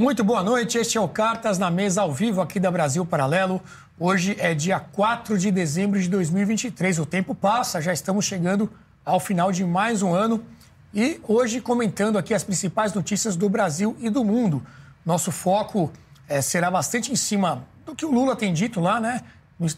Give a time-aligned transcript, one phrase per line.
[0.00, 3.60] Muito boa noite, este é o Cartas na Mesa ao vivo aqui da Brasil Paralelo.
[3.98, 6.98] Hoje é dia 4 de dezembro de 2023.
[6.98, 8.70] O tempo passa, já estamos chegando
[9.04, 10.42] ao final de mais um ano.
[10.92, 14.60] E hoje comentando aqui as principais notícias do Brasil e do mundo.
[15.06, 15.92] Nosso foco
[16.28, 19.22] é, será bastante em cima do que o Lula tem dito lá, né?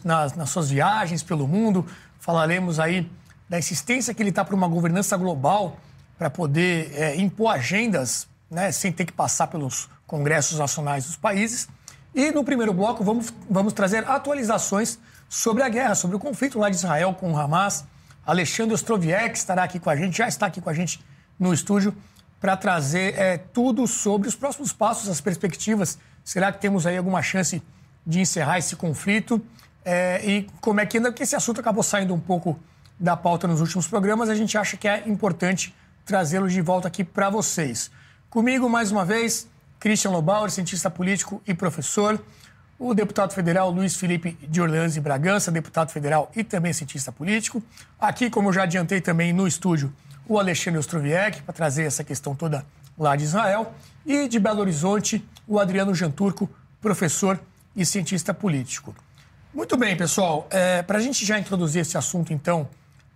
[0.03, 1.85] Nas, nas suas viagens pelo mundo.
[2.19, 3.09] Falaremos aí
[3.47, 5.77] da insistência que ele está para uma governança global
[6.17, 11.67] para poder é, impor agendas, né, sem ter que passar pelos congressos nacionais dos países.
[12.15, 14.97] E no primeiro bloco vamos, vamos trazer atualizações
[15.29, 17.85] sobre a guerra, sobre o conflito lá de Israel com o Hamas.
[18.25, 21.03] Alexandre Ostroviec estará aqui com a gente, já está aqui com a gente
[21.39, 21.95] no estúdio
[22.39, 25.97] para trazer é, tudo sobre os próximos passos, as perspectivas.
[26.23, 27.61] Será que temos aí alguma chance
[28.05, 29.41] de encerrar esse conflito?
[29.85, 32.59] É, e como é que ainda que esse assunto acabou saindo um pouco
[32.99, 35.73] da pauta nos últimos programas, a gente acha que é importante
[36.05, 37.91] trazê-lo de volta aqui para vocês.
[38.29, 39.47] Comigo, mais uma vez,
[39.79, 42.21] Christian Lobauer, cientista político e professor,
[42.83, 47.63] o deputado federal Luiz Felipe de Orleans e Bragança, deputado federal e também cientista político.
[47.97, 49.93] Aqui, como eu já adiantei também no estúdio,
[50.27, 52.65] o Alexandre Ostroviec, para trazer essa questão toda
[52.99, 53.73] lá de Israel.
[54.05, 56.49] E de Belo Horizonte, o Adriano Janturco,
[56.81, 57.39] professor
[57.73, 58.93] e cientista político.
[59.53, 60.45] Muito bem, pessoal.
[60.49, 62.67] É, para a gente já introduzir esse assunto, então,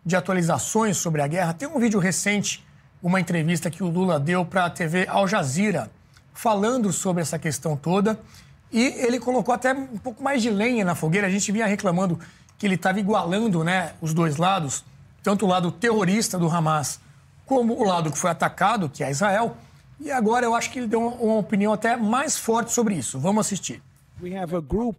[0.06, 2.66] de atualizações sobre a guerra, tem um vídeo recente,
[3.04, 5.92] uma entrevista que o Lula deu para a TV Al Jazeera
[6.34, 8.18] falando sobre essa questão toda.
[8.72, 11.28] E ele colocou até um pouco mais de lenha na fogueira.
[11.28, 12.20] A gente vinha reclamando
[12.58, 14.84] que ele estava igualando né, os dois lados,
[15.24, 17.00] tanto o lado terrorista do Hamas
[17.46, 19.56] como o lado que foi atacado, que é Israel.
[20.00, 23.18] E agora eu acho que ele deu uma opinião até mais forte sobre isso.
[23.18, 23.82] Vamos assistir.
[24.20, 24.96] We have a group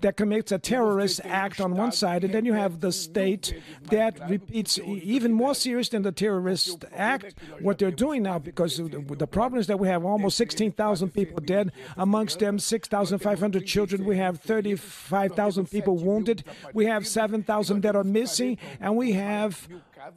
[0.00, 3.54] that commits a terrorist act on one side, and then you have the state
[3.90, 8.38] that repeats even more serious than the terrorist act what they're doing now.
[8.38, 14.04] Because the problem is that we have almost 16,000 people dead, amongst them 6,500 children.
[14.04, 16.44] We have 35,000 people wounded.
[16.72, 19.68] We have 7,000 that are missing, and we have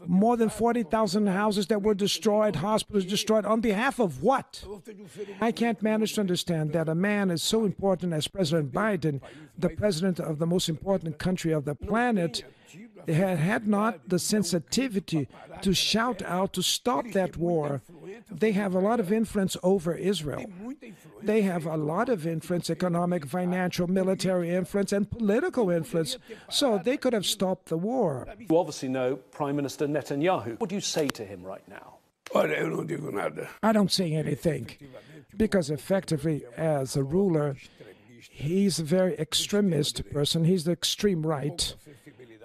[0.06, 3.46] more than 40,000 houses that were destroyed, hospitals destroyed.
[3.46, 4.64] On behalf of what?
[5.42, 9.22] I can't manage to understand that a man as so important as President Biden,
[9.58, 12.44] the president of the most important country of the planet,
[13.08, 15.28] had, had not the sensitivity
[15.62, 17.82] to shout out to stop that war.
[18.32, 20.46] They have a lot of influence over Israel.
[21.22, 26.18] They have a lot of influence economic, financial, military influence, and political influence.
[26.50, 28.28] So they could have stopped the war.
[28.38, 30.60] You obviously know Prime Minister Netanyahu.
[30.60, 31.96] What do you say to him right now?
[32.34, 34.72] I don't say anything
[35.38, 37.58] because effectively, as a ruler,
[38.30, 40.46] he's a very extremist person.
[40.46, 41.76] He's the extreme right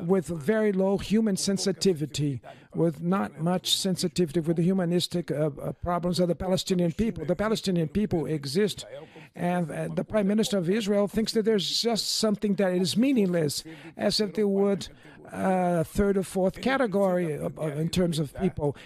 [0.01, 2.41] with very low human sensitivity,
[2.75, 7.25] with not much sensitivity with the humanistic uh, uh, problems of the Palestinian people.
[7.25, 8.87] The Palestinian people exist,
[9.35, 13.65] and uh, the Prime Minister of Israel thinks that there's just something that is meaningless,
[13.97, 14.89] as if they would
[15.33, 18.77] uh, third or fourth category in terms of people.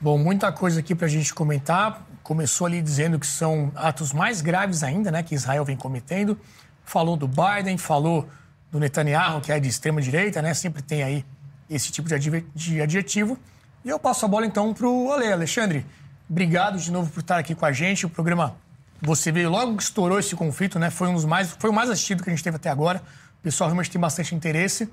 [0.00, 2.04] Bom, muita coisa aqui para a gente comentar.
[2.24, 6.36] Começou ali dizendo que são atos mais graves ainda, né, que Israel vem cometendo.
[6.84, 8.28] Falou do Biden, falou
[8.70, 10.54] do Netanyahu, que é de extrema direita, né?
[10.54, 11.24] Sempre tem aí
[11.68, 12.08] esse tipo
[12.54, 13.38] de adjetivo.
[13.84, 15.32] E eu passo a bola então para o Ale.
[15.32, 15.84] Alexandre,
[16.28, 18.06] obrigado de novo por estar aqui com a gente.
[18.06, 18.54] O programa
[19.00, 20.88] você veio logo que estourou esse conflito, né?
[20.88, 23.02] Foi um dos mais, foi o mais assistido que a gente teve até agora.
[23.40, 24.88] O pessoal realmente tem bastante interesse.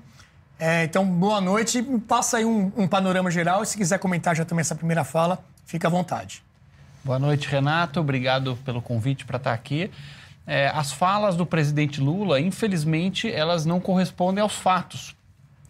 [0.58, 1.82] É, então, boa noite.
[2.06, 5.42] Passa aí um, um panorama geral e se quiser comentar já também essa primeira fala,
[5.64, 6.42] fica à vontade.
[7.04, 8.00] Boa noite, Renato.
[8.00, 9.90] Obrigado pelo convite para estar aqui
[10.46, 15.14] é, as falas do presidente Lula, infelizmente, elas não correspondem aos fatos.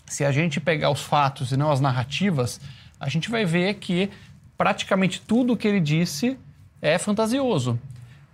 [0.06, 2.60] Se a gente pegar os fatos e não as narrativas,
[2.98, 4.10] a gente vai ver que
[4.56, 6.38] praticamente tudo o que ele disse
[6.82, 7.78] é fantasioso.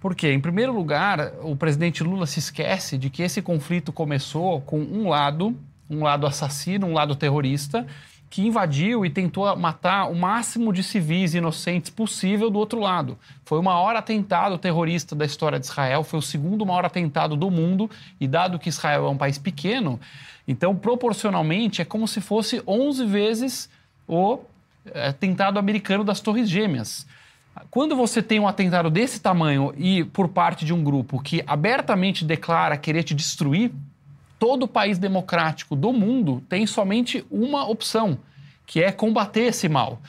[0.01, 4.79] Porque, em primeiro lugar, o presidente Lula se esquece de que esse conflito começou com
[4.79, 5.57] um lado,
[5.91, 7.87] um lado assassino, um lado terrorista,
[8.29, 13.17] que invadiu e tentou matar o máximo de civis inocentes possível do outro lado.
[13.45, 17.51] Foi o maior atentado terrorista da história de Israel, foi o segundo maior atentado do
[17.51, 17.91] mundo,
[18.21, 20.01] e dado que Israel é um país pequeno,
[20.47, 23.71] então proporcionalmente é como se fosse 11 vezes
[24.09, 24.41] o
[24.93, 27.07] é, atentado americano das Torres Gêmeas.
[27.71, 32.25] Quando você tem um atentado desse tamanho e por parte de um grupo que abertamente
[32.25, 33.73] declara querer te destruir,
[34.39, 38.19] todo país democrático do mundo tem somente uma opção,
[38.67, 40.01] que é combater esse mal.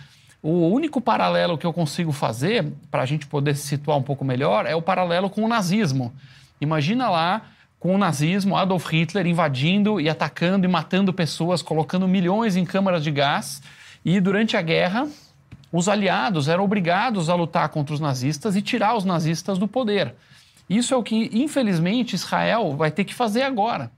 [0.42, 4.24] O único paralelo que eu consigo fazer, para a gente poder se situar um pouco
[4.24, 6.14] melhor, é o paralelo com o nazismo.
[6.62, 7.42] Imagina lá
[7.80, 13.04] com o nazismo, Adolf Hitler invadindo e atacando e matando pessoas, colocando milhões em câmaras
[13.04, 13.62] de gás.
[14.04, 15.08] E durante a guerra,
[15.72, 20.16] os aliados eram obrigados a lutar contra os nazistas e tirar os nazistas do poder.
[20.70, 23.92] Isso é o que, infelizmente, Israel vai ter que fazer agora.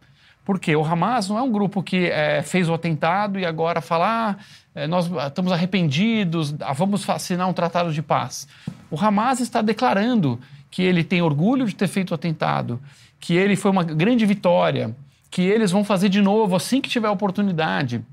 [0.46, 4.32] Porque o Hamas não é um grupo que é, fez o atentado e agora fala,
[4.32, 4.36] ah,
[4.74, 8.48] é, nós estamos arrependidos, ah, vamos assinar um tratado de paz.
[8.90, 10.40] O Hamas está declarando
[10.72, 12.80] que ele tem orgulho de ter feito o atentado,
[13.20, 14.96] que ele foi uma grande vitória,
[15.30, 18.04] que eles vão fazer de novo assim que tiver oportunidade.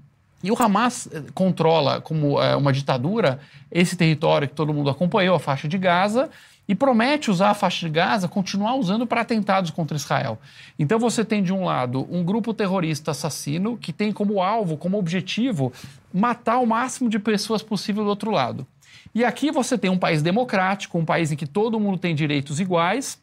[0.42, 3.40] E o Hamas eh, controla, como é, uma ditadura,
[3.70, 6.30] esse território que todo mundo acompanhou, a faixa de Gaza,
[6.68, 10.38] e promete usar a faixa de Gaza, continuar usando para atentados contra Israel.
[10.78, 14.98] Então você tem, de um lado, um grupo terrorista assassino que tem como alvo, como
[14.98, 15.72] objetivo,
[16.12, 18.66] matar o máximo de pessoas possível do outro lado.
[19.14, 22.60] E aqui você tem um país democrático, um país em que todo mundo tem direitos
[22.60, 23.18] iguais,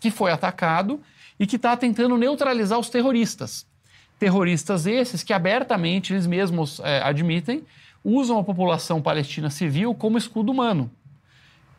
[0.00, 1.00] que foi atacado
[1.38, 3.66] e que está tentando neutralizar os terroristas.
[4.18, 7.62] Terroristas esses que abertamente eles mesmos é, admitem
[8.04, 10.90] usam a população palestina civil como escudo humano.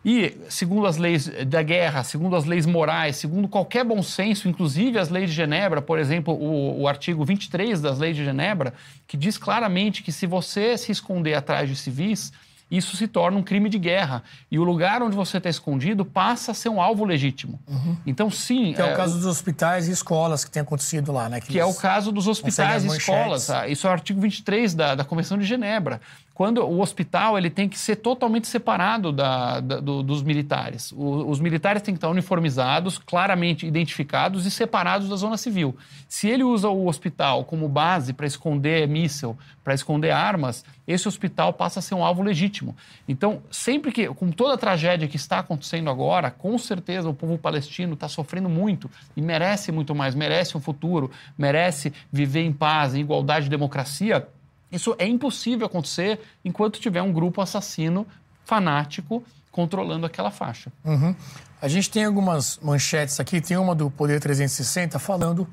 [0.04, 4.98] E, segundo as leis da guerra, segundo as leis morais, segundo qualquer bom senso, inclusive
[4.98, 8.74] as leis de Genebra, por exemplo, o, o, artigo 23 das leis de Genebra,
[9.06, 12.31] que diz claramente que se você se esconder atrás de civis,
[12.69, 14.24] isso se torna um crime de guerra.
[14.51, 17.60] E o lugar onde você está escondido passa a ser um alvo legítimo.
[17.68, 17.98] Uhum.
[18.06, 18.74] Então, sim.
[18.74, 21.42] Que é, é, o caso dos hospitais e escolas que tem acontecido lá, né?
[21.42, 23.48] Que, que é o caso dos hospitais e escolas.
[23.48, 23.68] Tá?
[23.68, 26.00] Isso é o artigo 23 da, da Convenção de Genebra
[26.39, 30.89] quando o hospital ele tem que ser totalmente separado da, da, do, dos militares.
[30.94, 35.75] O, os militares têm que estar uniformizados, claramente identificados e separados da zona civil.
[36.07, 41.53] Se ele usa o hospital como base para esconder míssil, para esconder armas, esse hospital
[41.53, 42.75] passa a ser um alvo legítimo.
[43.07, 47.38] Então, sempre que, com toda a tragédia que está acontecendo agora, com certeza o povo
[47.38, 52.95] palestino está sofrendo muito e merece muito mais, merece um futuro, merece viver em paz,
[52.95, 54.27] em igualdade e democracia
[54.71, 58.06] isso é impossível acontecer enquanto tiver um grupo assassino
[58.45, 60.71] fanático controlando aquela faixa.
[60.85, 61.15] Uhum.
[61.61, 65.47] A gente tem algumas manchetes aqui, tem uma do Poder 360 falando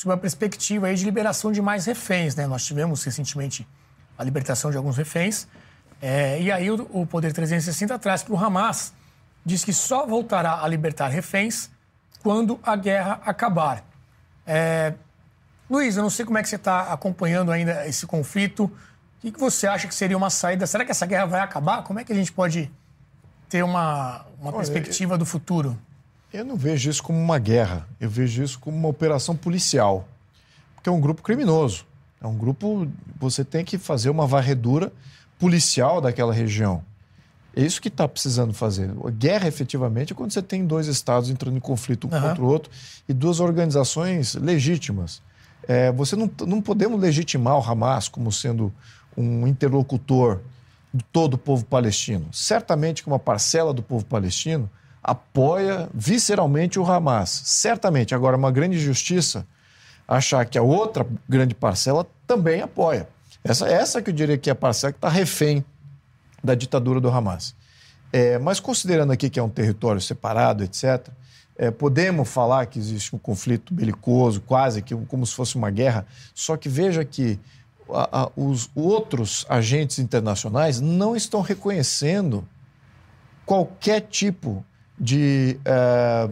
[0.00, 2.34] sobre a perspectiva aí de liberação de mais reféns.
[2.34, 2.46] Né?
[2.46, 3.68] Nós tivemos recentemente
[4.16, 5.46] a libertação de alguns reféns.
[6.00, 8.94] É, e aí o, o Poder 360 traz para o Hamas,
[9.44, 11.68] diz que só voltará a libertar reféns
[12.22, 13.84] quando a guerra acabar.
[14.46, 14.94] É,
[15.68, 18.64] Luiz, eu não sei como é que você está acompanhando ainda esse conflito.
[18.64, 20.66] O que, que você acha que seria uma saída?
[20.66, 21.82] Será que essa guerra vai acabar?
[21.82, 22.70] Como é que a gente pode
[23.50, 25.78] ter uma, uma Olha, perspectiva do futuro?
[26.32, 27.88] Eu não vejo isso como uma guerra.
[28.00, 30.08] Eu vejo isso como uma operação policial.
[30.74, 31.84] Porque é um grupo criminoso.
[32.20, 32.86] É um grupo.
[33.18, 34.92] Você tem que fazer uma varredura
[35.38, 36.84] policial daquela região.
[37.56, 38.90] É isso que está precisando fazer.
[39.04, 42.20] A guerra, efetivamente, é quando você tem dois estados entrando em conflito um uhum.
[42.20, 42.70] contra o outro
[43.08, 45.20] e duas organizações legítimas.
[45.66, 48.72] É, você não, não podemos legitimar o Hamas como sendo
[49.16, 50.40] um interlocutor
[50.94, 52.28] de todo o povo palestino.
[52.32, 54.70] Certamente que uma parcela do povo palestino
[55.02, 57.30] apoia visceralmente o Hamas.
[57.44, 58.14] Certamente.
[58.14, 59.46] Agora, uma grande injustiça
[60.06, 63.08] achar que a outra grande parcela também apoia.
[63.44, 65.64] Essa, essa que eu diria que é a parcela que está refém
[66.42, 67.54] da ditadura do Hamas.
[68.12, 71.08] É, mas considerando aqui que é um território separado, etc.,
[71.56, 76.06] é, podemos falar que existe um conflito belicoso, quase que como se fosse uma guerra,
[76.34, 77.38] só que veja que
[77.92, 82.46] a, a, os outros agentes internacionais não estão reconhecendo
[83.44, 84.64] qualquer tipo
[85.00, 85.58] de.
[85.64, 86.28] É,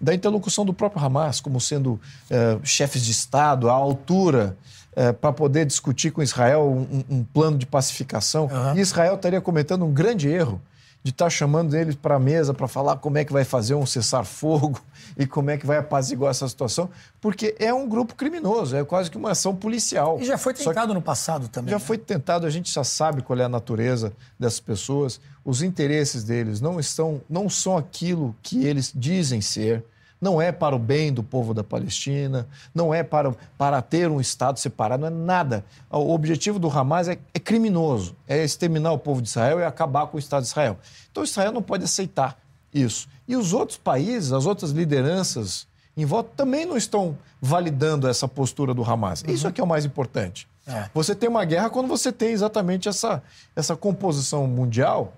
[0.00, 4.56] da interlocução do próprio Hamas como sendo é, chefes de Estado à altura
[4.96, 8.48] é, para poder discutir com Israel um, um plano de pacificação.
[8.50, 8.76] Uhum.
[8.76, 10.60] E Israel estaria cometendo um grande erro
[11.02, 13.74] de estar tá chamando eles para a mesa para falar como é que vai fazer
[13.74, 14.80] um cessar-fogo
[15.18, 16.88] e como é que vai apaziguar essa situação,
[17.20, 20.18] porque é um grupo criminoso, é quase que uma ação policial.
[20.20, 21.70] E já foi tentado no passado também.
[21.70, 21.84] Já né?
[21.84, 26.60] foi tentado, a gente já sabe qual é a natureza dessas pessoas, os interesses deles
[26.60, 29.84] não estão, não são aquilo que eles dizem ser
[30.22, 34.20] não é para o bem do povo da Palestina, não é para, para ter um
[34.20, 35.64] Estado separado, não é nada.
[35.90, 40.06] O objetivo do Hamas é, é criminoso, é exterminar o povo de Israel e acabar
[40.06, 40.78] com o Estado de Israel.
[41.10, 42.38] Então Israel não pode aceitar
[42.72, 43.08] isso.
[43.26, 48.72] E os outros países, as outras lideranças em volta também não estão validando essa postura
[48.72, 49.22] do Hamas.
[49.22, 49.34] Uhum.
[49.34, 50.46] Isso é que é o mais importante.
[50.64, 50.88] É.
[50.94, 53.20] Você tem uma guerra quando você tem exatamente essa,
[53.56, 55.14] essa composição mundial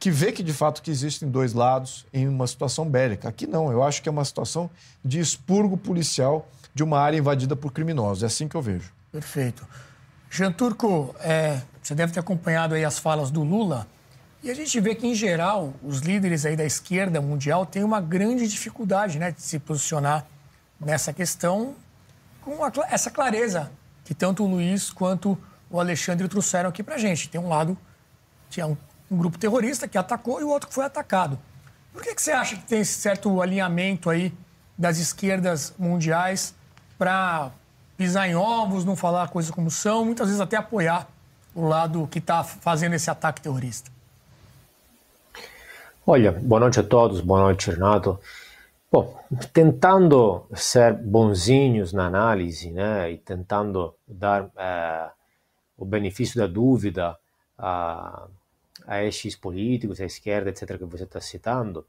[0.00, 3.28] que vê que de fato que existem dois lados em uma situação bélica.
[3.28, 4.70] Aqui não, eu acho que é uma situação
[5.04, 8.22] de expurgo policial de uma área invadida por criminosos.
[8.22, 8.90] É assim que eu vejo.
[9.12, 9.68] Perfeito.
[10.30, 13.86] Jean Turco, é, você deve ter acompanhado aí as falas do Lula
[14.42, 18.00] E a gente vê que, em geral, os líderes aí da esquerda mundial têm uma
[18.00, 20.24] grande dificuldade né, de se posicionar
[20.80, 21.74] nessa questão
[22.40, 23.70] com a, essa clareza
[24.02, 25.36] que tanto o Luiz quanto
[25.68, 27.28] o Alexandre trouxeram aqui para gente.
[27.28, 27.76] Tem um lado,
[28.48, 28.76] tinha um,
[29.10, 31.38] um, grupo terrorista que atacou e o outro que foi atacado.
[31.92, 34.32] Por que, que você acha que tem esse certo alinhamento aí
[34.78, 36.54] das esquerdas mundiais
[36.98, 37.50] para
[37.96, 41.08] pisar em ovos, não falar coisas como são, muitas vezes até apoiar
[41.54, 43.90] o lado que está fazendo esse ataque terrorista?
[46.06, 48.18] Olha, boa noite a todos, boa noite, Renato.
[48.90, 55.10] Bom, tentando ser bonzinhos na análise, né, e tentando dar é,
[55.78, 57.16] o benefício da dúvida
[57.56, 58.26] a,
[58.90, 61.86] a estes políticos, à esquerda, etc., que você está citando,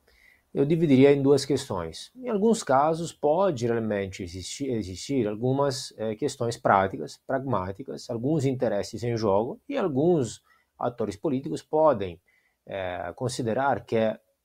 [0.54, 2.12] eu dividiria em duas questões.
[2.16, 9.18] Em alguns casos, pode realmente existir, existir algumas é, questões práticas, pragmáticas, alguns interesses em
[9.18, 10.44] jogo, e alguns
[10.78, 12.22] atores políticos podem
[12.68, 13.98] é, considerar que,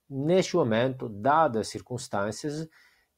[0.08, 2.66] neste momento, dadas as circunstâncias,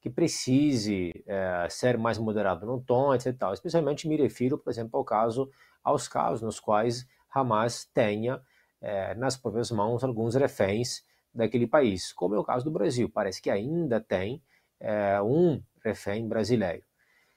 [0.00, 3.36] que precise é, ser mais moderado no tom, etc.
[3.52, 5.48] Especialmente me refiro, por exemplo, ao caso,
[5.84, 8.42] aos casos nos quais Hamas tenha
[8.80, 11.04] é, nas próprias mãos alguns reféns
[11.34, 13.08] daquele país, como é o caso do Brasil.
[13.08, 14.42] Parece que ainda tem
[14.80, 16.82] é, um refém brasileiro.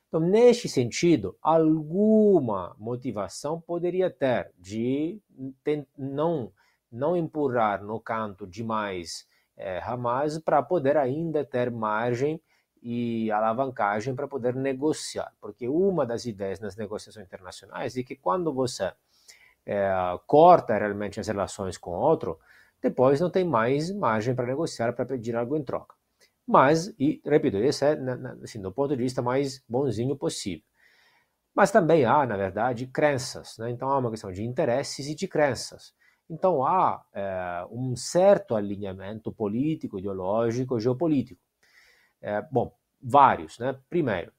[0.07, 5.21] Então, neste sentido, alguma motivação poderia ter de
[5.97, 6.51] não
[6.91, 12.41] não empurrar no canto demais é, Hamas para poder ainda ter margem
[12.81, 15.31] e alavancagem para poder negociar.
[15.39, 18.91] Porque uma das ideias nas negociações internacionais é que quando você
[19.65, 19.91] é,
[20.27, 22.39] corta realmente as relações com outro,
[22.81, 25.95] depois não tem mais margem para negociar, para pedir algo em troca.
[26.47, 27.97] Mas, e repito, esse é
[28.43, 30.65] assim, do ponto de vista mais bonzinho possível.
[31.53, 33.57] Mas também há, na verdade, crenças.
[33.57, 33.69] Né?
[33.69, 35.93] Então há uma questão de interesses e de crenças.
[36.29, 41.41] Então há é, um certo alinhamento político, ideológico, geopolítico.
[42.21, 43.77] É, bom, vários, né?
[43.89, 44.31] Primeiro,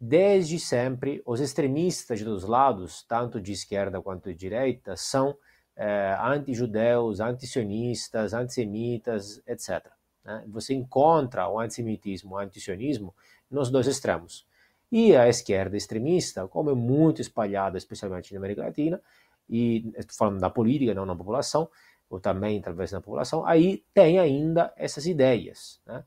[0.00, 5.36] desde sempre, os extremistas dos lados, tanto de esquerda quanto de direita, são
[5.76, 9.86] é, anti-judeus, anti-sionistas, antissemitas, etc.
[10.24, 10.44] Né?
[10.48, 13.14] Você encontra o antissemitismo, o antisionismo
[13.50, 14.46] nos dois extremos.
[14.90, 19.00] E a esquerda extremista, como é muito espalhada, especialmente na América Latina,
[19.48, 21.68] e estou falando da política, não na população,
[22.08, 25.80] ou também talvez na população, aí tem ainda essas ideias.
[25.86, 26.02] Né?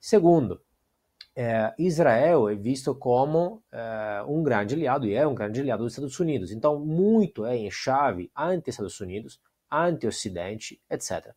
[0.00, 0.60] Segundo,
[1.40, 5.92] é, Israel é visto como é, um grande aliado, e é um grande aliado dos
[5.92, 6.50] Estados Unidos.
[6.50, 9.40] Então, muito é em chave anti-Estados Unidos,
[9.70, 11.32] anti-Ocidente, etc.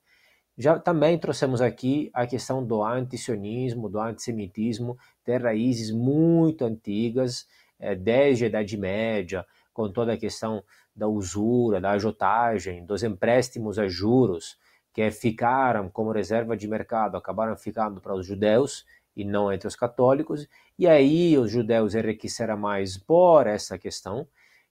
[0.58, 7.46] Já também trouxemos aqui a questão do antisionismo, do antissemitismo, de raízes muito antigas,
[7.80, 10.64] é, desde a Idade Média, com toda a questão
[10.96, 14.58] da usura, da ajotagem, dos empréstimos a juros,
[14.92, 18.84] que ficaram como reserva de mercado, acabaram ficando para os judeus
[19.22, 20.48] e não entre os católicos,
[20.78, 24.28] e aí os judeus enriqueceram mais por essa questão,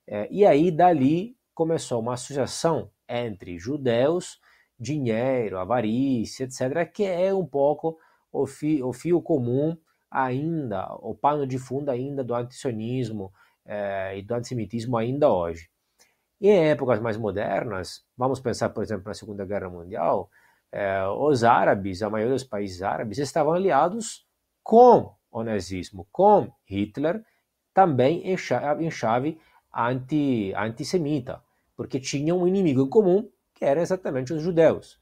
[0.07, 4.39] é, e aí dali começou uma associação entre judeus,
[4.79, 7.97] dinheiro, avarícia, etc., que é um pouco
[8.31, 9.77] o fio, o fio comum
[10.09, 13.31] ainda, o pano de fundo ainda do antisionismo
[13.65, 15.69] é, e do antissemitismo ainda hoje.
[16.41, 20.29] Em épocas mais modernas, vamos pensar, por exemplo, na Segunda Guerra Mundial,
[20.71, 24.25] é, os árabes, a maioria dos países árabes, estavam aliados
[24.63, 27.23] com o nazismo, com Hitler,
[27.73, 29.39] também em chave, em chave
[29.73, 31.41] anti, antissemita,
[31.75, 34.99] porque tinham um inimigo em comum, que eram exatamente os judeus.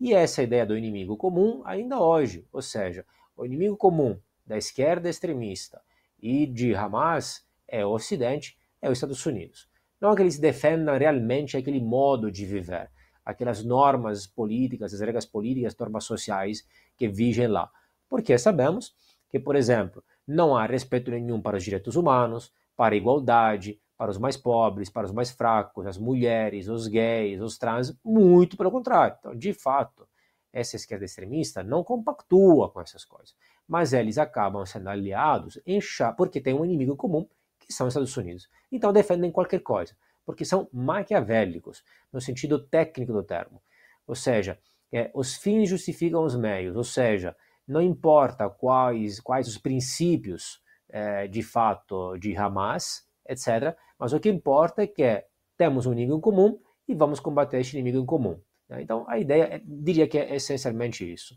[0.00, 3.04] E essa ideia do inimigo comum ainda hoje, ou seja,
[3.36, 5.80] o inimigo comum da esquerda extremista
[6.20, 9.68] e de Hamas é o Ocidente, é os Estados Unidos.
[10.00, 12.90] Não que eles defendam realmente aquele modo de viver,
[13.24, 16.66] aquelas normas políticas, as regras políticas, normas sociais
[16.96, 17.70] que vigem lá.
[18.12, 18.94] Porque sabemos
[19.30, 24.10] que, por exemplo, não há respeito nenhum para os direitos humanos, para a igualdade, para
[24.10, 28.70] os mais pobres, para os mais fracos, as mulheres, os gays, os trans, muito pelo
[28.70, 29.16] contrário.
[29.18, 30.06] Então, de fato,
[30.52, 33.34] essa esquerda extremista não compactua com essas coisas,
[33.66, 37.26] mas eles acabam sendo aliados em chá, porque tem um inimigo comum
[37.58, 38.46] que são os Estados Unidos.
[38.70, 43.62] Então defendem qualquer coisa, porque são maquiavélicos, no sentido técnico do termo.
[44.06, 44.58] Ou seja,
[44.92, 47.34] é, os fins justificam os meios, ou seja,
[47.72, 54.28] não importa quais, quais os princípios é, de fato de Hamas, etc., mas o que
[54.28, 55.24] importa é que
[55.56, 58.40] temos um inimigo em comum e vamos combater este inimigo em comum.
[58.68, 58.82] Né?
[58.82, 61.36] Então, a ideia, é, diria que é essencialmente isso.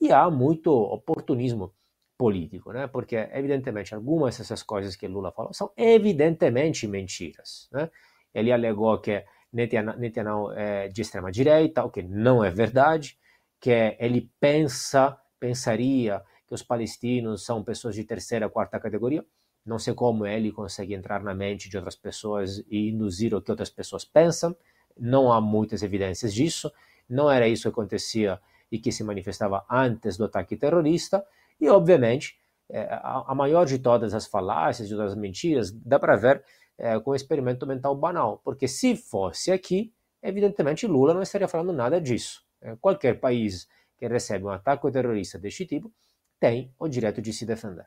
[0.00, 1.74] E há muito oportunismo
[2.18, 2.86] político, né?
[2.86, 7.90] Porque evidentemente algumas dessas coisas que Lula falou são evidentemente mentiras, né?
[8.34, 13.18] Ele alegou que Netanyahu é de extrema direita, o que não é verdade,
[13.60, 19.24] que ele pensa, pensaria que os palestinos são pessoas de terceira, quarta categoria.
[19.66, 23.50] Não sei como ele consegue entrar na mente de outras pessoas e induzir o que
[23.50, 24.54] outras pessoas pensam.
[24.96, 26.70] Não há muitas evidências disso.
[27.08, 31.24] Não era isso que acontecia e que se manifestava antes do ataque terrorista.
[31.60, 32.38] E, obviamente,
[32.70, 36.44] é, a maior de todas as falácias, de todas as mentiras, dá para ver
[36.78, 38.40] é, com um experimento mental banal.
[38.44, 42.44] Porque se fosse aqui, evidentemente Lula não estaria falando nada disso.
[42.60, 43.66] É, qualquer país
[44.02, 45.92] que recebe um ataque terrorista deste tipo
[46.40, 47.86] tem o direito de se defender.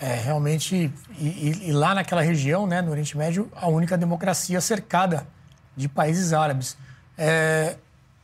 [0.00, 5.24] É, realmente, e, e, lá naquela região, né, no Oriente Médio, a única democracia cercada
[5.76, 6.76] de países árabes.
[7.16, 7.76] É,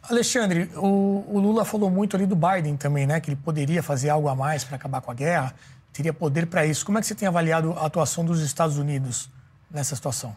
[0.03, 4.09] Alexandre, o, o, Lula falou muito ali do Biden também, né, que ele poderia fazer
[4.09, 5.55] algo a mais para acabar com a guerra,
[5.93, 6.85] teria poder para isso.
[6.85, 9.31] Como é que você tem avaliado a atuação dos Estados Unidos
[9.71, 10.35] nessa situação?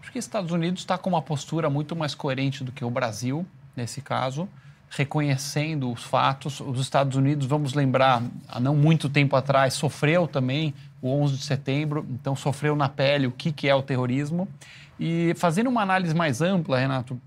[0.00, 2.90] Acho que os Estados Unidos está com uma postura muito mais coerente do que o
[2.90, 4.48] Brasil, nesse caso
[4.90, 6.60] reconhecendo os fatos.
[6.60, 11.44] Os Estados Unidos, vamos lembrar, há não muito tempo atrás, sofreu também o 11 de
[11.44, 14.48] setembro, então sofreu na pele o que, que é o terrorismo.
[14.98, 17.20] E fazendo uma análise mais ampla, Renato,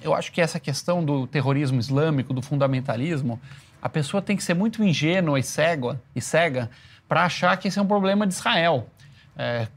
[0.00, 3.40] eu acho que essa questão do terrorismo islâmico, do fundamentalismo,
[3.82, 6.70] a pessoa tem que ser muito ingênua e cega, e cega
[7.08, 8.88] para achar que esse é um problema de Israel.
[9.36, 9.68] É,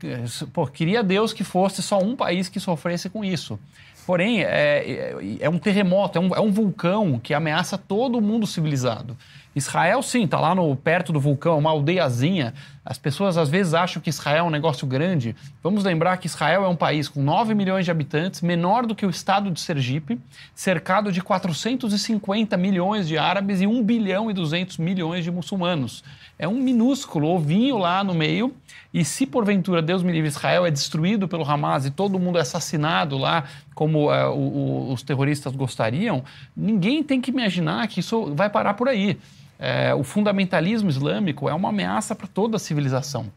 [0.52, 3.60] pô, queria Deus que fosse só um país que sofresse com isso.
[4.06, 8.48] Porém, é, é, é um terremoto, é um, é um vulcão que ameaça todo mundo
[8.48, 9.16] civilizado.
[9.56, 12.54] Israel, sim, está lá no, perto do vulcão, uma aldeiazinha.
[12.84, 15.36] As pessoas às vezes acham que Israel é um negócio grande.
[15.62, 19.06] Vamos lembrar que Israel é um país com 9 milhões de habitantes, menor do que
[19.06, 20.20] o estado de Sergipe,
[20.56, 26.04] cercado de 450 milhões de árabes e 1 bilhão e 200 milhões de muçulmanos.
[26.40, 28.52] É um minúsculo ovinho lá no meio.
[28.92, 32.42] E se porventura, Deus me livre, Israel é destruído pelo Hamas e todo mundo é
[32.42, 33.46] assassinado lá,
[33.76, 36.24] como é, o, o, os terroristas gostariam,
[36.58, 39.18] ninguém tem que imaginar que isso vai parar por aí.
[39.62, 43.32] É, o fundamentalismo islâmico é uma ameaça para toda a civilização.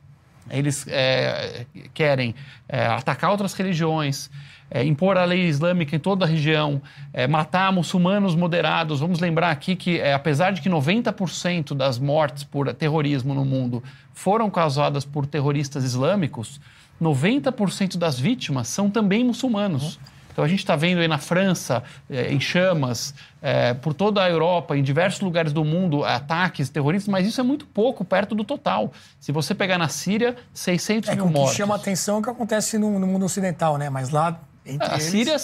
[0.50, 2.34] Eles é, querem
[2.66, 4.30] é, atacar outras religiões,
[4.70, 6.80] é, impor a lei islâmica em toda a região,
[7.12, 9.00] é, matar muçulmanos moderados.
[9.00, 13.82] Vamos lembrar aqui que, é, apesar de que 90% das mortes por terrorismo no mundo
[14.14, 16.58] foram causadas por terroristas islâmicos,
[17.00, 19.96] 90% das vítimas são também muçulmanos.
[19.96, 20.13] Uhum.
[20.34, 24.28] Então a gente está vendo aí na França, é, em chamas, é, por toda a
[24.28, 28.42] Europa, em diversos lugares do mundo, ataques terroristas, mas isso é muito pouco, perto do
[28.42, 28.92] total.
[29.20, 31.42] Se você pegar na Síria, 600 é, mil mortos.
[31.42, 33.88] O que chama atenção é o que acontece no, no mundo ocidental, né?
[33.88, 35.36] Mas lá entre a Síria,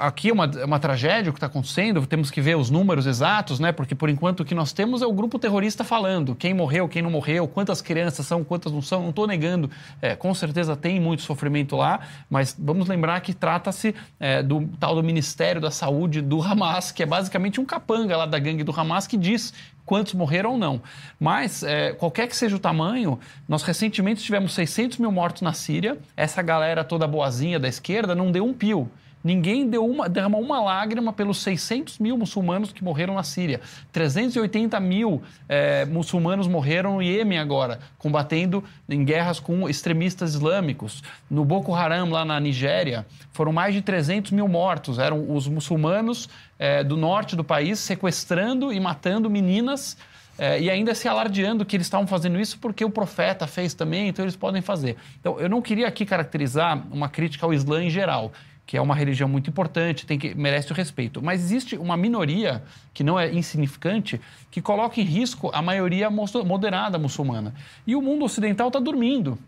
[0.00, 3.06] aqui é uma, é uma tragédia o que está acontecendo, temos que ver os números
[3.06, 3.72] exatos, né?
[3.72, 7.02] Porque por enquanto o que nós temos é o grupo terrorista falando quem morreu, quem
[7.02, 9.02] não morreu, quantas crianças são, quantas não são.
[9.02, 13.94] Não estou negando, é, com certeza tem muito sofrimento lá, mas vamos lembrar que trata-se
[14.18, 18.24] é, do tal do Ministério da Saúde do Hamas, que é basicamente um capanga lá
[18.24, 19.52] da gangue do Hamas que diz
[19.88, 20.82] quantos morreram ou não.
[21.18, 25.96] Mas, é, qualquer que seja o tamanho, nós recentemente tivemos 600 mil mortos na Síria.
[26.14, 28.90] Essa galera toda boazinha da esquerda não deu um pio.
[29.22, 33.60] Ninguém deu uma, derramou uma lágrima pelos 600 mil muçulmanos que morreram na Síria.
[33.90, 41.02] 380 mil é, muçulmanos morreram no Iêmen agora, combatendo em guerras com extremistas islâmicos.
[41.28, 44.98] No Boko Haram, lá na Nigéria, foram mais de 300 mil mortos.
[44.98, 49.96] Eram os muçulmanos é, do norte do país sequestrando e matando meninas.
[50.40, 54.06] É, e ainda se alardeando que eles estavam fazendo isso porque o profeta fez também,
[54.06, 54.96] então eles podem fazer.
[55.18, 58.30] Então, eu não queria aqui caracterizar uma crítica ao Islã em geral
[58.68, 61.22] que é uma religião muito importante, tem que merece o respeito.
[61.22, 66.98] Mas existe uma minoria que não é insignificante que coloca em risco a maioria moderada
[66.98, 67.54] muçulmana.
[67.86, 69.38] E o mundo ocidental está dormindo.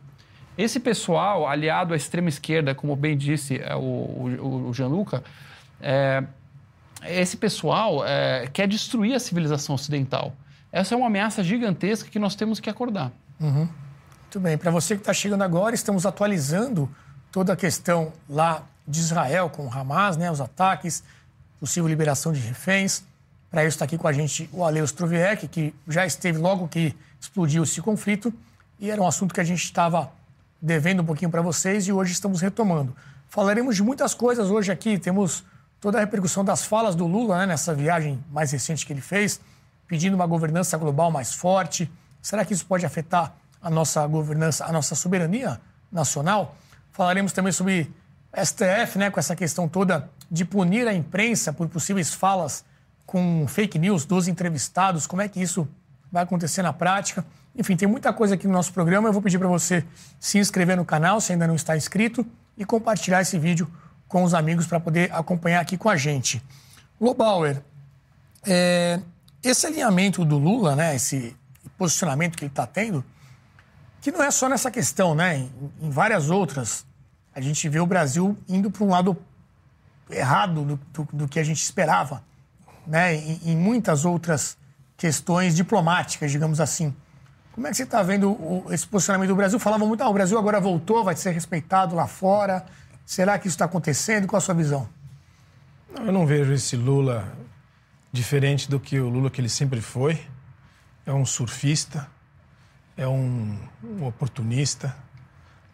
[0.56, 5.22] Esse pessoal, aliado à extrema esquerda, como bem disse é, o, o, o
[5.82, 6.24] é,
[7.04, 10.34] esse pessoal é, quer destruir a civilização ocidental.
[10.72, 13.10] Essa é uma ameaça gigantesca que nós temos que acordar.
[13.40, 13.68] Uhum.
[14.22, 14.56] Muito bem.
[14.56, 16.88] Para você que está chegando agora, estamos atualizando
[17.32, 21.02] toda a questão lá de Israel com o Hamas, né, os ataques,
[21.58, 23.02] possível liberação de reféns.
[23.50, 26.94] Para isso está aqui com a gente o Aleus Troviec, que já esteve logo que
[27.20, 28.32] explodiu esse conflito
[28.78, 30.10] e era um assunto que a gente estava
[30.62, 32.94] devendo um pouquinho para vocês e hoje estamos retomando.
[33.28, 35.44] Falaremos de muitas coisas hoje aqui, temos
[35.80, 39.40] toda a repercussão das falas do Lula né, nessa viagem mais recente que ele fez,
[39.86, 41.90] pedindo uma governança global mais forte.
[42.20, 46.54] Será que isso pode afetar a nossa governança, a nossa soberania nacional?
[46.92, 47.90] Falaremos também sobre
[48.36, 52.64] STF, né, com essa questão toda de punir a imprensa por possíveis falas
[53.06, 55.66] com fake news dos entrevistados, como é que isso
[56.12, 57.24] vai acontecer na prática.
[57.56, 59.08] Enfim, tem muita coisa aqui no nosso programa.
[59.08, 59.84] Eu vou pedir para você
[60.20, 62.24] se inscrever no canal, se ainda não está inscrito,
[62.56, 63.68] e compartilhar esse vídeo
[64.10, 66.42] com os amigos para poder acompanhar aqui com a gente.
[67.00, 67.62] Lobauer,
[68.44, 69.00] é,
[69.40, 71.34] esse alinhamento do Lula, né, esse
[71.78, 73.04] posicionamento que ele está tendo,
[74.00, 75.50] que não é só nessa questão, né, em,
[75.82, 76.84] em várias outras,
[77.32, 79.16] a gente vê o Brasil indo para um lado
[80.10, 82.24] errado do, do, do, que a gente esperava,
[82.84, 84.58] né, em, em, muitas outras
[84.96, 86.92] questões diplomáticas, digamos assim.
[87.52, 89.60] Como é que você está vendo o, esse posicionamento do Brasil?
[89.60, 92.66] Falavam muito, ah, o Brasil agora voltou, vai ser respeitado lá fora.
[93.04, 94.26] Será que isso está acontecendo?
[94.26, 94.88] Qual a sua visão?
[95.94, 97.32] Não, eu não vejo esse Lula
[98.12, 100.20] diferente do que o Lula que ele sempre foi.
[101.04, 102.06] É um surfista,
[102.96, 104.96] é um, um oportunista.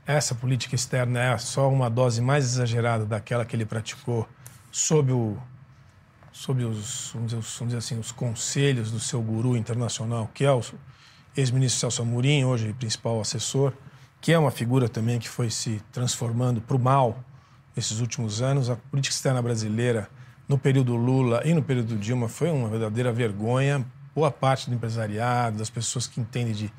[0.07, 4.27] Essa política externa é só uma dose mais exagerada daquela que ele praticou
[4.71, 5.37] sob o
[6.37, 10.53] sob os, vamos dizer, vamos dizer assim, os conselhos do seu guru internacional, que é
[10.53, 10.61] o
[11.35, 13.73] ex-ministro Celso Amorim, hoje principal assessor,
[14.27, 17.17] que é uma figura também que foi se transformando para o mal
[17.77, 18.69] nesses últimos anos.
[18.69, 20.11] A política externa brasileira,
[20.49, 23.87] no período Lula e no período Dilma, foi uma verdadeira vergonha.
[24.13, 26.73] Boa parte do empresariado, das pessoas que entendem de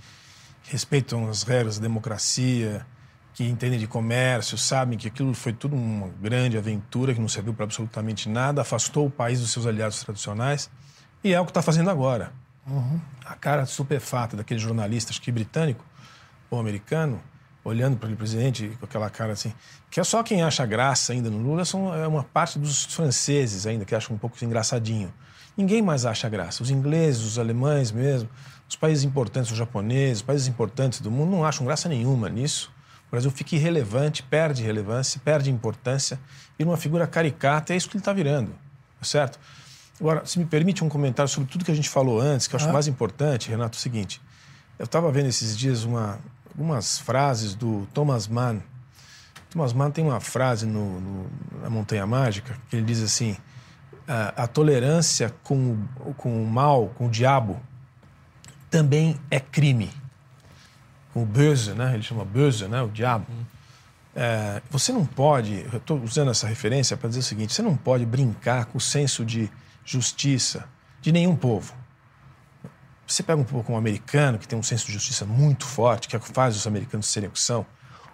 [0.63, 2.85] respeitam as regras da democracia,
[3.33, 7.53] que entendem de comércio, sabem que aquilo foi tudo uma grande aventura que não serviu
[7.53, 10.69] para absolutamente nada, afastou o país dos seus aliados tradicionais
[11.23, 12.33] e é o que está fazendo agora.
[12.69, 12.99] Uhum.
[13.23, 15.85] A cara estupefata daquele jornalista, acho que britânico
[16.51, 17.21] ou americano,
[17.67, 19.53] olhando para o presidente com aquela cara assim,
[19.91, 23.67] que é só quem acha graça ainda no Lula, são, é uma parte dos franceses
[23.67, 25.13] ainda que acham um pouco engraçadinho.
[25.55, 26.63] Ninguém mais acha graça.
[26.63, 28.29] Os ingleses, os alemães mesmo,
[28.69, 32.71] os países importantes, os japoneses, os países importantes do mundo não acham graça nenhuma nisso.
[33.07, 36.19] O Brasil fica irrelevante, perde relevância, perde importância,
[36.57, 38.51] e uma figura caricata, é isso que ele está virando,
[38.99, 39.39] tá certo?
[39.99, 42.57] Agora, se me permite um comentário sobre tudo que a gente falou antes, que eu
[42.57, 42.73] acho ah.
[42.73, 44.21] mais importante, Renato, é o seguinte.
[44.77, 46.19] Eu estava vendo esses dias uma,
[46.57, 48.59] algumas frases do Thomas Mann.
[49.51, 51.29] Thomas Mann tem uma frase no, no,
[51.61, 53.37] na Montanha Mágica que ele diz assim:
[54.07, 55.77] a, a tolerância com,
[56.17, 57.61] com o mal, com o diabo,
[58.71, 59.91] também é crime.
[61.13, 61.93] Com o böse, né?
[61.93, 62.81] Ele chama böse, né?
[62.81, 63.27] O diabo.
[63.29, 63.45] Hum.
[64.15, 67.77] É, você não pode, eu estou usando essa referência para dizer o seguinte: você não
[67.77, 69.47] pode brincar com o senso de
[69.85, 70.67] justiça
[71.01, 71.75] de nenhum povo.
[73.07, 76.15] Você pega um pouco um americano que tem um senso de justiça muito forte, que
[76.15, 77.65] é o que faz os americanos serem o que são,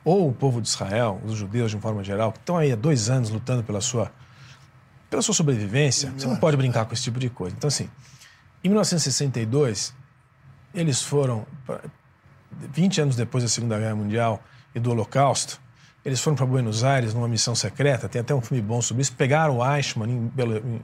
[0.05, 2.75] ou o povo de Israel, os judeus de uma forma geral, que estão aí há
[2.75, 4.11] dois anos lutando pela sua,
[5.09, 7.55] pela sua sobrevivência, você não pode brincar com esse tipo de coisa.
[7.57, 7.89] Então, assim,
[8.63, 9.95] em 1962,
[10.75, 11.45] eles foram,
[12.51, 14.43] 20 anos depois da Segunda Guerra Mundial
[14.75, 15.59] e do Holocausto,
[16.05, 19.13] eles foram para Buenos Aires numa missão secreta, tem até um filme bom sobre isso.
[19.13, 20.31] Pegaram o Eichmann em,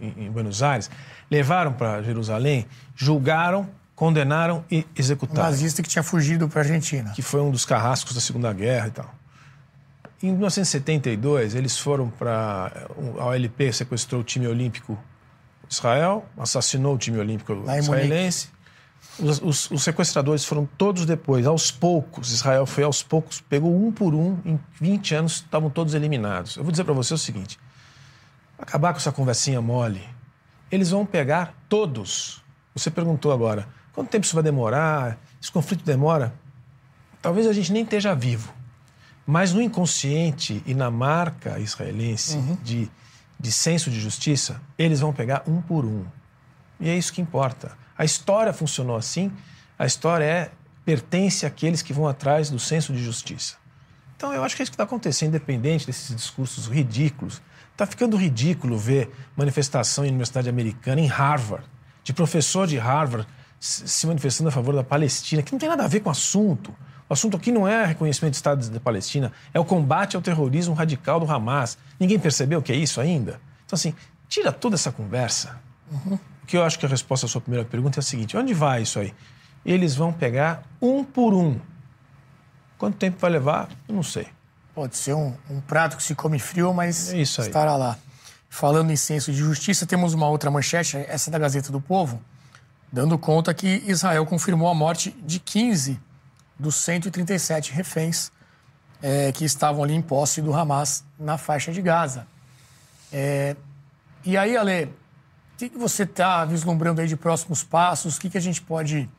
[0.01, 0.89] em, em Buenos Aires,
[1.29, 5.41] levaram para Jerusalém, julgaram, condenaram e executaram.
[5.41, 7.11] Um nazista que tinha fugido para a Argentina.
[7.11, 9.13] Que foi um dos carrascos da Segunda Guerra e tal.
[10.23, 12.71] Em 1972, eles foram para.
[13.19, 14.97] A OLP sequestrou o time olímpico
[15.67, 18.47] de Israel, assassinou o time olímpico israelense.
[19.19, 22.31] Os, os, os, sequestradores foram todos depois, aos poucos.
[22.31, 26.55] Israel foi aos poucos, pegou um por um, em 20 anos estavam todos eliminados.
[26.55, 27.59] Eu vou dizer para você o seguinte:
[28.57, 30.07] acabar com essa conversinha mole.
[30.71, 32.41] Eles vão pegar todos.
[32.73, 33.67] Você perguntou agora,
[33.99, 35.17] quanto tempo isso vai demorar?
[35.41, 36.33] Esse conflito demora?
[37.21, 38.53] Talvez a gente nem esteja vivo.
[39.27, 42.57] Mas no inconsciente e na marca israelense uhum.
[42.63, 42.89] de,
[43.37, 46.05] de senso de justiça, eles vão pegar um por um.
[46.79, 47.73] E é isso que importa.
[47.97, 49.33] A história funcionou assim,
[49.77, 50.51] a história é
[50.85, 53.57] pertence àqueles que vão atrás do senso de justiça.
[54.15, 57.41] Então eu acho que é isso que está acontecendo, independente desses discursos ridículos.
[57.73, 61.65] Está ficando ridículo ver manifestação em universidade americana, em Harvard,
[62.01, 63.27] de professor de Harvard
[63.59, 66.73] se manifestando a favor da Palestina, que não tem nada a ver com o assunto.
[67.09, 70.73] O assunto aqui não é reconhecimento do Estado da Palestina, é o combate ao terrorismo
[70.73, 71.77] radical do Hamas.
[71.99, 73.41] Ninguém percebeu o que é isso ainda?
[73.65, 73.93] Então, assim,
[74.27, 75.59] tira toda essa conversa.
[75.91, 76.19] Uhum
[76.49, 78.81] que eu acho que a resposta à sua primeira pergunta é a seguinte: onde vai
[78.81, 79.13] isso aí?
[79.63, 81.59] Eles vão pegar um por um.
[82.77, 83.69] Quanto tempo vai levar?
[83.87, 84.27] Eu não sei.
[84.73, 87.97] Pode ser um, um prato que se come frio, mas é estará lá.
[88.49, 92.19] Falando em senso de justiça, temos uma outra manchete, essa da Gazeta do Povo,
[92.91, 95.99] dando conta que Israel confirmou a morte de 15
[96.57, 98.31] dos 137 reféns
[99.01, 102.27] é, que estavam ali em posse do Hamas na faixa de Gaza.
[103.11, 103.55] É,
[104.25, 104.93] e aí, Ale,
[105.59, 108.15] que, que você está vislumbrando aí de próximos passos?
[108.15, 109.09] O que, que a gente pode.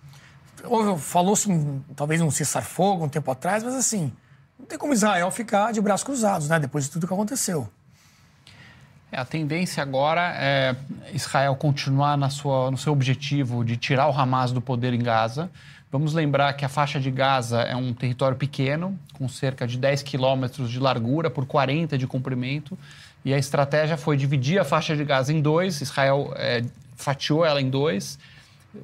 [0.98, 1.48] Falou-se
[1.94, 4.10] talvez um cessar-fogo um tempo atrás, mas assim,
[4.58, 6.58] não tem como Israel ficar de braços cruzados, né?
[6.58, 7.68] Depois de tudo que aconteceu.
[9.12, 10.76] É, a tendência agora é
[11.12, 15.50] Israel continuar na sua, no seu objetivo de tirar o Hamas do poder em Gaza.
[15.90, 20.04] Vamos lembrar que a faixa de Gaza é um território pequeno, com cerca de 10
[20.04, 22.78] quilômetros de largura por 40 de comprimento.
[23.24, 25.80] E a estratégia foi dividir a faixa de Gaza em dois.
[25.80, 26.62] Israel é,
[26.94, 28.18] fatiou ela em dois.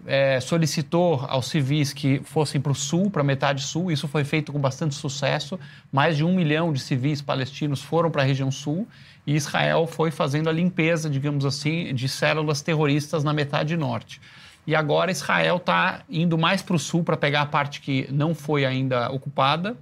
[0.05, 3.93] É, solicitou aos civis que fossem para o sul, para a metade sul.
[3.93, 5.61] Isso foi feito com bastante sucesso.
[5.93, 8.89] Mais de um milhão de civis palestinos foram para a região sul
[9.27, 14.21] e Israel foi fazendo a limpeza, digamos assim, de células terroristas na metade norte.
[14.67, 18.35] E agora Israel está indo mais para o sul para pegar a parte que não
[18.35, 19.77] foi ainda ocupada.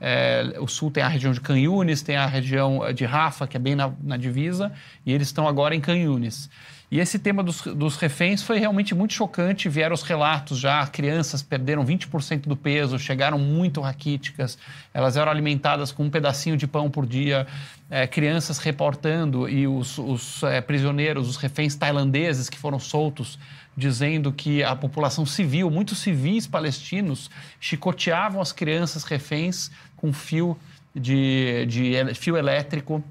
[0.00, 3.60] É, o sul tem a região de Canhunes, tem a região de Rafa, que é
[3.60, 4.72] bem na, na divisa,
[5.04, 6.50] e eles estão agora em Canhunes.
[6.88, 9.68] E esse tema dos, dos reféns foi realmente muito chocante.
[9.68, 14.56] Vieram os relatos já, crianças perderam 20% do peso, chegaram muito raquíticas,
[14.94, 17.46] elas eram alimentadas com um pedacinho de pão por dia.
[17.90, 23.38] É, crianças reportando e os, os é, prisioneiros, os reféns tailandeses que foram soltos,
[23.76, 30.56] dizendo que a população civil, muitos civis palestinos, chicoteavam as crianças reféns com fio
[30.94, 33.04] de, de fio elétrico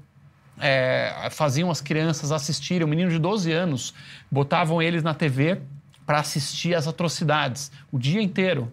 [0.60, 3.94] é, faziam as crianças assistirem, um menino de 12 anos,
[4.30, 5.60] botavam eles na TV
[6.04, 8.70] para assistir às atrocidades o dia inteiro.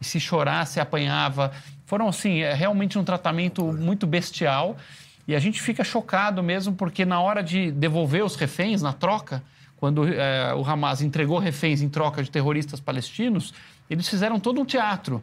[0.00, 1.52] E se chorar, se apanhava.
[1.86, 4.76] Foram, assim, é realmente um tratamento muito bestial.
[5.26, 9.42] E a gente fica chocado mesmo, porque na hora de devolver os reféns, na troca,
[9.76, 13.54] quando é, o Hamas entregou reféns em troca de terroristas palestinos,
[13.88, 15.22] eles fizeram todo um teatro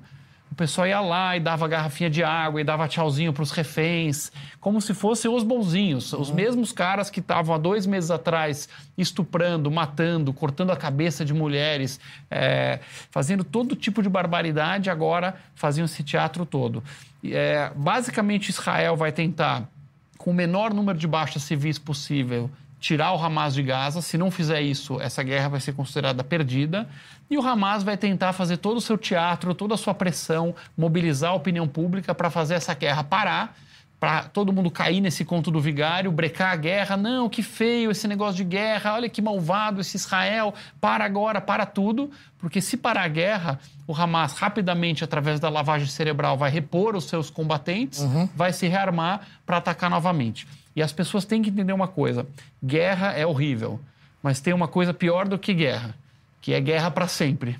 [0.52, 4.32] o pessoal ia lá e dava garrafinha de água e dava tchauzinho para os reféns,
[4.60, 9.72] como se fossem os bonzinhos, os mesmos caras que estavam há dois meses atrás estuprando,
[9.72, 16.04] matando, cortando a cabeça de mulheres, é, fazendo todo tipo de barbaridade, agora faziam esse
[16.04, 16.84] teatro todo.
[17.24, 19.70] É, basicamente, Israel vai tentar,
[20.18, 22.52] com o menor número de baixas civis possível,
[22.82, 24.02] tirar o Hamas de Gaza.
[24.02, 26.90] Se não fizer isso, essa guerra vai ser considerada perdida.
[27.30, 31.30] E o Hamas vai tentar fazer todo o seu teatro, toda a sua pressão, mobilizar
[31.30, 33.56] a opinião pública para fazer essa guerra parar,
[34.00, 36.98] para todo mundo cair nesse conto do vigário, brecar a guerra.
[36.98, 41.68] Não, que feio esse negócio de guerra, olha que malvado esse Israel, para agora, para
[41.68, 42.10] tudo.
[42.40, 47.06] Porque se parar a guerra, o Hamas rapidamente, através da lavagem cerebral, vai repor os
[47.06, 48.28] seus combatentes, uhum.
[48.36, 50.48] vai se rearmar para atacar novamente.
[50.76, 52.26] E as pessoas têm que entender uma coisa:
[52.64, 53.80] guerra é horrível,
[54.22, 55.96] mas tem uma coisa pior do que guerra
[56.42, 57.58] que é guerra para sempre.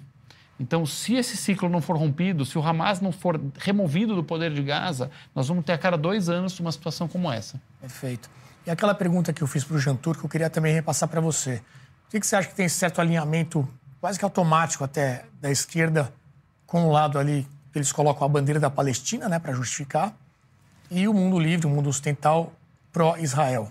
[0.60, 4.54] Então, se esse ciclo não for rompido, se o Hamas não for removido do poder
[4.54, 7.62] de Gaza, nós vamos ter a cada dois anos uma situação como essa.
[7.80, 8.30] Perfeito.
[8.66, 11.22] E aquela pergunta que eu fiz para o Jantur, que eu queria também repassar para
[11.22, 11.62] você.
[12.04, 13.68] Por que você acha que tem certo alinhamento,
[14.00, 16.14] quase que automático até, da esquerda,
[16.68, 20.14] com o lado ali, eles colocam a bandeira da Palestina, né, para justificar,
[20.92, 22.54] e o mundo livre, o mundo ocidental
[22.92, 23.70] pró-Israel?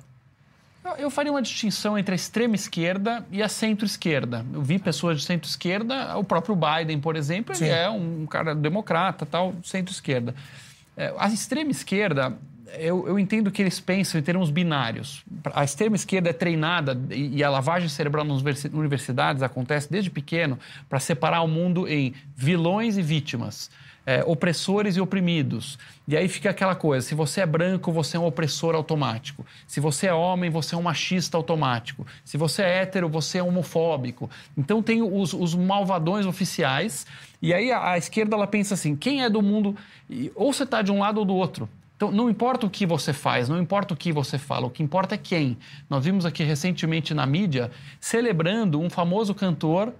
[0.98, 4.44] Eu faria uma distinção entre a extrema esquerda e a centro-esquerda.
[4.52, 7.66] Eu vi pessoas de centro-esquerda, o próprio Biden, por exemplo, Sim.
[7.66, 10.34] ele é um cara democrata, tal, centro-esquerda.
[10.96, 12.34] É, a extrema esquerda,
[12.78, 15.22] eu, eu, entendo que eles pensam em termos binários.
[15.52, 20.98] A extrema esquerda é treinada e a lavagem cerebral nas universidades acontece desde pequeno para
[20.98, 23.70] separar o mundo em vilões e vítimas
[24.10, 25.78] é, opressores e oprimidos.
[26.08, 29.46] E aí fica aquela coisa: se você é branco, você é um opressor automático.
[29.68, 32.04] Se você é homem, você é um machista automático.
[32.24, 34.28] Se você é hétero, você é homofóbico.
[34.58, 37.06] Então tem os, os malvadões oficiais.
[37.40, 39.76] E aí a, a, esquerda ela pensa assim: quem é do mundo.
[40.34, 41.68] Ou você está de um lado ou do outro.
[41.94, 44.82] Então, não importa o que você faz, não importa o que você fala, o que
[44.82, 45.58] importa é quem.
[45.88, 47.70] Nós vimos aqui recentemente na mídia
[48.00, 49.92] celebrando um famoso cantor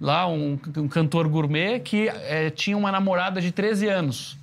[0.00, 4.38] lá um, um cantor gourmet que é, tinha uma namorada de 13 anos.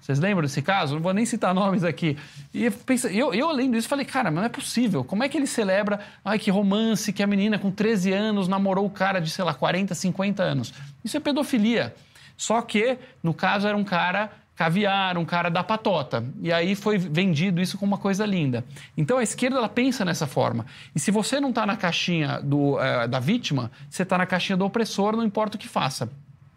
[0.00, 0.96] Vocês lembram desse caso?
[0.96, 2.16] Não vou nem citar nomes aqui.
[2.52, 2.64] E
[3.12, 5.04] eu, eu lendo isso falei, cara, mas não é possível.
[5.04, 8.84] Como é que ele celebra, ai, que romance, que a menina com 13 anos namorou
[8.84, 10.74] o cara de, sei lá, 40, 50 anos?
[11.04, 11.94] Isso é pedofilia.
[12.36, 16.24] Só que, no caso, era um cara caviar, um cara da patota.
[16.40, 18.64] E aí foi vendido isso como uma coisa linda.
[18.96, 20.66] Então a esquerda ela pensa nessa forma.
[20.94, 24.56] E se você não está na caixinha do, uh, da vítima, você está na caixinha
[24.56, 26.08] do opressor, não importa o que faça.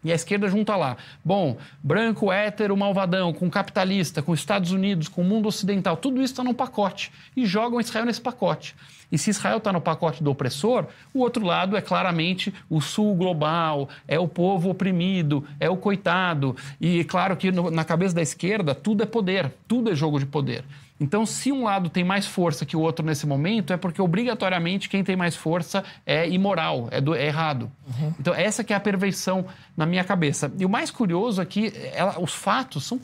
[0.06, 0.96] E a esquerda junta lá.
[1.24, 6.32] Bom, branco, hétero, malvadão, com capitalista, com Estados Unidos, com o mundo ocidental, tudo isso
[6.32, 7.10] está num pacote.
[7.36, 8.76] E jogam Israel nesse pacote.
[9.10, 13.16] E se Israel está no pacote do opressor, o outro lado é claramente o sul
[13.16, 16.54] global, é o povo oprimido, é o coitado.
[16.80, 20.26] E claro que no, na cabeça da esquerda tudo é poder, tudo é jogo de
[20.26, 20.64] poder.
[20.98, 24.88] Então, se um lado tem mais força que o outro nesse momento, é porque obrigatoriamente
[24.88, 27.70] quem tem mais força é imoral, é, do, é errado.
[27.86, 28.14] Uhum.
[28.18, 29.44] Então, essa que é a perversão
[29.76, 30.50] na minha cabeça.
[30.58, 32.98] E o mais curioso é que ela, os fatos são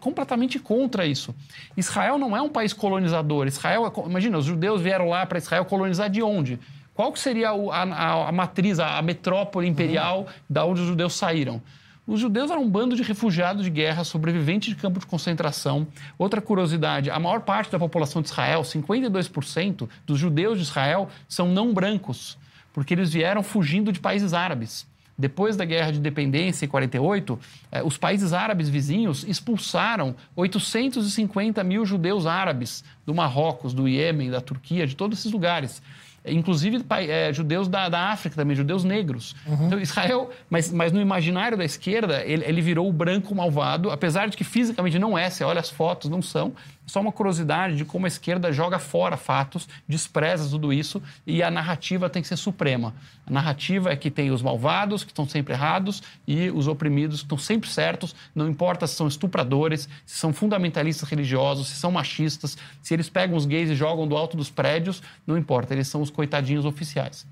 [0.00, 1.34] completamente contra isso.
[1.76, 3.46] Israel não é um país colonizador.
[3.46, 6.58] Israel, é, imagina, os judeus vieram lá para Israel colonizar de onde?
[6.94, 10.26] Qual que seria a, a, a matriz, a, a metrópole imperial uhum.
[10.50, 11.62] da onde os judeus saíram?
[12.10, 15.86] Os judeus eram um bando de refugiados de guerra, sobreviventes de campo de concentração.
[16.18, 21.46] Outra curiosidade: a maior parte da população de Israel, 52% dos judeus de Israel, são
[21.46, 22.36] não brancos,
[22.72, 24.88] porque eles vieram fugindo de países árabes.
[25.16, 27.38] Depois da guerra de independência em 48,
[27.70, 34.40] eh, os países árabes vizinhos expulsaram 850 mil judeus árabes do Marrocos, do Iêmen, da
[34.40, 35.80] Turquia, de todos esses lugares
[36.24, 39.34] inclusive é, judeus da, da África também, judeus negros.
[39.46, 39.66] Uhum.
[39.66, 44.28] Então, Israel, mas, mas no imaginário da esquerda, ele, ele virou o branco malvado, apesar
[44.28, 46.52] de que fisicamente não é, você olha as fotos, não são,
[46.90, 51.50] só uma curiosidade de como a esquerda joga fora fatos, despreza tudo isso e a
[51.50, 52.94] narrativa tem que ser suprema.
[53.26, 57.26] A narrativa é que tem os malvados, que estão sempre errados, e os oprimidos, que
[57.26, 62.58] estão sempre certos, não importa se são estupradores, se são fundamentalistas religiosos, se são machistas,
[62.82, 66.02] se eles pegam os gays e jogam do alto dos prédios, não importa, eles são
[66.02, 67.26] os coitadinhos oficiais.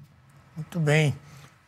[0.56, 1.14] Muito bem.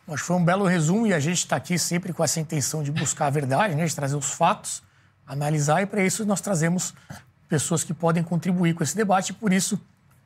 [0.07, 2.91] Que foi um belo resumo e a gente está aqui sempre com essa intenção de
[2.91, 4.83] buscar a verdade, né, de trazer os fatos,
[5.25, 6.93] analisar, e para isso nós trazemos
[7.51, 9.33] pessoas que podem contribuir com esse debate.
[9.33, 9.77] Por isso,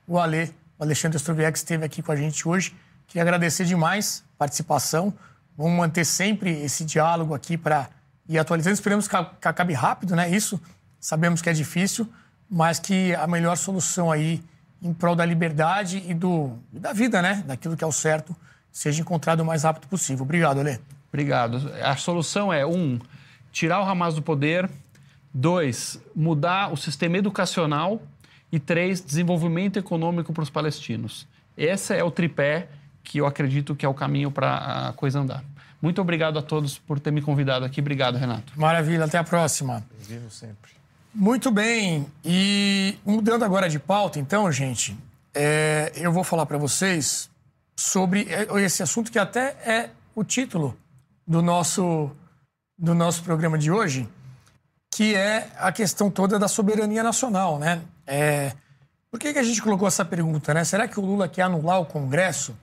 [0.08, 2.76] o Ale, o Alexandre Stroviec, esteve aqui com a gente hoje.
[3.08, 5.12] Queria agradecer demais a participação.
[5.58, 7.90] Vamos manter sempre esse diálogo aqui para
[8.30, 8.76] ir atualizando.
[8.76, 10.30] Esperamos que acabe rápido, né?
[10.30, 10.62] Isso
[11.00, 12.08] sabemos que é difícil,
[12.48, 14.44] mas que a melhor solução aí
[14.80, 17.44] em prol da liberdade e do, da vida, né?
[17.48, 18.36] Daquilo que é o certo,
[18.72, 20.26] seja encontrado o mais rápido possível.
[20.26, 20.80] Obrigado, Ale.
[21.12, 21.72] Obrigado.
[21.82, 23.00] A solução é, um,
[23.52, 24.70] tirar o Hamas do poder,
[25.38, 28.02] Dois, mudar o sistema educacional.
[28.52, 31.28] E três, desenvolvimento econômico para os palestinos.
[31.58, 32.70] Esse é o tripé
[33.04, 35.44] que eu acredito que é o caminho para a coisa andar.
[35.82, 37.82] Muito obrigado a todos por ter me convidado aqui.
[37.82, 38.54] Obrigado, Renato.
[38.56, 39.86] Maravilha, até a próxima.
[39.98, 40.72] Bem-vindo sempre.
[41.14, 42.08] Muito bem.
[42.24, 44.98] E mudando agora de pauta, então, gente,
[45.34, 47.30] é, eu vou falar para vocês
[47.76, 48.26] sobre
[48.64, 50.78] esse assunto que até é o título
[51.28, 52.10] do nosso,
[52.78, 54.08] do nosso programa de hoje
[54.96, 57.82] que é a questão toda da soberania nacional, né?
[58.08, 58.54] É...
[59.12, 60.64] Por que, que a gente colocou essa pergunta, né?
[60.64, 62.56] Será que o Lula quer anular o Congresso?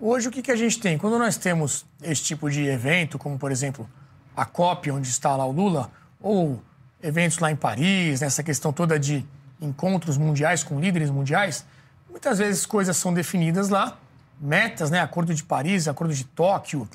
[0.00, 0.98] Hoje, o que, que a gente tem?
[0.98, 3.88] Quando nós temos esse tipo de evento, como, por exemplo,
[4.36, 6.60] a COP, onde está lá o Lula, ou
[7.00, 9.24] eventos lá em Paris, nessa questão toda de
[9.60, 11.64] encontros mundiais com líderes mundiais,
[12.10, 13.96] muitas vezes coisas são definidas lá,
[14.40, 14.98] metas, né?
[14.98, 16.88] Acordo de Paris, Acordo de Tóquio,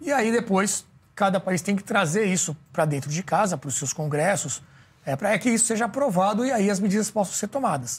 [0.00, 0.86] e aí depois
[1.20, 4.62] cada país tem que trazer isso para dentro de casa, para os seus congressos,
[5.04, 7.98] é, para que isso seja aprovado e aí as medidas possam ser tomadas.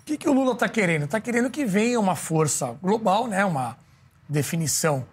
[0.00, 1.04] O que, que o Lula está querendo?
[1.04, 3.76] Está querendo que venha uma força global, né, uma
[4.26, 5.04] definição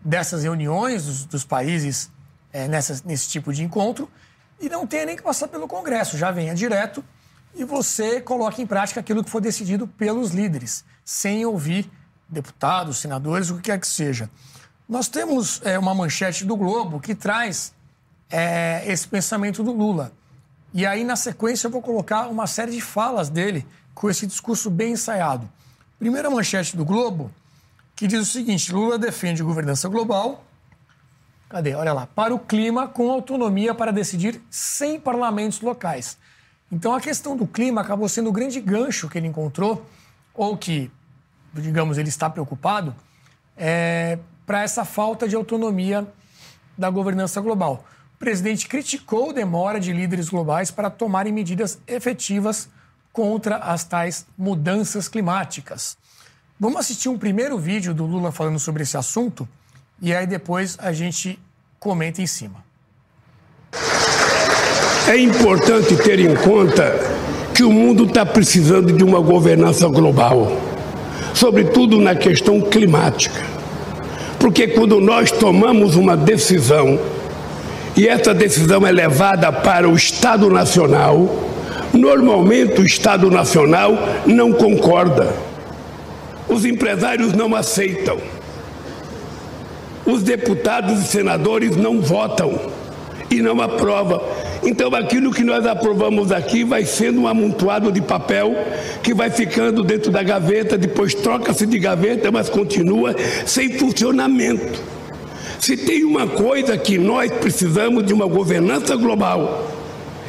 [0.00, 2.10] dessas reuniões dos, dos países
[2.52, 4.10] é, nessa, nesse tipo de encontro
[4.60, 7.04] e não tenha nem que passar pelo Congresso, já venha direto
[7.54, 11.88] e você coloque em prática aquilo que for decidido pelos líderes, sem ouvir
[12.28, 14.28] deputados, senadores, o que quer que seja.
[14.88, 17.74] Nós temos é, uma manchete do Globo que traz
[18.30, 20.12] é, esse pensamento do Lula.
[20.72, 24.70] E aí, na sequência, eu vou colocar uma série de falas dele com esse discurso
[24.70, 25.46] bem ensaiado.
[25.98, 27.30] Primeira manchete do Globo,
[27.94, 30.44] que diz o seguinte: Lula defende governança global.
[31.50, 31.74] Cadê?
[31.74, 32.06] Olha lá.
[32.06, 36.16] Para o clima, com autonomia para decidir sem parlamentos locais.
[36.72, 39.86] Então, a questão do clima acabou sendo o grande gancho que ele encontrou,
[40.32, 40.90] ou que,
[41.52, 42.94] digamos, ele está preocupado,
[43.56, 46.06] é, para essa falta de autonomia
[46.76, 47.84] da governança global.
[48.14, 52.66] O presidente criticou a demora de líderes globais para tomarem medidas efetivas
[53.12, 55.98] contra as tais mudanças climáticas.
[56.58, 59.46] Vamos assistir um primeiro vídeo do Lula falando sobre esse assunto
[60.00, 61.38] e aí depois a gente
[61.78, 62.64] comenta em cima.
[65.06, 66.94] É importante ter em conta
[67.54, 70.52] que o mundo está precisando de uma governança global,
[71.34, 73.57] sobretudo na questão climática.
[74.48, 76.98] Porque quando nós tomamos uma decisão
[77.94, 81.28] e essa decisão é levada para o Estado Nacional,
[81.92, 83.92] normalmente o Estado Nacional
[84.24, 85.34] não concorda.
[86.48, 88.16] Os empresários não aceitam.
[90.06, 92.58] Os deputados e senadores não votam
[93.30, 94.22] e não aprovam.
[94.62, 98.54] Então, aquilo que nós aprovamos aqui vai sendo um amontoado de papel
[99.02, 103.14] que vai ficando dentro da gaveta, depois troca-se de gaveta, mas continua
[103.46, 104.82] sem funcionamento.
[105.60, 109.66] Se tem uma coisa que nós precisamos de uma governança global,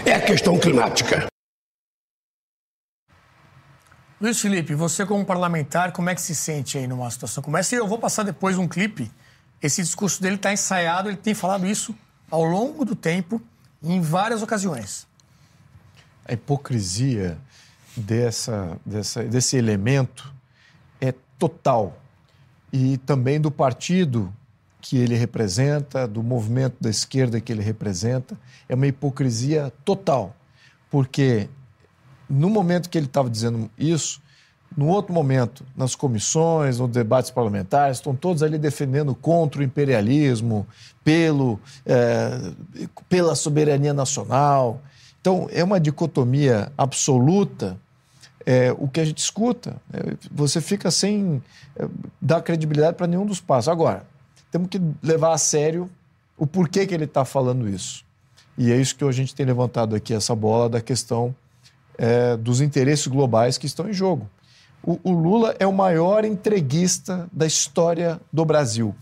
[0.05, 1.27] é a questão climática.
[4.21, 7.73] Luiz Felipe, você como parlamentar, como é que se sente aí numa situação como essa?
[7.73, 9.09] Eu vou passar depois um clipe.
[9.61, 11.95] Esse discurso dele está ensaiado, ele tem falado isso
[12.29, 13.41] ao longo do tempo,
[13.81, 15.07] em várias ocasiões.
[16.25, 17.37] A hipocrisia
[17.95, 20.33] dessa, dessa, desse elemento
[21.01, 21.99] é total.
[22.71, 24.33] E também do partido
[24.81, 30.35] que ele representa, do movimento da esquerda que ele representa, é uma hipocrisia total.
[30.89, 31.49] Porque
[32.29, 34.21] no momento que ele estava dizendo isso,
[34.77, 40.65] no outro momento, nas comissões, nos debates parlamentares, estão todos ali defendendo contra o imperialismo,
[41.03, 42.51] pelo, é,
[43.07, 44.81] pela soberania nacional.
[45.19, 47.77] Então, é uma dicotomia absoluta
[48.45, 49.75] é, o que a gente escuta.
[49.91, 51.41] É, você fica sem
[51.75, 51.87] é,
[52.21, 53.67] dar credibilidade para nenhum dos passos.
[53.67, 54.05] Agora,
[54.51, 55.89] temos que levar a sério
[56.37, 58.05] o porquê que ele está falando isso.
[58.57, 61.35] E é isso que a gente tem levantado aqui, essa bola da questão
[61.97, 64.29] é, dos interesses globais que estão em jogo.
[64.83, 68.95] O, o, Lula é o maior entreguista da história do Brasil.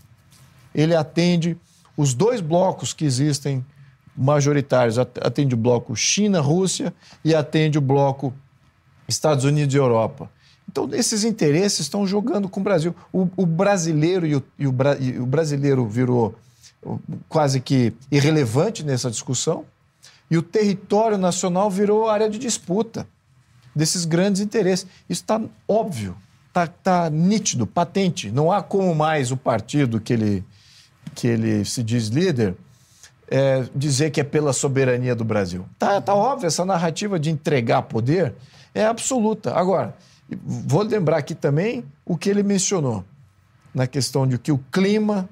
[0.74, 1.56] Ele atende
[1.96, 3.64] os dois blocos que existem
[4.16, 6.92] majoritários: atende o bloco China-Rússia
[7.24, 8.34] e atende o bloco
[9.06, 10.30] Estados Unidos e Europa.
[10.68, 12.94] Então, esses interesses estão jogando com o Brasil.
[13.12, 16.34] O, o brasileiro e o, e, o, e o brasileiro virou
[17.28, 19.64] quase que irrelevante nessa discussão
[20.30, 23.06] e o território nacional virou área de disputa
[23.78, 24.86] desses grandes interesses.
[25.08, 26.16] Isso está óbvio,
[26.48, 28.30] está tá nítido, patente.
[28.30, 30.44] Não há como mais o partido que ele,
[31.14, 32.56] que ele se diz líder
[33.30, 35.64] é, dizer que é pela soberania do Brasil.
[35.74, 38.34] Está tá óbvio, essa narrativa de entregar poder
[38.74, 39.54] é absoluta.
[39.54, 39.94] Agora,
[40.44, 43.04] vou lembrar aqui também o que ele mencionou
[43.72, 45.28] na questão de que o clima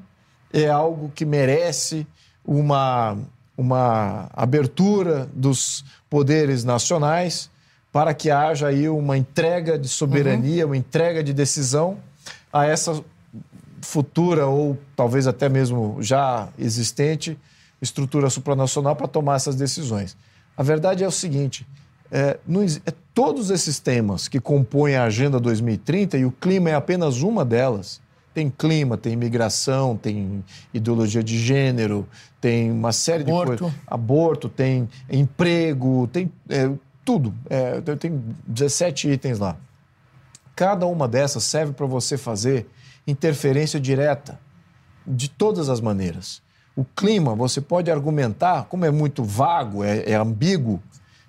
[0.52, 2.06] é algo que merece
[2.44, 3.18] uma
[3.58, 7.50] uma abertura dos poderes nacionais
[7.96, 10.72] para que haja aí uma entrega de soberania, uhum.
[10.72, 11.96] uma entrega de decisão
[12.52, 13.02] a essa
[13.80, 17.38] futura ou talvez até mesmo já existente
[17.80, 20.14] estrutura supranacional para tomar essas decisões.
[20.54, 21.66] A verdade é o seguinte:
[22.12, 26.74] é, não, é, todos esses temas que compõem a Agenda 2030, e o clima é
[26.74, 27.98] apenas uma delas,
[28.34, 30.44] tem clima, tem imigração, tem
[30.74, 32.06] ideologia de gênero,
[32.42, 33.52] tem uma série Aborto.
[33.52, 33.78] de coisas.
[33.86, 36.70] Aborto, tem emprego, tem é,
[37.06, 37.32] tudo.
[37.48, 39.56] É, tem 17 itens lá.
[40.56, 42.66] Cada uma dessas serve para você fazer
[43.06, 44.38] interferência direta
[45.06, 46.42] de todas as maneiras.
[46.74, 50.82] O clima, você pode argumentar, como é muito vago, é, é ambíguo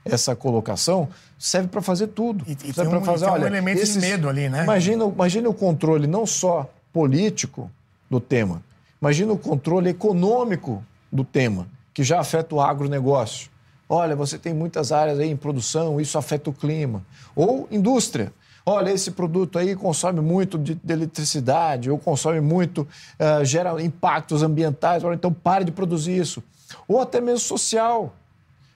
[0.03, 1.07] essa colocação,
[1.37, 2.43] serve para fazer tudo.
[2.47, 4.63] E, e serve um, fazer, olha, um elemento esses, de medo ali, né?
[4.63, 7.69] Imagina, imagina o controle não só político
[8.09, 8.63] do tema.
[8.99, 13.49] Imagina o controle econômico do tema, que já afeta o agronegócio.
[13.89, 17.05] Olha, você tem muitas áreas aí em produção, isso afeta o clima.
[17.35, 18.33] Ou indústria.
[18.65, 24.43] Olha, esse produto aí consome muito de, de eletricidade, ou consome muito, uh, gera impactos
[24.43, 26.43] ambientais, olha, então pare de produzir isso.
[26.85, 28.13] Ou até mesmo social.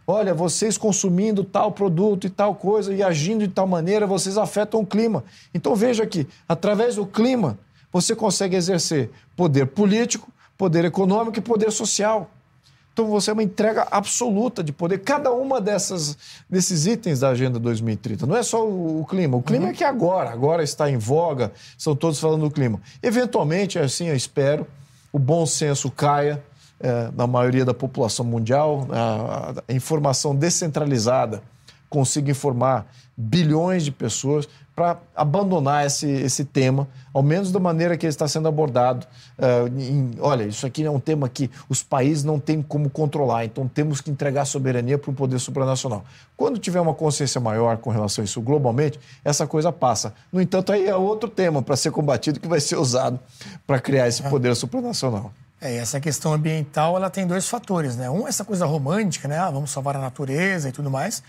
[0.07, 4.79] Olha, vocês consumindo tal produto e tal coisa e agindo de tal maneira, vocês afetam
[4.79, 5.25] o clima.
[5.53, 7.59] Então veja que, através do clima,
[7.91, 12.29] você consegue exercer poder político, poder econômico e poder social.
[12.93, 14.99] Então você é uma entrega absoluta de poder.
[14.99, 16.17] Cada uma dessas,
[16.49, 18.25] desses itens da Agenda 2030.
[18.25, 19.37] Não é só o, o clima.
[19.37, 19.71] O clima uhum.
[19.71, 22.81] é que agora, agora está em voga, são todos falando do clima.
[23.01, 24.67] Eventualmente, assim eu espero,
[25.11, 26.43] o bom senso caia
[26.79, 31.41] é, na maioria da população mundial, a, a informação descentralizada
[31.89, 38.05] consiga informar bilhões de pessoas para abandonar esse, esse tema, ao menos da maneira que
[38.05, 39.05] ele está sendo abordado.
[39.37, 43.45] Uh, em, olha, isso aqui é um tema que os países não têm como controlar,
[43.45, 46.03] então temos que entregar soberania para o poder supranacional.
[46.37, 50.13] Quando tiver uma consciência maior com relação a isso globalmente, essa coisa passa.
[50.31, 53.19] No entanto, aí é outro tema para ser combatido que vai ser usado
[53.67, 55.31] para criar esse poder supranacional.
[55.61, 58.09] É, essa questão ambiental ela tem dois fatores, né?
[58.09, 59.37] Um, essa coisa romântica, né?
[59.37, 61.21] Ah, vamos salvar a natureza e tudo mais.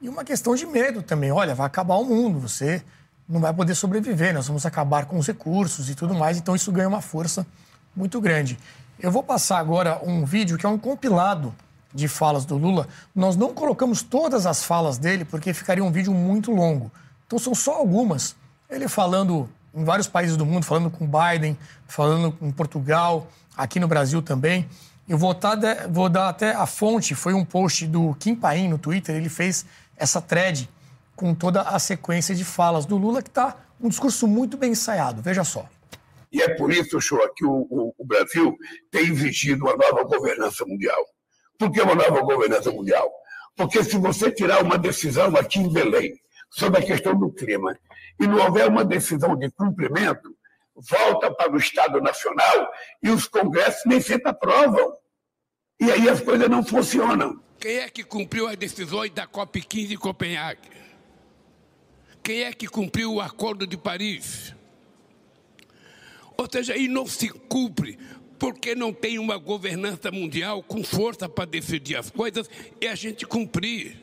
[0.00, 1.30] E uma questão de medo também.
[1.30, 2.82] Olha, vai acabar o mundo, você
[3.28, 6.38] não vai poder sobreviver, nós vamos acabar com os recursos e tudo mais.
[6.38, 7.46] Então isso ganha uma força
[7.94, 8.58] muito grande.
[8.98, 11.54] Eu vou passar agora um vídeo que é um compilado
[11.94, 12.88] de falas do Lula.
[13.14, 16.90] Nós não colocamos todas as falas dele porque ficaria um vídeo muito longo.
[17.26, 18.34] Então são só algumas.
[18.68, 23.86] Ele falando em vários países do mundo, falando com Biden, falando em Portugal, aqui no
[23.86, 24.68] Brasil também.
[25.08, 25.56] Eu vou, tá,
[25.88, 29.66] vou dar até a fonte, foi um post do Kim Paim no Twitter, ele fez
[30.00, 30.68] essa thread
[31.14, 35.22] com toda a sequência de falas do Lula, que está um discurso muito bem ensaiado.
[35.22, 35.68] Veja só.
[36.32, 38.56] E é por isso, Shoa, que o, o, o, Brasil
[38.90, 41.04] tem exigido uma nova governança mundial.
[41.58, 43.10] Por que uma nova governança mundial?
[43.56, 46.14] Porque se você tirar uma decisão aqui em Belém,
[46.50, 47.78] sobre a questão do clima
[48.18, 50.36] e não houver uma decisão de cumprimento,
[50.74, 52.70] volta para o Estado Nacional
[53.02, 54.92] e os congressos nem sempre aprovam.
[55.80, 57.40] E aí as coisas não funcionam.
[57.60, 60.70] Quem é que cumpriu as decisões da COP15 em Copenhague?
[62.22, 64.54] Quem é que cumpriu o Acordo de Paris?
[66.38, 67.98] Ou seja, e não se cumpre
[68.38, 72.48] porque não tem uma governança mundial com força para decidir as coisas
[72.80, 73.98] e a gente cumprir.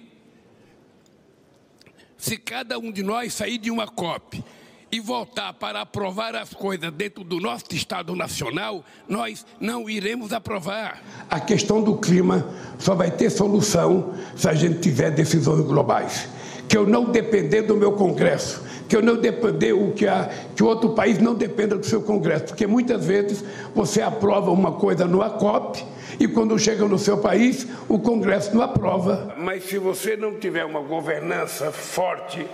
[2.16, 4.44] Se cada um de nós sair de uma COP
[4.92, 11.02] e voltar para aprovar as coisas dentro do nosso Estado Nacional, nós não iremos aprovar.
[11.30, 12.48] A questão do clima
[12.80, 16.30] só vai ter solução se a gente tiver decisões globais.
[16.68, 20.64] Que eu não depender do meu Congresso, que eu não depender o que, a, que
[20.64, 25.22] outro país não dependa do seu Congresso, porque muitas vezes você aprova uma coisa no
[25.22, 25.84] ACOP
[26.20, 29.34] e quando chega no seu país o Congresso não aprova.
[29.38, 32.46] Mas se você não tiver uma governança forte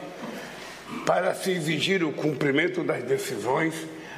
[1.05, 3.73] para se exigir o cumprimento das decisões,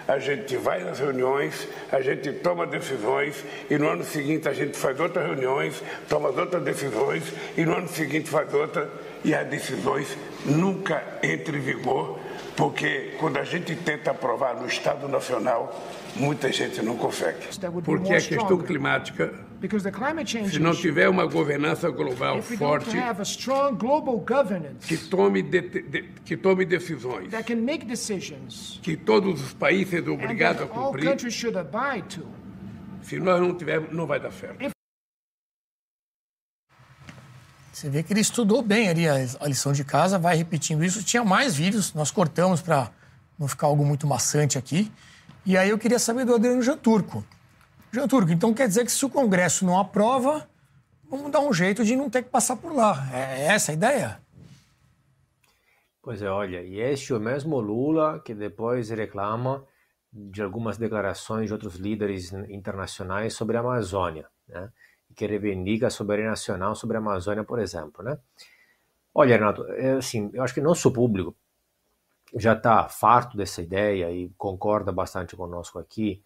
[0.07, 4.77] a gente vai nas reuniões, a gente toma decisões e no ano seguinte a gente
[4.77, 7.23] faz outras reuniões, toma outras decisões
[7.57, 8.89] e no ano seguinte faz outra
[9.23, 10.15] e as decisões
[10.45, 12.19] nunca entram em vigor,
[12.55, 15.83] porque quando a gente tenta aprovar no Estado Nacional,
[16.15, 17.47] muita gente não consegue.
[17.83, 19.33] Porque a questão climática,
[20.49, 22.95] se não tiver uma governança global forte,
[24.88, 27.30] que tome, de, de, que tome decisões,
[28.82, 31.05] que todos os países são obrigados a cumprir,
[33.01, 34.72] se nós não tivermos, não vai dar certo.
[37.72, 41.03] Você vê que ele estudou bem ali a, a lição de casa, vai repetindo isso.
[41.03, 42.89] Tinha mais vídeos, nós cortamos para
[43.38, 44.89] não ficar algo muito maçante aqui.
[45.45, 47.24] E aí eu queria saber do Adriano Janturco.
[47.95, 50.47] Janturco, então quer dizer que se o Congresso não aprova,
[51.09, 53.07] vamos dar um jeito de não ter que passar por lá.
[53.13, 54.21] É, é essa a ideia?
[56.01, 59.65] Pois é, olha, e este é o mesmo Lula que depois reclama
[60.13, 64.27] de algumas declarações de outros líderes internacionais sobre a Amazônia.
[64.47, 64.69] Né?
[65.15, 68.19] que reivindica a soberania nacional sobre a Amazônia, por exemplo, né?
[69.13, 71.35] Olha, Renato, é assim, eu acho que nosso público
[72.35, 76.21] já está farto dessa ideia e concorda bastante conosco aqui,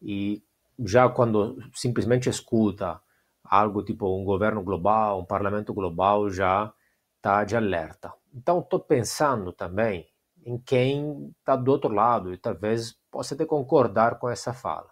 [0.00, 0.40] e
[0.84, 3.00] já quando simplesmente escuta
[3.44, 6.72] algo tipo um governo global, um parlamento global, já
[7.16, 8.12] está de alerta.
[8.34, 10.06] Então, estou pensando também
[10.44, 14.88] em quem está do outro lado e talvez possa até concordar com essa fala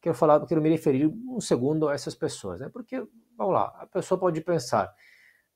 [0.00, 2.68] quero falar, quero me referir um segundo a essas pessoas, né?
[2.72, 3.04] Porque,
[3.36, 4.92] vamos lá, a pessoa pode pensar,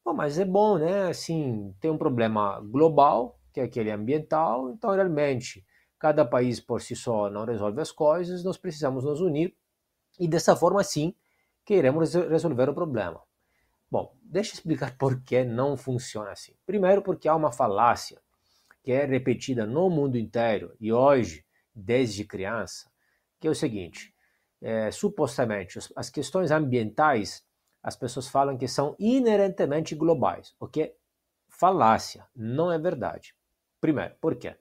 [0.04, 1.08] Bom, mas é bom, né?
[1.08, 5.64] Assim, tem um problema global, que é aquele ambiental, então realmente
[5.98, 9.54] cada país por si só não resolve as coisas, nós precisamos nos unir
[10.18, 11.14] e dessa forma sim
[11.64, 13.20] queremos resolver o problema.
[13.90, 16.54] Bom, deixa eu explicar por que não funciona assim.
[16.64, 18.20] Primeiro, porque há uma falácia
[18.82, 21.44] que é repetida no mundo inteiro e hoje,
[21.74, 22.90] desde criança,
[23.38, 24.14] que é o seguinte:
[24.60, 27.44] é, supostamente as questões ambientais,
[27.82, 30.94] as pessoas falam que são inerentemente globais, o que é
[31.48, 33.34] falácia, não é verdade.
[33.80, 34.56] Primeiro, por quê?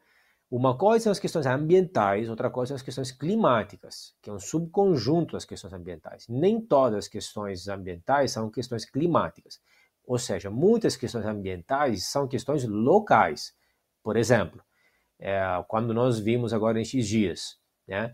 [0.52, 4.40] Uma coisa são as questões ambientais, outra coisa são as questões climáticas, que é um
[4.40, 6.28] subconjunto das questões ambientais.
[6.28, 9.62] Nem todas as questões ambientais são questões climáticas.
[10.06, 13.56] Ou seja, muitas questões ambientais são questões locais.
[14.04, 14.62] Por exemplo,
[15.18, 18.14] é, quando nós vimos agora nestes dias, né,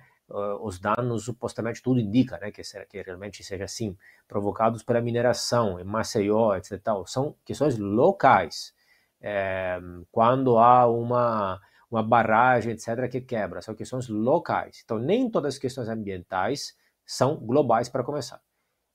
[0.61, 5.83] os danos, supostamente tudo indica né, que, que realmente seja assim, provocados pela mineração em
[5.83, 6.79] Maceió, etc.
[6.83, 8.75] Tal, são questões locais.
[9.19, 9.79] É,
[10.11, 11.59] quando há uma,
[11.89, 14.81] uma barragem, etc., que quebra, são questões locais.
[14.83, 16.75] Então, nem todas as questões ambientais
[17.05, 18.41] são globais para começar.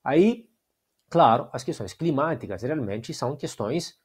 [0.05, 0.49] Aí,
[1.09, 3.99] claro, as questões climáticas realmente são questões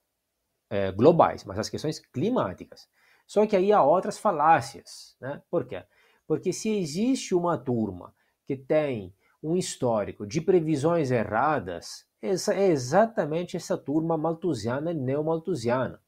[0.70, 2.88] é, globais, mas as questões climáticas.
[3.26, 5.42] Só que aí há outras falácias, né?
[5.50, 5.84] Por quê?
[6.26, 8.14] Porque se existe uma turma
[8.46, 9.14] que tem
[9.44, 16.02] um histórico de previsões erradas, essa é exatamente essa turma malthusiana e neomalthusiana.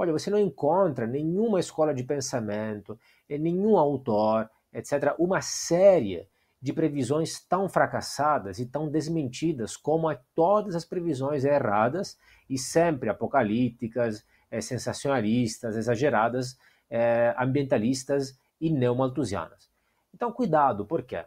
[0.00, 2.96] Olha, você não encontra nenhuma escola de pensamento,
[3.28, 6.24] nenhum autor, etc., uma série
[6.62, 12.16] de previsões tão fracassadas e tão desmentidas como todas as previsões erradas
[12.48, 16.56] e sempre apocalípticas, é, sensacionalistas, exageradas,
[16.88, 19.68] é, ambientalistas e neomalthusianas.
[20.14, 21.24] Então, cuidado, porque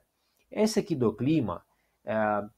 [0.50, 1.62] esse aqui do clima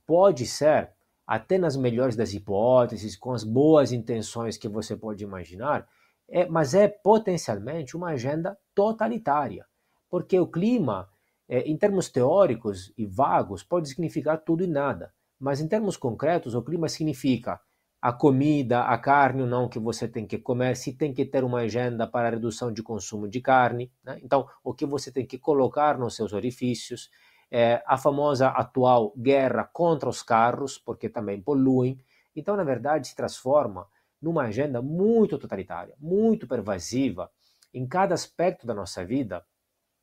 [0.05, 0.91] pode ser,
[1.26, 5.88] até nas melhores das hipóteses, com as boas intenções que você pode imaginar,
[6.34, 9.67] é, mas é potencialmente uma agenda totalitária,
[10.09, 11.07] porque o clima,
[11.47, 16.55] é, em termos teóricos e vagos, pode significar tudo e nada, mas em termos concretos,
[16.55, 17.61] o clima significa
[18.01, 21.43] a comida, a carne ou não que você tem que comer, se tem que ter
[21.43, 24.19] uma agenda para a redução de consumo de carne, né?
[24.23, 27.11] então o que você tem que colocar nos seus orifícios,
[27.51, 31.99] é, a famosa atual guerra contra os carros, porque também poluem,
[32.36, 33.88] então na verdade se transforma
[34.24, 37.30] numa agenda muito totalitária, muito pervasiva
[37.74, 39.45] em cada aspecto da nossa vida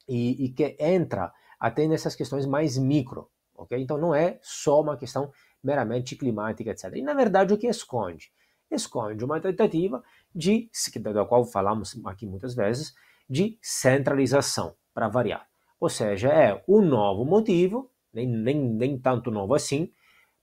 [0.07, 3.81] e, e que entra até nessas questões mais micro, ok?
[3.81, 5.33] Então não é só uma questão
[5.65, 6.93] meramente climática, etc.
[6.95, 8.31] E na verdade o que esconde?
[8.71, 10.03] Esconde uma tentativa
[10.35, 10.71] de,
[11.03, 12.95] da qual falamos aqui muitas vezes,
[13.29, 15.49] de centralização, para variar.
[15.79, 19.91] Ou seja, é um novo motivo, nem, nem, nem tanto novo assim,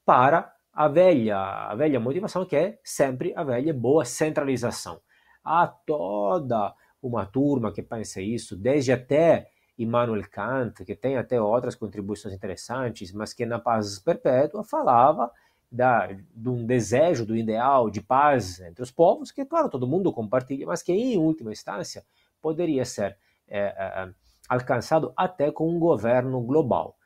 [0.03, 5.01] para a velha, a velha motivação que é sempre a velha boa centralização.
[5.43, 6.71] Há toda
[7.01, 13.11] uma turma que pensa isso, desde até Immanuel Kant, que tem até outras contribuições interessantes,
[13.11, 15.31] mas que na paz perpétua falava
[15.71, 20.13] da, de um desejo, do ideal de paz entre os povos, que, claro, todo mundo
[20.13, 22.05] compartilha, mas que, em última instância,
[22.39, 23.17] poderia ser
[23.47, 24.09] é, é,
[24.47, 26.96] alcançado até com um governo global.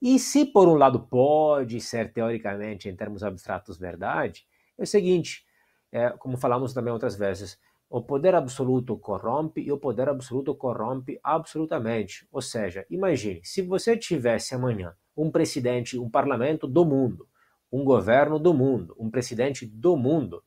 [0.00, 4.46] E se, por um lado, pode ser, teoricamente, em termos abstratos, verdade,
[4.78, 5.44] é o seguinte,
[5.92, 11.18] é, como falamos também outras vezes, o poder absoluto corrompe e o poder absoluto corrompe
[11.22, 12.26] absolutamente.
[12.30, 17.28] Ou seja, imagine, se você tivesse amanhã um presidente, um parlamento do mundo,
[17.70, 20.42] um governo do mundo, um presidente do mundo,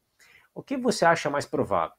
[0.55, 1.95] o que você acha mais provável?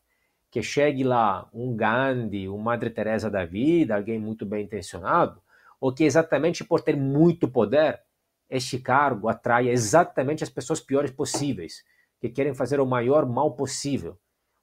[0.50, 5.42] Que chegue lá um Gandhi, uma Madre Teresa da vida, alguém muito bem intencionado,
[5.80, 8.00] ou que exatamente por ter muito poder,
[8.48, 11.84] este cargo atrai exatamente as pessoas piores possíveis,
[12.20, 14.18] que querem fazer o maior mal possível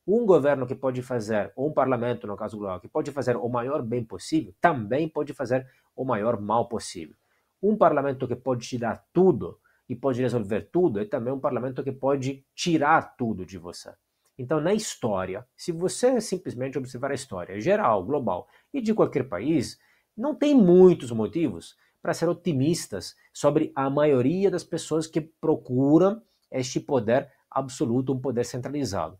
[0.06, 3.48] um governo que pode fazer, ou um parlamento, no caso global, que pode fazer o
[3.48, 7.16] maior bem possível, também pode fazer o maior mal possível.
[7.62, 11.84] Um parlamento que pode te dar tudo e pode resolver tudo é também um parlamento
[11.84, 13.94] que pode tirar tudo de você.
[14.38, 19.80] Então, na história, se você simplesmente observar a história geral, global e de qualquer país,
[20.16, 26.80] não tem muitos motivos para ser otimistas sobre a maioria das pessoas que procuram este
[26.80, 29.20] poder absoluto, um poder centralizado.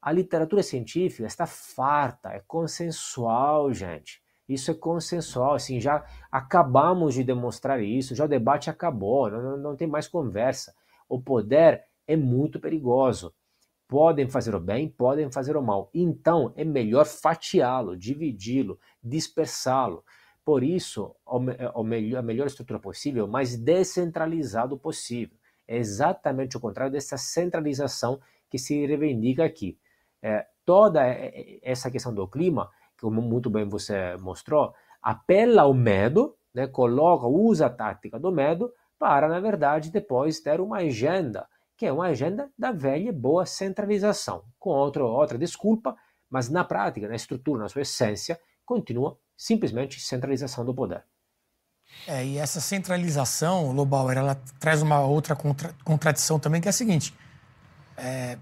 [0.00, 4.22] A literatura científica está farta, é consensual, gente.
[4.48, 9.76] Isso é consensual, assim, já acabamos de demonstrar isso, já o debate acabou, não, não
[9.76, 10.74] tem mais conversa.
[11.08, 13.34] O poder é muito perigoso.
[13.88, 15.90] Podem fazer o bem, podem fazer o mal.
[15.92, 20.04] Então é melhor fatiá-lo, dividi-lo, dispersá-lo.
[20.44, 25.36] Por isso, a melhor estrutura possível, o mais descentralizado possível.
[25.66, 29.78] É exatamente o contrário dessa centralização que se reivindica aqui
[30.22, 31.02] é, toda
[31.62, 32.70] essa questão do clima,
[33.00, 38.72] como muito bem você mostrou, apela ao medo, né, coloca, usa a tática do medo
[38.98, 41.46] para, na verdade, depois ter uma agenda,
[41.78, 45.96] que é uma agenda da velha boa centralização, com outro, outra desculpa,
[46.28, 51.04] mas na prática, na estrutura, na sua essência, continua simplesmente centralização do poder.
[52.06, 56.72] É, e essa centralização, Lobauer, ela traz uma outra contra, contradição também, que é a
[56.72, 57.14] seguinte:
[57.96, 58.36] é,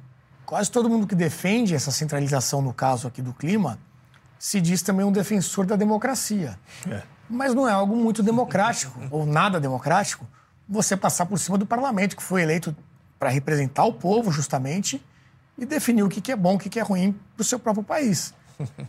[0.47, 3.81] Quase todo mundo que defende essa centralização, no caso aqui do clima,
[4.39, 6.57] se diz também um defensor da democracia.
[6.89, 7.03] É.
[7.29, 10.25] Mas não é algo muito democrático, ou nada democrático,
[10.69, 12.75] você passar por cima do parlamento, que foi eleito
[13.19, 15.03] para representar o povo, justamente,
[15.59, 18.35] e definir o que é bom, o que é ruim para o seu próprio país.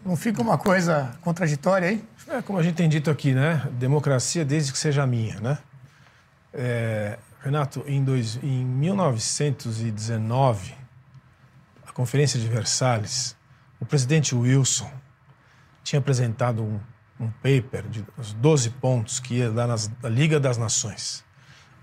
[0.06, 2.04] Não fica uma coisa contraditória aí?
[2.28, 3.68] É, como a gente tem dito aqui, né?
[3.74, 5.58] Democracia desde que seja minha, né?
[6.54, 10.78] É, Renato, em, dois, em 1919,
[11.98, 13.36] Conferência de Versalhes,
[13.80, 14.88] o presidente Wilson
[15.84, 16.80] tinha apresentado um,
[17.20, 19.76] um paper de os 12 pontos que ia dar na
[20.08, 21.26] Liga das Nações.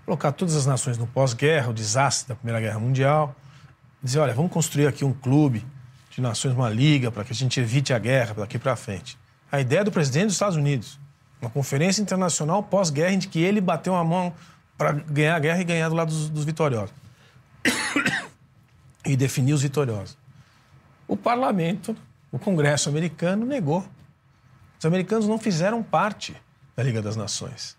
[0.05, 3.35] Colocar todas as nações no pós-guerra, o desastre da Primeira Guerra Mundial.
[4.03, 5.65] Dizer, olha, vamos construir aqui um clube
[6.11, 9.17] de nações, uma liga, para que a gente evite a guerra daqui para frente.
[9.51, 10.99] A ideia do presidente dos Estados Unidos.
[11.41, 14.33] Uma conferência internacional pós-guerra em que ele bateu a mão
[14.77, 16.93] para ganhar a guerra e ganhar do lado dos, dos vitoriosos
[19.05, 20.17] e definir os vitoriosos.
[21.07, 21.95] O parlamento,
[22.31, 23.85] o Congresso americano, negou.
[24.77, 26.35] Os americanos não fizeram parte
[26.75, 27.75] da Liga das Nações.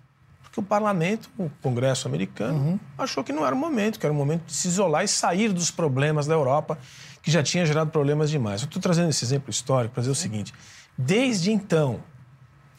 [0.57, 2.81] Porque o parlamento, o Congresso americano, uhum.
[2.97, 5.53] achou que não era o momento, que era o momento de se isolar e sair
[5.53, 6.79] dos problemas da Europa,
[7.23, 8.63] que já tinha gerado problemas demais.
[8.63, 10.55] Eu estou trazendo esse exemplo histórico para dizer o seguinte:
[10.97, 12.01] desde então,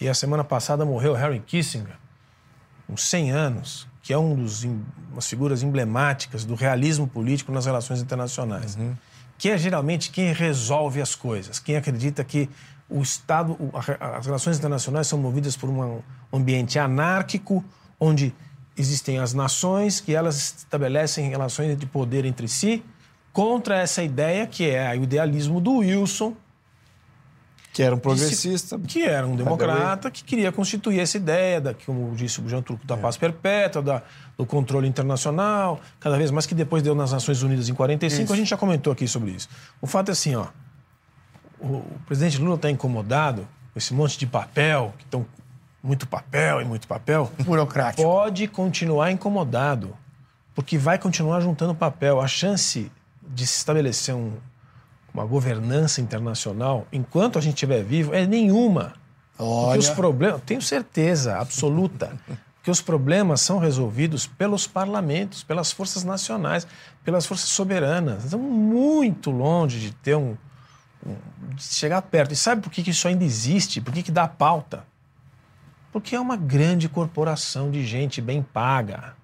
[0.01, 1.95] e a semana passada morreu Harry Kissinger,
[2.89, 8.01] uns 100 anos, que é um dos umas figuras emblemáticas do realismo político nas relações
[8.01, 8.95] internacionais, uhum.
[9.37, 12.49] que é geralmente quem resolve as coisas, quem acredita que
[12.89, 13.57] o Estado,
[13.99, 17.63] as relações internacionais são movidas por um ambiente anárquico,
[17.99, 18.33] onde
[18.77, 22.83] existem as nações que elas estabelecem relações de poder entre si,
[23.33, 26.35] contra essa ideia que é o idealismo do Wilson,
[27.77, 28.79] que era um progressista.
[28.79, 32.83] Que era um democrata que queria constituir essa ideia, da, como disse o Jean Turco,
[32.87, 34.01] da paz perpétua, da,
[34.35, 38.33] do controle internacional, cada vez mais que depois deu nas Nações Unidas em 45, isso.
[38.33, 39.47] a gente já comentou aqui sobre isso.
[39.79, 40.47] O fato é assim, ó,
[41.59, 45.25] o, o presidente Lula está incomodado com esse monte de papel, que estão
[45.81, 47.31] muito papel e muito papel.
[47.39, 48.03] Burocrático.
[48.03, 49.95] Pode continuar incomodado,
[50.53, 52.19] porque vai continuar juntando papel.
[52.19, 52.91] A chance
[53.21, 54.33] de se estabelecer um,
[55.13, 58.93] uma governança internacional, enquanto a gente estiver vivo, é nenhuma.
[59.37, 59.65] Olha.
[59.65, 62.17] Porque os problemas, tenho certeza absoluta,
[62.63, 66.67] que os problemas são resolvidos pelos parlamentos, pelas forças nacionais,
[67.03, 68.25] pelas forças soberanas.
[68.25, 70.35] Estamos muito longe de ter um,
[71.57, 72.33] chegar perto.
[72.33, 73.81] E sabe por que, que isso ainda existe?
[73.81, 74.85] Por que, que dá pauta?
[75.91, 79.15] Porque é uma grande corporação de gente bem paga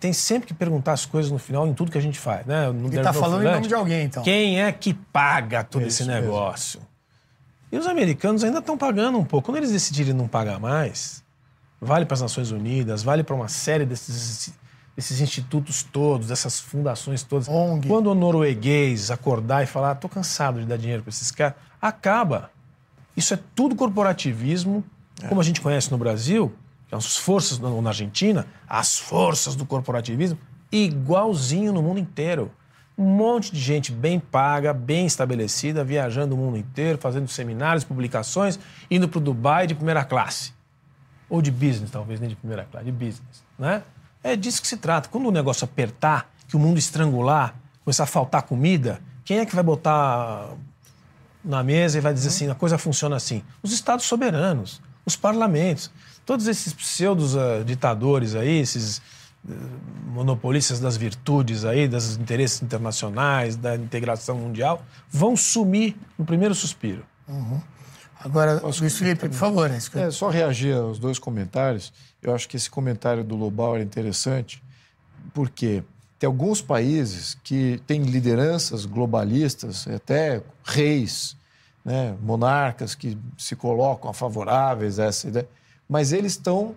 [0.00, 2.72] tem sempre que perguntar as coisas no final em tudo que a gente faz, né?
[2.72, 4.22] No Ele tá falando em nome de alguém, então.
[4.22, 6.80] Quem é que paga todo Isso esse negócio?
[6.80, 6.90] Mesmo.
[7.70, 9.46] E os americanos ainda estão pagando um pouco.
[9.46, 11.22] Quando eles decidirem não pagar mais,
[11.78, 14.54] vale para as Nações Unidas, vale para uma série desses,
[15.00, 17.48] desses institutos todos, dessas fundações todas.
[17.48, 17.88] ONG.
[17.88, 22.50] Quando o norueguês acordar e falar, tô cansado de dar dinheiro para esses caras, acaba.
[23.16, 24.84] Isso é tudo corporativismo,
[25.22, 25.28] é.
[25.28, 26.52] como a gente conhece no Brasil,
[26.92, 30.38] as forças na Argentina, as forças do corporativismo,
[30.70, 32.50] igualzinho no mundo inteiro.
[32.98, 38.58] Um monte de gente bem paga, bem estabelecida, viajando o mundo inteiro, fazendo seminários, publicações,
[38.90, 40.52] indo para o Dubai de primeira classe.
[41.26, 43.42] Ou de business, talvez, nem de primeira classe, de business.
[43.58, 43.82] Né?
[44.22, 45.08] É disso que se trata.
[45.08, 47.54] Quando o negócio apertar, que o mundo estrangular,
[47.84, 50.50] começar a faltar comida, quem é que vai botar
[51.44, 53.42] na mesa e vai dizer assim, a coisa funciona assim?
[53.62, 55.90] Os estados soberanos, os parlamentos
[56.30, 58.98] todos esses pseudos uh, ditadores aí, esses
[59.44, 59.52] uh,
[60.06, 67.04] monopolistas das virtudes aí, dos interesses internacionais, da integração mundial, vão sumir no primeiro suspiro.
[67.26, 67.60] Uhum.
[68.22, 69.70] Agora, Luiz Felipe, por favor.
[69.94, 71.92] É, só reagir aos dois comentários.
[72.22, 74.62] Eu acho que esse comentário do Lobau é interessante,
[75.32, 75.82] porque
[76.18, 81.36] tem alguns países que têm lideranças globalistas, até reis,
[81.84, 85.48] né, monarcas que se colocam favoráveis a essa ideia
[85.90, 86.76] mas eles estão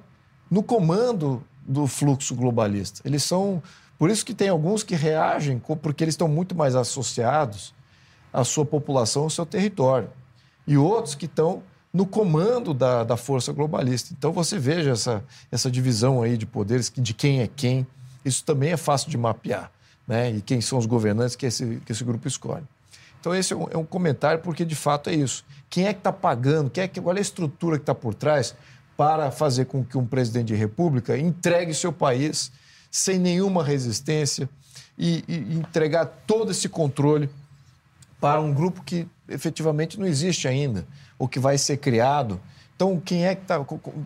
[0.50, 3.00] no comando do fluxo globalista.
[3.06, 3.62] Eles são.
[4.00, 7.76] Por isso que tem alguns que reagem, porque eles estão muito mais associados
[8.34, 10.10] à sua população, ao seu território.
[10.66, 11.62] E outros que estão
[11.94, 14.14] no comando da, da força globalista.
[14.18, 17.86] Então você veja essa, essa divisão aí de poderes, de quem é quem.
[18.26, 19.72] Isso também é fácil de mapear.
[20.08, 20.32] Né?
[20.32, 22.66] E quem são os governantes que esse, que esse grupo escolhe.
[23.20, 25.46] Então, esse é um, é um comentário, porque de fato é isso.
[25.70, 26.70] Quem é que está pagando?
[26.70, 28.54] Quem é que, qual é a estrutura que está por trás
[28.98, 32.52] para fazer com que um presidente de república entregue seu país
[32.92, 34.50] sem nenhuma resistência
[34.98, 37.30] e, e entregar todo esse controle
[38.20, 40.86] para um grupo que efetivamente não existe ainda,
[41.24, 42.40] ou que vai ser criado
[42.76, 43.64] então, quem é que está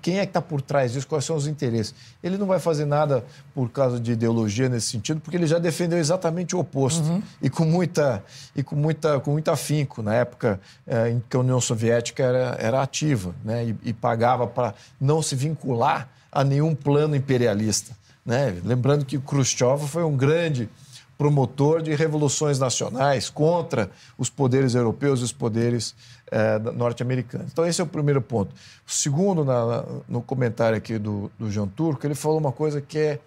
[0.07, 1.07] é tá por trás disso?
[1.07, 1.95] Quais são os interesses?
[2.21, 5.97] Ele não vai fazer nada por causa de ideologia nesse sentido, porque ele já defendeu
[5.97, 7.03] exatamente o oposto.
[7.09, 7.23] Uhum.
[7.41, 8.23] E com muita
[8.55, 12.57] e com muita com muito afinco na época é, em que a União Soviética era,
[12.59, 13.65] era ativa, né?
[13.65, 17.95] E, e pagava para não se vincular a nenhum plano imperialista,
[18.25, 18.55] né?
[18.63, 20.69] Lembrando que o Khrushchev foi um grande
[21.17, 25.95] promotor de revoluções nacionais contra os poderes europeus e os poderes
[26.31, 27.51] é, norte-americanos.
[27.51, 28.53] Então, esse é o primeiro ponto.
[28.85, 32.97] O segundo, na, no comentário aqui do, do Jean Turco, ele falou uma coisa que
[32.97, 33.19] é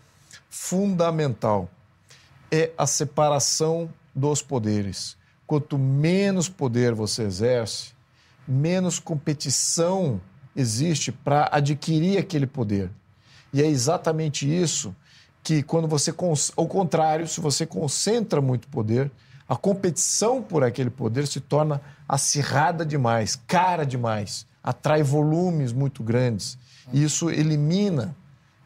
[0.49, 1.69] fundamental:
[2.51, 5.17] é a separação dos poderes.
[5.47, 7.93] Quanto menos poder você exerce,
[8.47, 10.21] menos competição
[10.55, 12.91] existe para adquirir aquele poder.
[13.53, 14.95] E é exatamente isso
[15.43, 16.15] que, quando você.
[16.57, 19.11] Ao contrário, se você concentra muito poder,
[19.51, 26.57] a competição por aquele poder se torna acirrada demais, cara demais, atrai volumes muito grandes.
[26.93, 28.15] E isso elimina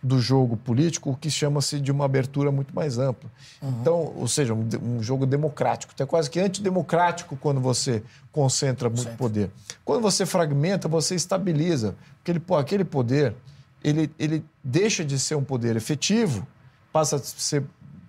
[0.02, 3.30] do jogo político o que chama-se de uma abertura muito mais ampla.
[3.62, 3.78] Uhum.
[3.80, 5.94] Então, ou seja, um, um, jogo democrático.
[5.98, 9.50] É quase que antidemocrático quando você concentra muito poder.
[9.86, 11.96] Quando você fragmenta, você estabiliza.
[12.18, 13.34] Porque ele, aquele poder,
[13.82, 16.46] ele, ele deixa de ser um poder efetivo,
[16.92, 17.64] passa a ser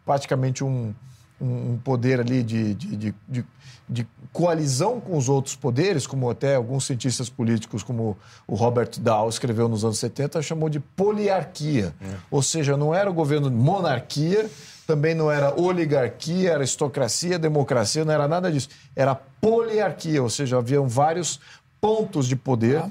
[0.05, 0.93] praticamente um,
[1.39, 3.45] um poder ali de, de, de,
[3.87, 9.29] de, coalizão com os outros poderes, como até alguns cientistas políticos, como o Robert Dow
[9.29, 11.93] escreveu nos anos 70, chamou de poliarquia.
[12.01, 12.15] É.
[12.29, 14.49] Ou seja, não era o governo de monarquia,
[14.85, 18.69] também não era oligarquia, aristocracia, democracia, não era nada disso.
[18.95, 21.39] Era poliarquia, ou seja, haviam vários
[21.79, 22.89] pontos de poder ah.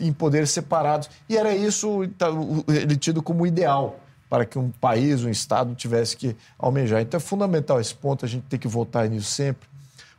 [0.00, 1.10] em poderes separados.
[1.28, 2.28] E era isso tá,
[2.68, 7.00] ele tido como ideal para que um país, um Estado tivesse que almejar.
[7.00, 9.68] Então é fundamental esse ponto, a gente tem que voltar nisso sempre,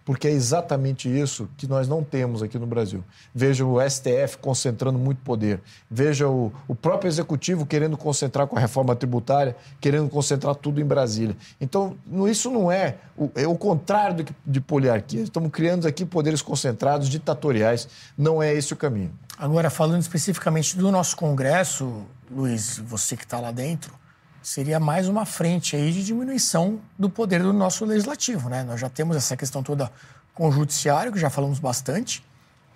[0.05, 3.03] porque é exatamente isso que nós não temos aqui no Brasil.
[3.35, 5.59] Veja o STF concentrando muito poder,
[5.91, 10.85] veja o, o próprio Executivo querendo concentrar com a reforma tributária, querendo concentrar tudo em
[10.85, 11.35] Brasília.
[11.59, 11.97] Então,
[12.31, 15.23] isso não é o, é o contrário de poliarquia.
[15.23, 19.11] Estamos criando aqui poderes concentrados, ditatoriais, não é esse o caminho.
[19.37, 23.93] Agora, falando especificamente do nosso Congresso, Luiz, você que está lá dentro,
[24.41, 28.63] seria mais uma frente aí de diminuição do poder do nosso legislativo, né?
[28.63, 29.91] Nós já temos essa questão toda
[30.33, 32.23] com o judiciário, que já falamos bastante,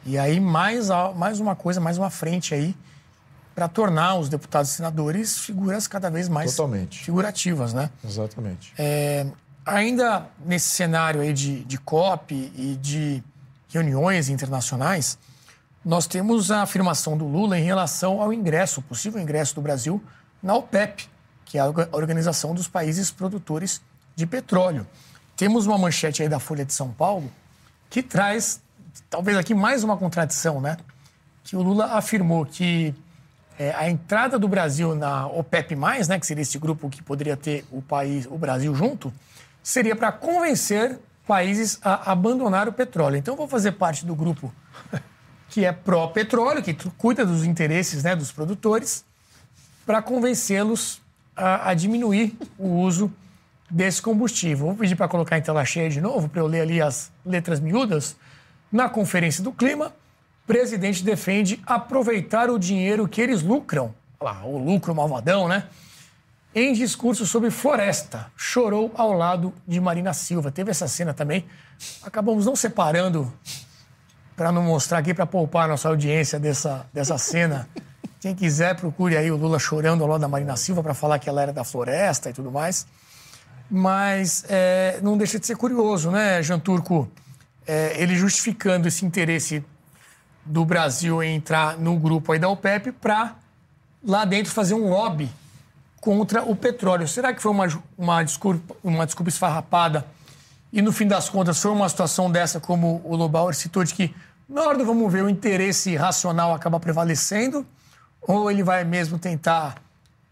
[0.06, 2.76] e aí mais, mais uma coisa, mais uma frente aí
[3.54, 7.04] para tornar os deputados e senadores figuras cada vez mais Totalmente.
[7.04, 7.90] figurativas, né?
[8.04, 8.74] Exatamente.
[8.78, 9.28] É,
[9.66, 13.24] ainda nesse cenário aí de, de COP e de
[13.70, 15.18] reuniões internacionais,
[15.84, 20.02] nós temos a afirmação do Lula em relação ao ingresso, possível ingresso do Brasil
[20.42, 21.10] na OPEP,
[21.46, 23.82] que é a Organização dos Países Produtores
[24.16, 24.86] de Petróleo.
[25.36, 27.32] Temos uma manchete aí da Folha de São Paulo
[27.90, 28.62] que traz,
[29.10, 30.78] talvez aqui mais uma contradição, né?
[31.44, 32.94] Que o Lula afirmou que
[33.58, 37.66] é, a entrada do Brasil na OPEP+, né, que seria esse grupo que poderia ter
[37.72, 39.12] o país, o Brasil junto,
[39.62, 43.18] seria para convencer países a abandonar o petróleo.
[43.18, 44.54] Então, eu vou fazer parte do grupo
[45.52, 49.04] que é pró-petróleo, que cuida dos interesses né, dos produtores,
[49.86, 51.02] para convencê-los
[51.36, 53.12] a, a diminuir o uso
[53.70, 54.68] desse combustível.
[54.68, 57.60] Vou pedir para colocar em tela cheia de novo, para eu ler ali as letras
[57.60, 58.16] miúdas.
[58.72, 59.94] Na Conferência do Clima,
[60.48, 65.68] presidente defende aproveitar o dinheiro que eles lucram, lá, o lucro malvadão, né?
[66.56, 70.50] Em discurso sobre floresta, chorou ao lado de Marina Silva.
[70.50, 71.46] Teve essa cena também.
[72.04, 73.32] Acabamos não separando
[74.36, 77.68] para não mostrar aqui, para poupar a nossa audiência dessa, dessa cena.
[78.20, 81.28] Quem quiser, procure aí o Lula chorando ao lado da Marina Silva para falar que
[81.28, 82.86] ela era da floresta e tudo mais.
[83.70, 87.10] Mas é, não deixa de ser curioso, né, Jean Turco?
[87.66, 89.64] É, ele justificando esse interesse
[90.46, 93.36] do Brasil em entrar no grupo aí da OPEP para
[94.04, 95.30] lá dentro fazer um lobby
[96.00, 97.08] contra o petróleo.
[97.08, 97.68] Será que foi uma,
[97.98, 100.06] uma, desculpa, uma desculpa esfarrapada
[100.72, 104.16] e, no fim das contas, foi uma situação dessa, como o Lobauer citou, de que
[104.48, 107.66] na hora do vamos ver o interesse racional acaba prevalecendo
[108.22, 109.82] ou ele vai mesmo tentar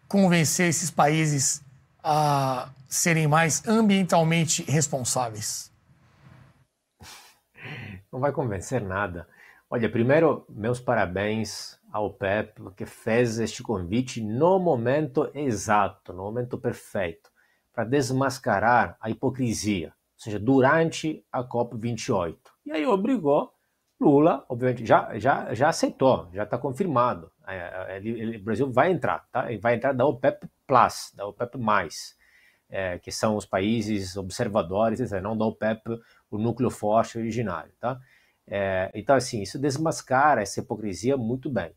[0.07, 1.63] convencer esses países
[2.03, 5.71] a serem mais ambientalmente responsáveis?
[8.11, 9.27] Não vai convencer nada.
[9.69, 16.57] Olha, primeiro, meus parabéns ao PEP, que fez este convite no momento exato, no momento
[16.57, 17.29] perfeito,
[17.71, 22.37] para desmascarar a hipocrisia, ou seja, durante a COP28.
[22.65, 23.53] E aí obrigou
[23.99, 27.29] Lula, obviamente, já, já, já aceitou, já está confirmado.
[27.45, 29.51] É, ele, ele, o Brasil vai entrar, tá?
[29.51, 31.57] Ele vai entrar da OPEP Plus, da OPEP+,
[32.69, 35.99] é, que são os países observadores, não da OPEP,
[36.31, 37.99] o núcleo forte originário, tá?
[38.47, 41.75] É, então, assim, isso desmascara essa hipocrisia muito bem.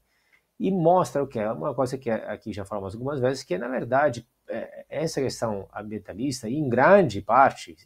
[0.61, 3.67] E mostra o que é uma coisa que aqui já falamos algumas vezes, que na
[3.67, 4.42] verdade é,
[4.89, 7.77] essa questão ambientalista, em grande parte,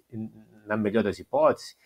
[0.67, 1.77] na melhor das hipóteses,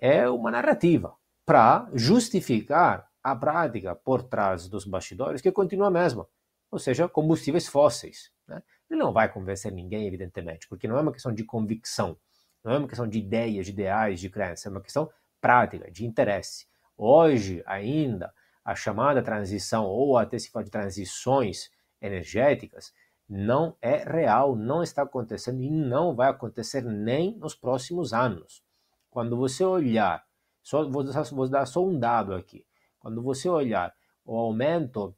[0.00, 1.14] é uma narrativa
[1.46, 6.26] para justificar a prática por trás dos bastidores, que continua a mesma,
[6.70, 8.30] ou seja, combustíveis fósseis.
[8.46, 8.62] Né?
[8.90, 12.16] Ele não vai convencer ninguém, evidentemente, porque não é uma questão de convicção,
[12.62, 15.10] não é uma questão de ideias, de ideais, de crença, é uma questão
[15.40, 16.66] prática, de interesse.
[16.96, 18.32] Hoje, ainda,
[18.64, 21.70] a chamada transição, ou até se fala de transições
[22.00, 22.92] energéticas,
[23.28, 28.62] não é real, não está acontecendo e não vai acontecer nem nos próximos anos.
[29.10, 30.24] Quando você olhar
[30.62, 31.04] só, vou,
[31.48, 32.64] dar, só um dado aqui.
[32.98, 33.94] Quando você olhar
[34.24, 35.14] o aumento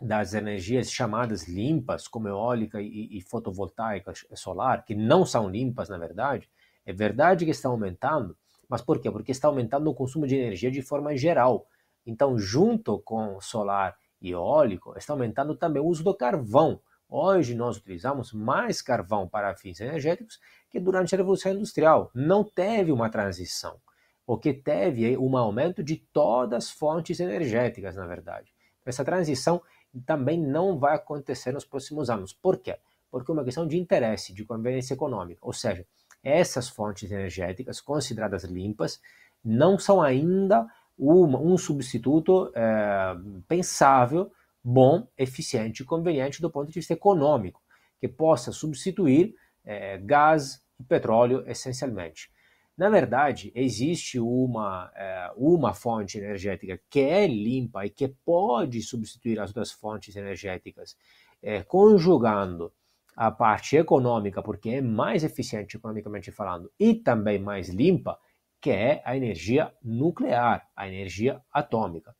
[0.00, 5.98] das energias chamadas limpas, como eólica e, e fotovoltaica solar, que não são limpas na
[5.98, 6.48] verdade,
[6.86, 8.34] é verdade que está aumentando,
[8.66, 9.10] mas por quê?
[9.10, 11.66] Porque está aumentando o consumo de energia de forma geral.
[12.06, 16.80] Então, junto com solar e eólico, está aumentando também o uso do carvão.
[17.08, 20.38] Hoje nós utilizamos mais carvão para fins energéticos
[20.70, 22.10] que durante a Revolução Industrial.
[22.14, 23.80] Não teve uma transição
[24.28, 28.52] o que teve um aumento de todas as fontes energéticas, na verdade.
[28.84, 29.62] Essa transição
[30.04, 32.34] também não vai acontecer nos próximos anos.
[32.34, 32.76] Por quê?
[33.10, 35.40] Porque é uma questão de interesse, de conveniência econômica.
[35.40, 35.86] Ou seja,
[36.22, 39.00] essas fontes energéticas consideradas limpas
[39.42, 40.66] não são ainda
[40.98, 43.16] uma, um substituto é,
[43.48, 44.30] pensável,
[44.70, 47.62] bom, eficiente e conveniente do ponto de vista econômico,
[47.98, 52.30] que possa substituir é, gás e petróleo essencialmente.
[52.76, 59.40] Na verdade, existe uma, é, uma fonte energética que é limpa e que pode substituir
[59.40, 60.98] as outras fontes energéticas,
[61.42, 62.70] é, conjugando
[63.16, 68.18] a parte econômica, porque é mais eficiente economicamente falando, e também mais limpa,
[68.60, 72.14] que é a energia nuclear, a energia atômica.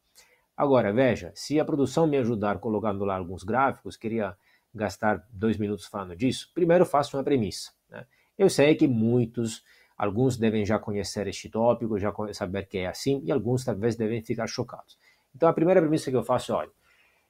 [0.58, 4.36] Agora, veja, se a produção me ajudar colocando lá alguns gráficos, queria
[4.74, 6.50] gastar dois minutos falando disso.
[6.52, 7.70] Primeiro, faço uma premissa.
[7.88, 8.04] Né?
[8.36, 9.62] Eu sei que muitos,
[9.96, 14.20] alguns devem já conhecer este tópico, já saber que é assim, e alguns talvez devem
[14.20, 14.98] ficar chocados.
[15.32, 16.70] Então, a primeira premissa que eu faço é: olha,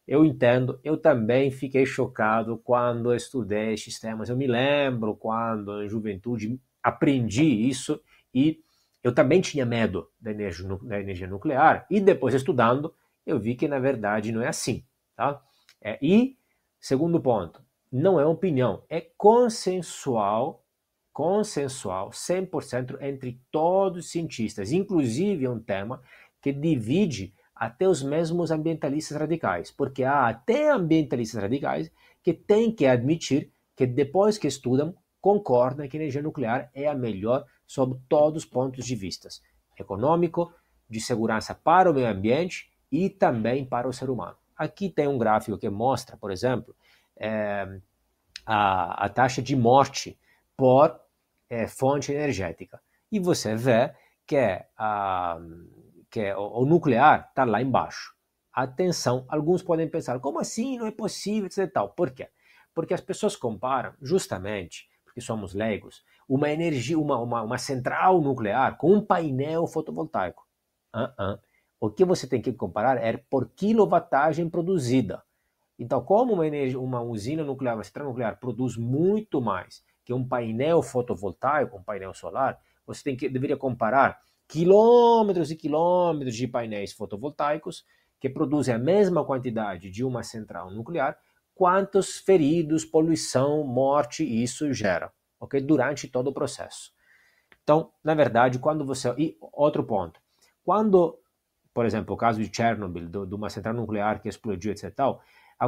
[0.07, 4.31] eu entendo, eu também fiquei chocado quando estudei estes temas.
[4.31, 8.01] Eu me lembro quando, em juventude, aprendi isso
[8.35, 8.63] e
[9.05, 11.87] eu também tinha medo da energia, da energia nuclear.
[11.91, 12.95] E depois, estudando,
[13.29, 14.83] eu vi que, na verdade, não é assim.
[15.15, 15.41] Tá?
[15.83, 16.39] É, e,
[16.81, 17.63] segundo ponto,
[17.93, 20.65] não é opinião, é consensual,
[21.13, 24.73] consensual, 100% entre todos os cientistas.
[24.73, 26.01] Inclusive, é um tema
[26.41, 32.87] que divide até os mesmos ambientalistas radicais, porque há até ambientalistas radicais que têm que
[32.87, 38.45] admitir que depois que estudam, concordam que a energia nuclear é a melhor sob todos
[38.45, 39.29] os pontos de vista,
[39.79, 40.53] econômico,
[40.89, 44.37] de segurança para o meio ambiente e também para o ser humano.
[44.57, 46.75] Aqui tem um gráfico que mostra, por exemplo,
[47.17, 47.81] é,
[48.45, 50.19] a, a, taxa de morte
[50.57, 50.99] por
[51.49, 52.81] é, fonte energética.
[53.11, 53.95] E você vê
[54.27, 54.37] que
[54.77, 55.39] a,
[56.11, 58.15] que é o, o nuclear, está lá embaixo.
[58.53, 60.79] Atenção, alguns podem pensar, como assim?
[60.79, 61.73] Não é possível, etc.
[61.73, 61.91] Tal.
[61.91, 62.29] Por quê?
[62.75, 68.77] Porque as pessoas comparam, justamente, porque somos leigos, uma energia, uma, uma, uma central nuclear
[68.77, 70.47] com um painel fotovoltaico.
[70.95, 71.41] Uh -uh.
[71.81, 75.23] O que você tem que comparar é por quilowattagem produzida.
[75.79, 80.27] Então, como uma, energia, uma usina nuclear, uma central nuclear produz muito mais que um
[80.27, 84.19] painel fotovoltaico, um painel solar, você tem que, deveria comparar
[84.49, 87.85] quilômetros e quilômetros de painéis fotovoltaicos
[88.19, 91.17] que produzem a mesma quantidade de uma central nuclear,
[91.55, 95.61] quantos feridos, poluição, morte isso gera, ok?
[95.61, 96.93] Durante todo o processo.
[97.63, 99.15] Então, na verdade, quando você...
[99.19, 100.19] E outro ponto.
[100.65, 101.19] Quando,
[101.79, 104.93] por exemplo, o caso de Chernobyl, de uma central nuclear que explodiu, etc.
[104.93, 105.23] Tal,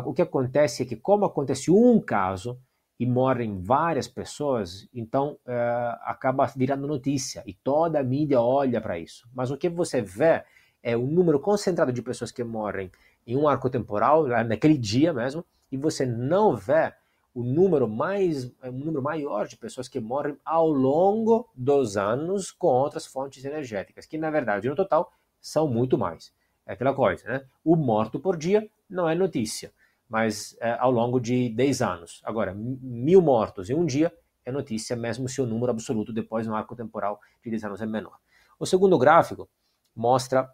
[0.05, 2.59] o que acontece é que, como acontece um caso,
[2.99, 8.99] e morrem várias pessoas, então é, acaba virando notícia e toda a mídia olha para
[8.99, 9.29] isso.
[9.33, 10.43] Mas o que você vê
[10.83, 12.91] é um número concentrado de pessoas que morrem
[13.25, 16.93] em um arco temporal, naquele dia mesmo, e você não vê
[17.33, 22.67] o número mais um número maior de pessoas que morrem ao longo dos anos com
[22.67, 26.33] outras fontes energéticas, que na verdade no total são muito mais.
[26.67, 27.47] É aquela coisa, né?
[27.65, 29.73] O morto por dia não é notícia
[30.11, 32.21] mas é, ao longo de 10 anos.
[32.25, 34.13] Agora, mil mortos em um dia
[34.45, 37.87] é notícia, mesmo se o número absoluto depois no arco temporal de 10 anos é
[37.87, 38.19] menor.
[38.59, 39.49] O segundo gráfico
[39.95, 40.51] mostra,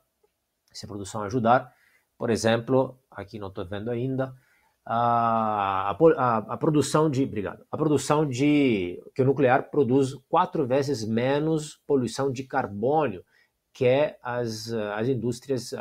[0.71, 1.73] se a produção ajudar,
[2.19, 4.35] por exemplo, aqui não estou vendo ainda,
[4.85, 11.03] a, a, a, produção de, obrigado, a produção de, que o nuclear produz quatro vezes
[11.03, 13.25] menos poluição de carbono
[13.77, 15.75] que as, as indústrias,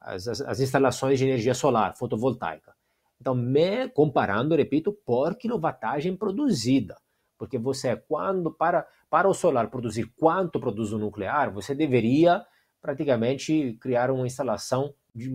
[0.00, 2.74] as, as, as instalações de energia solar, fotovoltaica.
[3.20, 6.96] Então, me, comparando, repito, por quilowattagem produzida.
[7.36, 12.42] Porque você, quando para, para o solar produzir quanto produz o nuclear, você deveria
[12.80, 15.28] praticamente criar uma instalação de,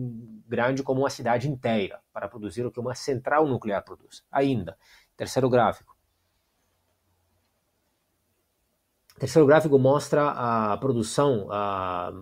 [0.48, 4.24] grande como uma cidade inteira para produzir o que uma central nuclear produz.
[4.32, 4.76] Ainda,
[5.16, 5.95] terceiro gráfico.
[9.18, 12.12] Terceiro gráfico mostra a produção, a,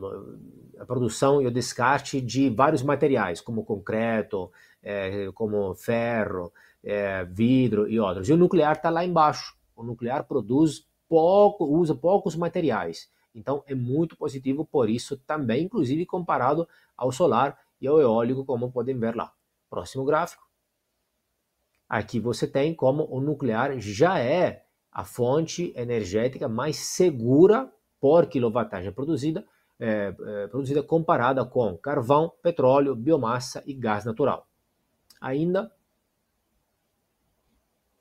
[0.79, 4.51] a produção e o descarte de vários materiais, como concreto,
[4.83, 8.29] é, como ferro, é, vidro e outros.
[8.29, 9.57] E o nuclear está lá embaixo.
[9.75, 13.11] O nuclear produz pouco, usa poucos materiais.
[13.35, 18.71] Então é muito positivo por isso também, inclusive comparado ao solar e ao eólico, como
[18.71, 19.33] podem ver lá.
[19.69, 20.45] Próximo gráfico.
[21.89, 24.64] Aqui você tem como o nuclear já é
[24.95, 27.71] a fonte energética mais segura
[28.01, 29.45] por quilowattagem produzida,
[29.79, 34.47] é, é, produzida comparada com carvão, petróleo, biomassa e gás natural
[35.25, 35.73] ainda.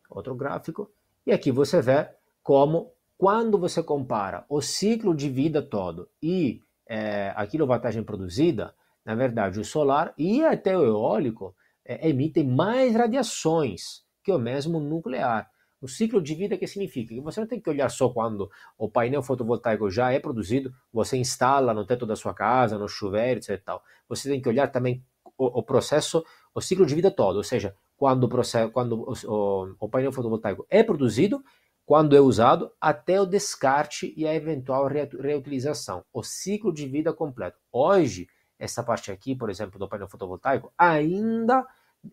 [0.10, 0.92] Outro gráfico.
[1.26, 2.10] E aqui você vê
[2.44, 8.76] como, quando você compara o ciclo de vida todo e é, a quilowattagem produzida,
[9.06, 14.80] na verdade, o solar e até o eólico é, emitem mais radiações que o mesmo
[14.80, 15.50] nuclear.
[15.84, 18.90] O ciclo de vida que significa que você não tem que olhar só quando o
[18.90, 23.62] painel fotovoltaico já é produzido, você instala no teto da sua casa, no chuveiro, etc.
[24.08, 25.04] Você tem que olhar também
[25.38, 26.24] o, o processo
[26.56, 30.12] o ciclo de vida todo, ou seja, quando, o, processo, quando o, o, o painel
[30.12, 31.44] fotovoltaico é produzido,
[31.86, 37.58] quando é usado, até o descarte e a eventual reutilização, o ciclo de vida completo.
[37.72, 38.28] Hoje,
[38.58, 41.66] essa parte aqui, por exemplo, do painel fotovoltaico, ainda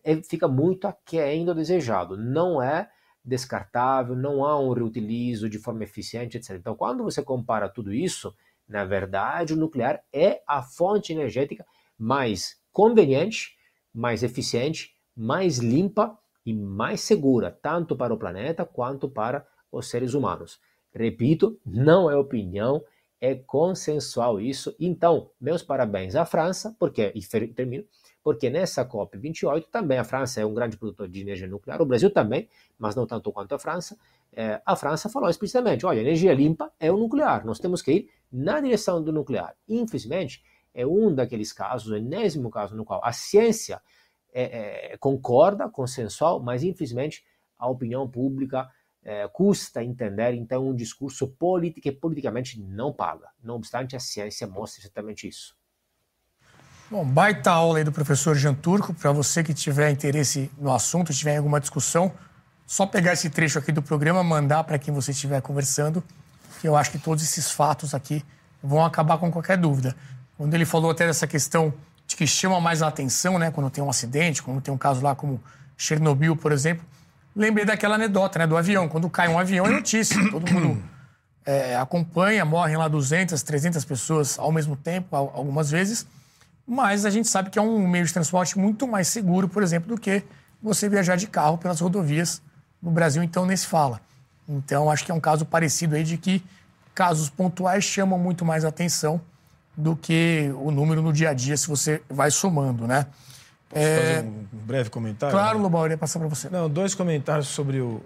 [0.03, 2.17] é, fica muito aquém do desejado.
[2.17, 2.89] Não é,
[3.23, 6.51] descartável, não há um reutilizo de forma eficiente, etc.
[6.51, 8.35] Então, quando você compara tudo isso,
[8.67, 11.65] na verdade, o nuclear é a fonte energética
[11.97, 13.57] mais conveniente,
[13.93, 20.13] mais eficiente, mais limpa e mais segura, tanto para o planeta quanto para os seres
[20.13, 20.59] humanos.
[20.93, 22.83] Repito, não é opinião,
[23.19, 24.75] é consensual isso.
[24.79, 27.85] Então, meus parabéns à França, porque, e termino,
[28.23, 32.11] porque nessa COP28 também a França é um grande produtor de energia nuclear, o Brasil
[32.11, 32.47] também,
[32.77, 33.97] mas não tanto quanto a França.
[34.31, 38.09] É, a França falou explicitamente: olha, energia limpa é o nuclear, nós temos que ir
[38.31, 39.55] na direção do nuclear.
[39.67, 40.43] Infelizmente,
[40.73, 43.81] é um daqueles casos, o enésimo caso no qual a ciência
[44.33, 47.25] é, é, concorda, consensual, mas infelizmente
[47.57, 48.69] a opinião pública
[49.03, 53.29] é, custa entender, então um discurso político que politicamente não paga.
[53.43, 55.55] Não obstante, a ciência mostra exatamente isso.
[56.91, 58.93] Bom, baita aula aí do professor Jean Turco.
[58.93, 62.11] Para você que tiver interesse no assunto, tiver alguma discussão,
[62.67, 66.03] só pegar esse trecho aqui do programa, mandar para quem você estiver conversando,
[66.59, 68.25] que eu acho que todos esses fatos aqui
[68.61, 69.95] vão acabar com qualquer dúvida.
[70.37, 71.73] Quando ele falou até dessa questão
[72.05, 75.01] de que chama mais a atenção, né, quando tem um acidente, quando tem um caso
[75.01, 75.41] lá como
[75.77, 76.85] Chernobyl, por exemplo,
[77.33, 78.89] lembrei daquela anedota, né, do avião.
[78.89, 80.83] Quando cai um avião é notícia, todo mundo
[81.45, 86.05] é, acompanha, morrem lá 200, 300 pessoas ao mesmo tempo, algumas vezes,
[86.67, 89.95] mas a gente sabe que é um meio de transporte muito mais seguro, por exemplo,
[89.95, 90.23] do que
[90.61, 92.41] você viajar de carro pelas rodovias
[92.81, 94.01] no Brasil, então nem se fala.
[94.47, 96.43] Então acho que é um caso parecido aí de que
[96.93, 99.21] casos pontuais chamam muito mais atenção
[99.75, 103.07] do que o número no dia a dia, se você vai somando, né?
[103.69, 103.97] Posso é...
[103.97, 105.33] fazer um breve comentário?
[105.33, 106.49] Claro, Lobão, eu ia passar para você.
[106.49, 108.01] Não, dois comentários sobre o.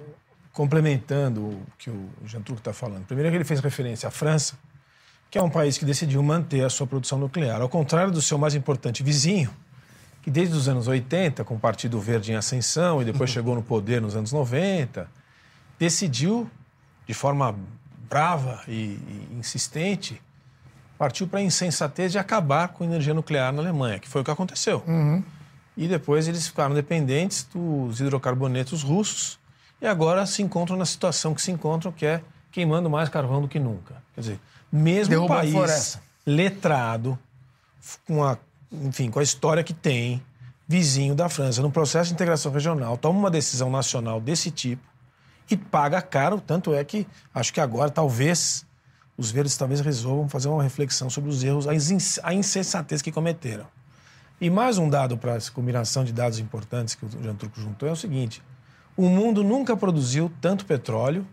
[0.53, 3.05] complementando o que o Jean Truc está falando.
[3.05, 4.55] Primeiro, é que ele fez referência à França,
[5.35, 8.37] que é um país que decidiu manter a sua produção nuclear, ao contrário do seu
[8.37, 9.49] mais importante vizinho,
[10.21, 13.61] que desde os anos 80, com o Partido Verde em ascensão e depois chegou no
[13.61, 15.09] poder nos anos 90,
[15.77, 16.49] decidiu,
[17.05, 17.53] de forma
[18.09, 20.21] brava e, e insistente,
[20.97, 24.23] partiu para a insensatez de acabar com a energia nuclear na Alemanha, que foi o
[24.23, 24.85] que aconteceu.
[24.87, 25.21] Uhum.
[25.75, 29.37] E depois eles ficaram dependentes dos hidrocarbonetos russos
[29.81, 32.21] e agora se encontram na situação que se encontram, que é
[32.53, 34.01] queimando mais carvão do que nunca.
[34.13, 34.39] Quer dizer,
[34.71, 37.17] mesmo Derruba país letrado,
[38.07, 38.37] com a,
[38.71, 40.21] enfim, com a história que tem,
[40.67, 44.81] vizinho da França, no processo de integração regional, toma uma decisão nacional desse tipo
[45.49, 48.65] e paga caro, tanto é que acho que agora talvez
[49.17, 53.65] os verdes talvez resolvam fazer uma reflexão sobre os erros, a insensatez que cometeram.
[54.41, 57.87] E mais um dado para essa combinação de dados importantes que o Jean Truco juntou
[57.87, 58.41] é o seguinte:
[58.97, 61.25] o mundo nunca produziu tanto petróleo,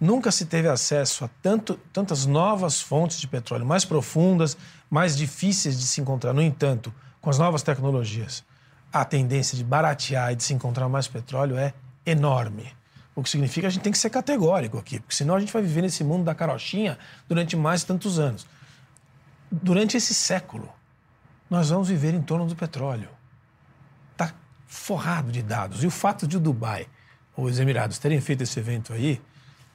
[0.00, 4.56] nunca se teve acesso a tanto, tantas novas fontes de petróleo mais profundas,
[4.90, 6.32] mais difíceis de se encontrar.
[6.32, 8.44] No entanto, com as novas tecnologias,
[8.92, 11.72] a tendência de baratear e de se encontrar mais petróleo é
[12.06, 12.72] enorme.
[13.14, 15.52] O que significa que a gente tem que ser categórico aqui, porque senão a gente
[15.52, 18.46] vai viver nesse mundo da carochinha durante mais tantos anos.
[19.50, 20.68] Durante esse século,
[21.48, 23.08] nós vamos viver em torno do petróleo.
[24.12, 24.32] Está
[24.66, 25.84] forrado de dados.
[25.84, 26.88] E o fato de o Dubai
[27.36, 29.22] ou os Emirados terem feito esse evento aí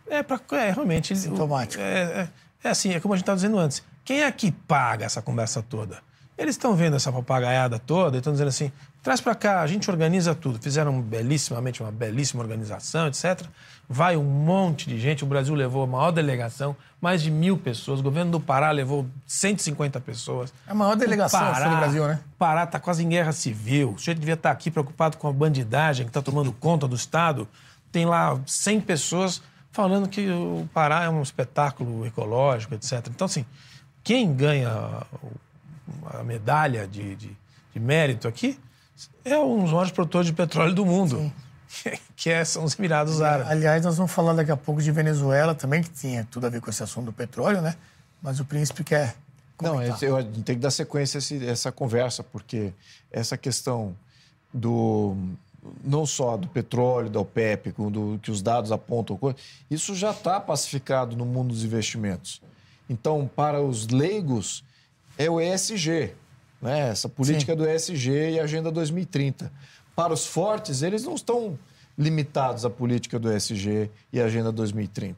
[0.10, 1.16] é, pra, é realmente.
[1.16, 1.82] Sintomático.
[1.82, 2.30] É, é,
[2.64, 3.84] é assim, é como a gente estava dizendo antes.
[4.04, 6.00] Quem é que paga essa conversa toda?
[6.40, 8.72] Eles estão vendo essa papagaiada toda e estão dizendo assim:
[9.04, 10.58] traz para cá, a gente organiza tudo.
[10.58, 13.46] Fizeram belíssimamente uma belíssima organização, etc.
[13.90, 15.22] Vai um monte de gente.
[15.22, 18.00] O Brasil levou a maior delegação, mais de mil pessoas.
[18.00, 20.54] O governo do Pará levou 150 pessoas.
[20.66, 22.20] É a maior delegação Pará, do Brasil, né?
[22.38, 23.92] Pará está quase em guerra civil.
[23.92, 26.96] O sujeito devia estar tá aqui preocupado com a bandidagem que está tomando conta do
[26.96, 27.50] Estado.
[27.92, 29.42] Tem lá 100 pessoas
[29.72, 33.08] falando que o Pará é um espetáculo ecológico, etc.
[33.10, 33.46] Então, assim,
[34.04, 35.06] quem ganha
[36.14, 37.38] a medalha de, de,
[37.74, 38.60] de, mérito aqui,
[39.24, 41.32] é um dos maiores produtores de petróleo do mundo.
[42.16, 43.52] Que é, são os Emirados Árabes.
[43.52, 46.60] Aliás, nós vamos falar daqui a pouco de Venezuela também, que tinha tudo a ver
[46.60, 47.76] com esse assunto do petróleo, né?
[48.22, 49.16] Mas o príncipe quer.
[49.56, 50.02] Comentar.
[50.02, 52.74] Não, eu tenho que dar sequência a essa conversa, porque
[53.12, 53.96] essa questão
[54.54, 55.16] do
[55.84, 59.20] não só do petróleo, da OPEP, do, que os dados apontam,
[59.70, 62.42] isso já está pacificado no mundo dos investimentos.
[62.90, 64.64] Então, para os leigos,
[65.18, 66.14] é o ESG,
[66.62, 66.90] né?
[66.90, 67.58] essa política Sim.
[67.58, 69.52] do ESG e a Agenda 2030.
[69.96, 71.58] Para os fortes, eles não estão
[71.98, 75.18] limitados à política do ESG e a Agenda 2030.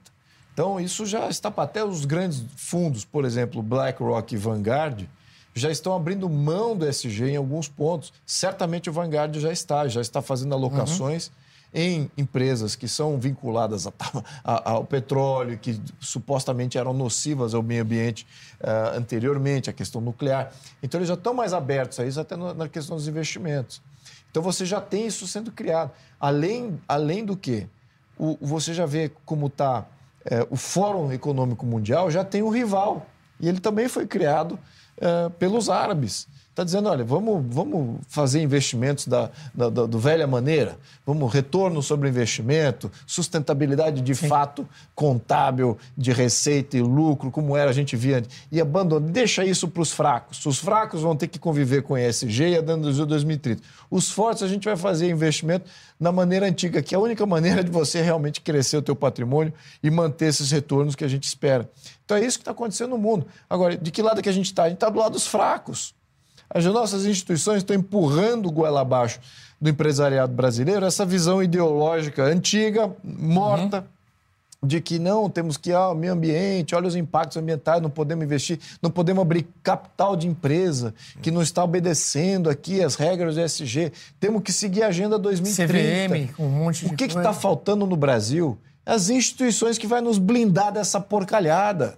[0.54, 5.08] Então, isso já está para até os grandes fundos, por exemplo, BlackRock e Vanguard,
[5.54, 8.14] já estão abrindo mão do ESG em alguns pontos.
[8.26, 11.28] Certamente o Vanguard já está, já está fazendo alocações.
[11.28, 11.42] Uhum
[11.74, 13.94] em empresas que são vinculadas a,
[14.44, 18.28] a, ao petróleo, que supostamente eram nocivas ao meio ambiente
[18.60, 20.52] uh, anteriormente, a questão nuclear.
[20.84, 23.82] Então, eles já estão mais abertos a isso, até no, na questão dos investimentos.
[24.30, 25.92] Então, você já tem isso sendo criado.
[26.20, 27.68] Além, além do que,
[28.18, 29.86] o, você já vê como está
[30.26, 33.06] é, o Fórum Econômico Mundial, já tem um rival.
[33.40, 34.60] E ele também foi criado
[35.02, 40.28] é, pelos árabes está dizendo, olha, vamos, vamos fazer investimentos da, da, da, do velha
[40.28, 44.28] maneira, vamos retorno sobre investimento, sustentabilidade de Sim.
[44.28, 49.46] fato contábil, de receita e lucro, como era a gente via antes, e abandona, deixa
[49.46, 50.46] isso para os fracos.
[50.46, 53.62] Os fracos vão ter que conviver com ESG e a Danduzu 2030.
[53.90, 57.64] Os fortes a gente vai fazer investimento na maneira antiga, que é a única maneira
[57.64, 61.70] de você realmente crescer o teu patrimônio e manter esses retornos que a gente espera.
[62.04, 63.26] Então é isso que está acontecendo no mundo.
[63.50, 64.64] Agora, de que lado que a gente está?
[64.64, 65.94] A gente está do lado dos fracos.
[66.54, 69.20] As nossas instituições estão empurrando o goela abaixo
[69.60, 73.78] do empresariado brasileiro essa visão ideológica antiga, morta.
[73.78, 74.02] Uhum
[74.64, 78.24] de que não, temos que ir ao meio ambiente, olha os impactos ambientais, não podemos
[78.24, 83.42] investir, não podemos abrir capital de empresa que não está obedecendo aqui as regras do
[83.42, 83.92] ESG.
[84.20, 86.14] Temos que seguir a Agenda 2030.
[86.16, 88.56] CVM, um monte de O que está faltando no Brasil?
[88.86, 91.98] As instituições que vai nos blindar dessa porcalhada.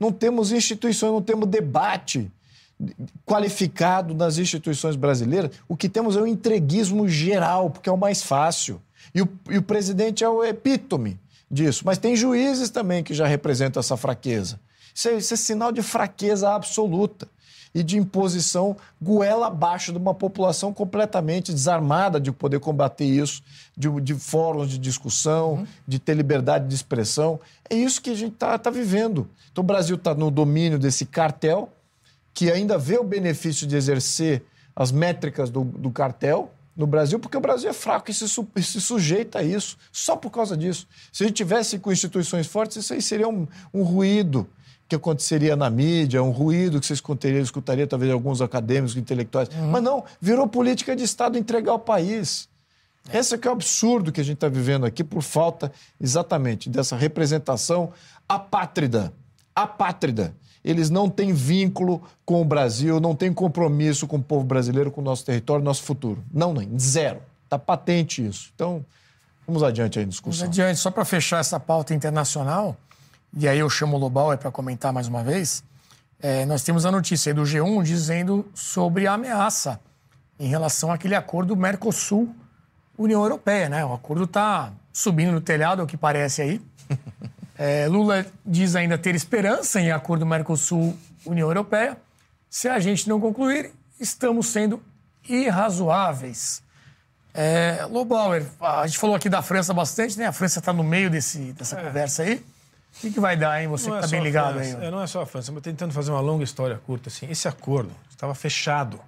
[0.00, 2.30] Não temos instituições, não temos debate
[3.24, 8.22] qualificado nas instituições brasileiras, o que temos é um entreguismo geral, porque é o mais
[8.22, 8.80] fácil.
[9.14, 11.18] E o, e o presidente é o epítome
[11.50, 11.82] disso.
[11.84, 14.58] Mas tem juízes também que já representam essa fraqueza.
[14.94, 17.28] Isso é, isso é sinal de fraqueza absoluta
[17.74, 23.42] e de imposição goela abaixo de uma população completamente desarmada de poder combater isso,
[23.76, 25.66] de, de fóruns de discussão, uhum.
[25.86, 27.40] de ter liberdade de expressão.
[27.70, 29.28] É isso que a gente está tá vivendo.
[29.50, 31.70] Então o Brasil está no domínio desse cartel
[32.34, 34.42] que ainda vê o benefício de exercer
[34.74, 38.48] as métricas do, do cartel no Brasil, porque o Brasil é fraco e se, su,
[38.56, 40.86] se, sujeita a isso, só por causa disso.
[41.12, 44.48] Se a gente tivesse com instituições fortes, isso aí seria um, um ruído
[44.88, 49.48] que aconteceria na mídia, um ruído que você escutaria, escutaria talvez alguns acadêmicos, intelectuais.
[49.48, 49.70] Uhum.
[49.70, 52.48] Mas não, virou política de Estado entregar o país.
[53.12, 56.70] Esse é que é o absurdo que a gente está vivendo aqui por falta exatamente
[56.70, 57.92] dessa representação
[58.28, 59.12] apátrida.
[59.54, 64.90] Apátrida eles não têm vínculo com o Brasil, não têm compromisso com o povo brasileiro,
[64.90, 66.22] com o nosso território, nosso futuro.
[66.32, 67.20] Não, nem zero.
[67.44, 68.50] Está patente isso.
[68.54, 68.84] Então,
[69.46, 70.40] vamos adiante aí na discussão.
[70.40, 70.78] Vamos adiante.
[70.78, 72.76] Só para fechar essa pauta internacional,
[73.36, 75.64] e aí eu chamo o Lobauer para comentar mais uma vez,
[76.20, 79.80] é, nós temos a notícia aí do G1 dizendo sobre a ameaça
[80.38, 83.84] em relação àquele acordo Mercosul-União Europeia, né?
[83.84, 86.60] O acordo está subindo no telhado, é o que parece aí.
[87.64, 91.96] É, Lula diz ainda ter esperança em acordo Mercosul-União Europeia.
[92.50, 93.70] Se a gente não concluir,
[94.00, 94.82] estamos sendo
[95.28, 96.60] irrazoáveis.
[97.32, 100.26] É, Lobauer, a gente falou aqui da França bastante, né?
[100.26, 101.84] A França está no meio desse, dessa é.
[101.84, 102.34] conversa aí.
[102.34, 103.68] O que, que, vai dar, hein?
[103.68, 104.72] Você não que está é bem ligado aí.
[104.72, 107.10] É, não é só a França, mas tentando fazer uma longa história curta.
[107.10, 108.98] Assim, esse acordo estava fechado.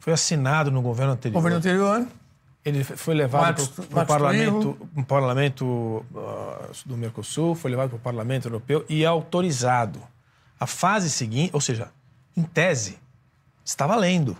[0.00, 1.32] Foi assinado no governo anterior.
[1.32, 2.06] Governo anterior.
[2.64, 8.00] Ele foi levado para o parlamento, um parlamento uh, do Mercosul, foi levado para o
[8.00, 10.02] parlamento europeu e autorizado.
[10.58, 11.90] A fase seguinte, ou seja,
[12.34, 12.98] em tese,
[13.62, 14.36] está valendo.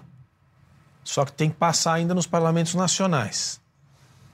[1.02, 3.60] Só que tem que passar ainda nos parlamentos nacionais.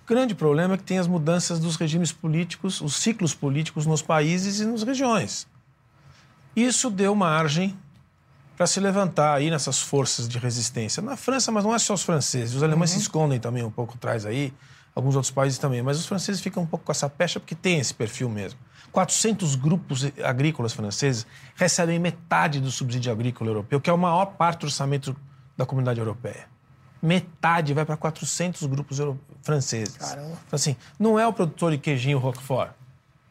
[0.04, 4.02] O grande problema é que tem as mudanças dos regimes políticos, os ciclos políticos nos
[4.02, 5.48] países e nas regiões.
[6.54, 7.76] Isso deu margem
[8.60, 11.02] para se levantar aí nessas forças de resistência.
[11.02, 12.96] Na França, mas não é só os franceses, os alemães uhum.
[12.96, 14.52] se escondem também um pouco atrás aí,
[14.94, 17.78] alguns outros países também, mas os franceses ficam um pouco com essa pecha porque tem
[17.80, 18.60] esse perfil mesmo.
[18.92, 21.26] 400 grupos agrícolas franceses
[21.56, 25.16] recebem metade do subsídio agrícola europeu, que é a maior parte do orçamento
[25.56, 26.44] da comunidade europeia.
[27.00, 28.98] Metade vai para 400 grupos
[29.40, 29.96] franceses.
[29.96, 30.36] Caramba.
[30.46, 32.72] Então, assim, não é o produtor de queijinho Roquefort,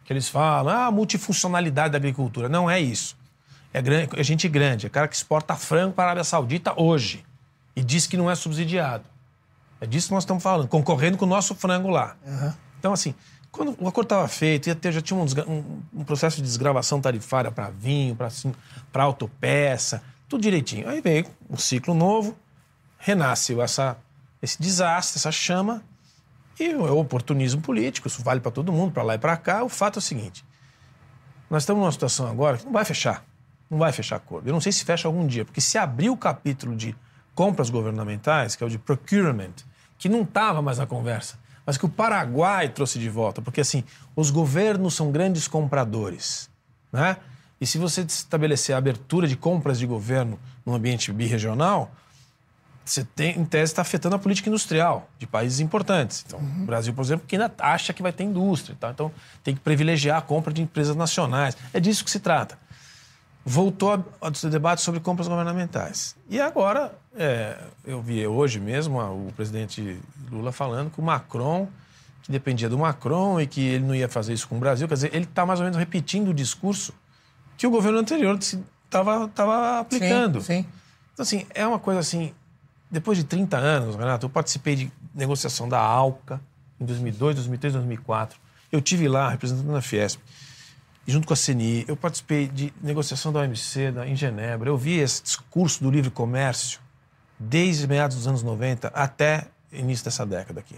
[0.04, 2.50] que eles falam, ah, multifuncionalidade da agricultura.
[2.50, 3.19] Não é isso.
[3.74, 7.24] É, grande, é gente grande, é cara que exporta frango para a Arábia Saudita hoje
[7.76, 9.06] e diz que não é subsidiado.
[9.80, 12.18] É disso que nós estamos falando, concorrendo com o nosso frango lá.
[12.26, 12.54] Uhum.
[12.80, 13.14] Então, assim,
[13.52, 17.00] quando o acordo estava feito, ia ter, já tinha um, um, um processo de desgravação
[17.00, 18.18] tarifária para vinho,
[18.92, 20.90] para autopeça, tudo direitinho.
[20.90, 22.36] Aí veio um ciclo novo,
[22.98, 23.98] renasce essa,
[24.42, 25.84] esse desastre, essa chama,
[26.60, 29.64] e o oportunismo político, isso vale para todo mundo, para lá e para cá.
[29.64, 30.44] O fato é o seguinte:
[31.50, 33.29] nós estamos numa situação agora que não vai fechar
[33.70, 34.48] não vai fechar acordo.
[34.48, 36.96] Eu não sei se fecha algum dia, porque se abrir o capítulo de
[37.36, 39.54] compras governamentais, que é o de procurement,
[39.98, 43.84] que não estava mais na conversa, mas que o Paraguai trouxe de volta, porque assim,
[44.16, 46.50] os governos são grandes compradores,
[46.92, 47.18] né?
[47.62, 51.92] E se você estabelecer a abertura de compras de governo no ambiente birregional,
[52.86, 56.24] você tem, em tese, está afetando a política industrial de países importantes.
[56.26, 56.64] Então, uhum.
[56.64, 58.78] o Brasil, por exemplo, que ainda acha que vai ter indústria.
[58.80, 58.90] Tá?
[58.90, 59.12] Então,
[59.44, 61.56] tem que privilegiar a compra de empresas nacionais.
[61.74, 62.58] É disso que se trata
[63.46, 66.16] voltou a, debate sobre compras governamentais.
[66.30, 70.00] E agora, é, eu vi hoje mesmo o presidente
[70.32, 71.68] Lula falando que o Macron
[72.30, 74.88] que dependia do Macron e que ele não ia fazer isso com o Brasil.
[74.88, 76.94] Quer dizer, ele está mais ou menos repetindo o discurso
[77.58, 80.40] que o governo anterior estava tava aplicando.
[80.40, 80.66] Sim, sim.
[81.12, 82.32] Então, assim, é uma coisa assim.
[82.90, 86.40] Depois de 30 anos, Renato, eu participei de negociação da ALCA
[86.80, 88.40] em 2002, 2003, 2004.
[88.72, 90.20] Eu tive lá representando a Fiesp,
[91.10, 91.86] junto com a CNI.
[91.88, 94.70] Eu participei de negociação da OMC da, em Genebra.
[94.70, 96.80] Eu vi esse discurso do livre comércio
[97.38, 100.76] desde meados dos anos 90 até início dessa década aqui.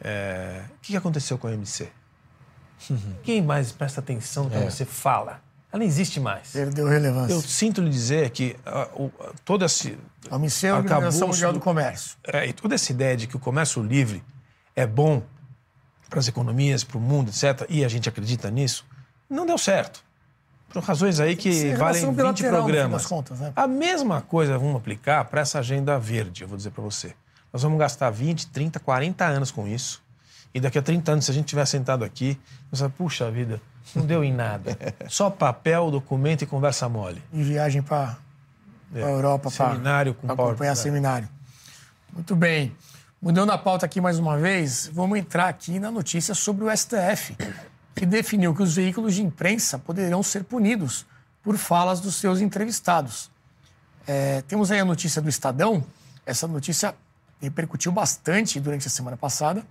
[0.00, 1.88] É, o que aconteceu com a OMC?
[3.22, 5.42] Quem mais presta atenção no que a OMC fala?
[5.70, 6.52] Ela não existe mais.
[6.52, 7.34] Perdeu relevância.
[7.34, 8.56] Eu sinto lhe dizer que
[8.96, 9.12] uh, uh,
[9.44, 9.90] toda essa.
[10.30, 12.16] A OMC é a Organização Mundial do Comércio.
[12.24, 14.22] É, e toda essa ideia de que o comércio livre
[14.74, 15.22] é bom
[16.08, 18.86] para as economias, para o mundo, etc., e a gente acredita nisso,
[19.28, 20.02] não deu certo.
[20.70, 22.42] Por razões aí que valem relação 20 bilateral, no fim
[22.72, 23.06] programas.
[23.06, 23.52] contas, né?
[23.56, 27.14] A mesma coisa vamos aplicar para essa agenda verde, eu vou dizer para você.
[27.52, 30.02] Nós vamos gastar 20, 30, 40 anos com isso.
[30.52, 32.38] E daqui a 30 anos, se a gente estiver sentado aqui,
[32.70, 33.60] você vai, puxa vida,
[33.94, 34.76] não deu em nada.
[35.08, 37.22] Só papel, documento e conversa mole.
[37.32, 38.16] Em viagem para
[38.94, 39.02] É.
[39.02, 40.76] a Europa para Seminário com acompanhar PowerPoint.
[40.78, 41.28] seminário.
[42.12, 42.74] Muito bem.
[43.20, 47.34] Mudando a pauta aqui mais uma vez, vamos entrar aqui na notícia sobre o STF,
[47.98, 51.04] que definiu que os veículos de imprensa poderão ser punidos
[51.42, 53.28] por falas dos seus entrevistados.
[54.06, 55.84] É, temos aí a notícia do Estadão.
[56.24, 56.94] Essa notícia
[57.40, 59.64] repercutiu bastante durante a semana passada,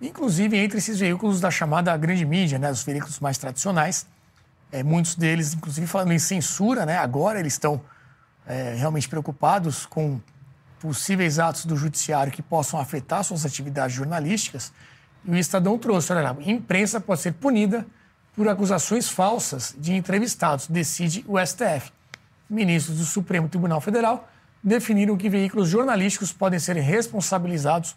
[0.00, 4.06] inclusive entre esses veículos da chamada grande mídia, né, os veículos mais tradicionais.
[4.72, 6.98] É, muitos deles, inclusive, falando em censura, né?
[6.98, 7.80] Agora eles estão
[8.46, 10.20] é, realmente preocupados com
[10.80, 14.72] possíveis atos do judiciário que possam afetar suas atividades jornalísticas.
[15.26, 17.86] E o Estadão trouxe, olha lá, imprensa pode ser punida
[18.34, 21.90] por acusações falsas de entrevistados, decide o STF.
[22.48, 24.28] Ministros do Supremo Tribunal Federal
[24.62, 27.96] definiram que veículos jornalísticos podem ser responsabilizados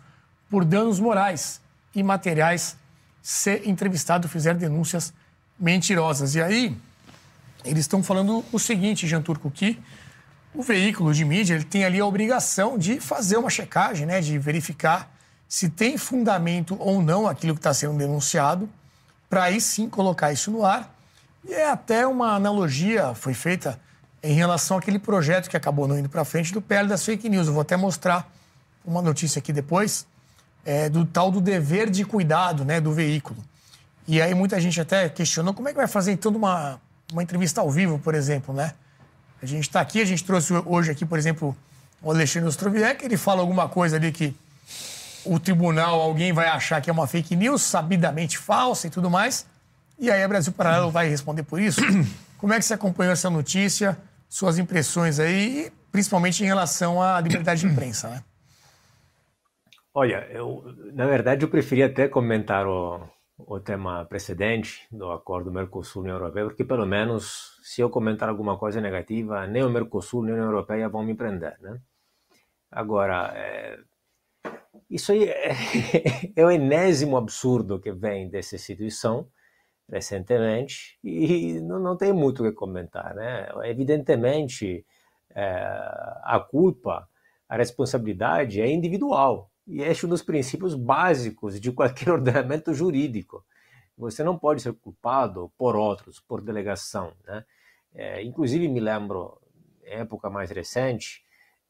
[0.49, 1.61] por danos morais
[1.93, 2.77] e materiais
[3.21, 5.13] se entrevistado fizer denúncias
[5.59, 6.35] mentirosas.
[6.35, 6.75] E aí,
[7.63, 9.79] eles estão falando o seguinte, Jean Turco, que
[10.53, 14.39] o veículo de mídia ele tem ali a obrigação de fazer uma checagem, né, de
[14.39, 15.11] verificar
[15.49, 18.69] se tem fundamento ou não aquilo que está sendo denunciado,
[19.27, 20.95] para aí sim colocar isso no ar.
[21.43, 23.79] E é até uma analogia foi feita
[24.21, 27.47] em relação àquele projeto que acabou não indo para frente do PL das fake news.
[27.47, 28.31] Eu vou até mostrar
[28.85, 30.05] uma notícia aqui depois
[30.63, 33.43] é, do tal do dever de cuidado né, do veículo.
[34.07, 36.79] E aí muita gente até questionou como é que vai fazer então uma,
[37.11, 38.73] uma entrevista ao vivo, por exemplo, né?
[39.41, 41.55] A gente está aqui, a gente trouxe hoje aqui, por exemplo,
[42.01, 44.35] o Alexandre Ostroviec, ele fala alguma coisa ali que
[45.25, 49.45] o tribunal, alguém vai achar que é uma fake news, sabidamente falsa e tudo mais.
[49.97, 51.81] E aí a Brasil Paralelo vai responder por isso.
[52.37, 53.97] Como é que você acompanhou essa notícia,
[54.29, 58.23] suas impressões aí, principalmente em relação à liberdade de imprensa, né?
[59.93, 60.63] Olha, eu,
[60.93, 63.01] na verdade, eu preferia até comentar o,
[63.37, 68.79] o tema precedente do acordo Mercosul-União Europeia, porque pelo menos se eu comentar alguma coisa
[68.79, 71.79] negativa, nem o Mercosul nem a União Europeia vão me prender, né?
[72.71, 73.79] Agora, é,
[74.89, 75.51] isso aí é,
[76.35, 79.27] é o enésimo absurdo que vem dessa instituição
[79.89, 83.49] recentemente e não, não tem muito o que comentar, né?
[83.65, 84.85] Evidentemente,
[85.31, 85.43] é,
[86.23, 87.07] a culpa,
[87.47, 93.45] a responsabilidade é individual e é um dos princípios básicos de qualquer ordenamento jurídico.
[93.97, 97.45] Você não pode ser culpado por outros, por delegação, né?
[97.93, 99.39] É, inclusive, me lembro,
[99.83, 101.23] em época mais recente,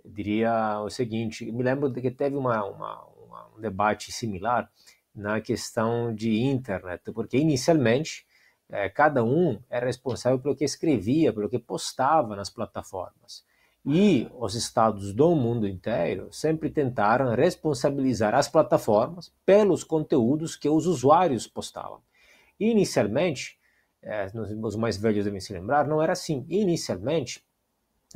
[0.05, 4.71] diria o seguinte: me lembro de que teve uma, uma, uma, um debate similar
[5.13, 8.25] na questão de internet, porque inicialmente
[8.69, 13.43] eh, cada um era responsável pelo que escrevia, pelo que postava nas plataformas.
[13.85, 20.85] E os estados do mundo inteiro sempre tentaram responsabilizar as plataformas pelos conteúdos que os
[20.85, 22.01] usuários postavam.
[22.59, 23.57] Inicialmente,
[24.01, 24.27] eh,
[24.61, 26.45] os mais velhos devem se lembrar, não era assim.
[26.49, 27.43] Inicialmente,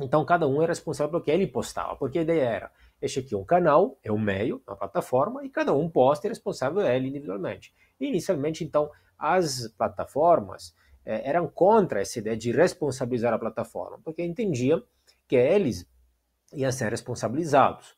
[0.00, 3.34] então cada um era responsável pelo que ele postava, porque a ideia era, este aqui
[3.34, 6.82] é um canal, é um meio, uma plataforma, e cada um posta e é responsável
[6.82, 7.74] é ele individualmente.
[8.00, 14.82] Inicialmente, então, as plataformas eh, eram contra essa ideia de responsabilizar a plataforma, porque entendiam
[15.28, 15.88] que eles
[16.52, 17.94] iam ser responsabilizados.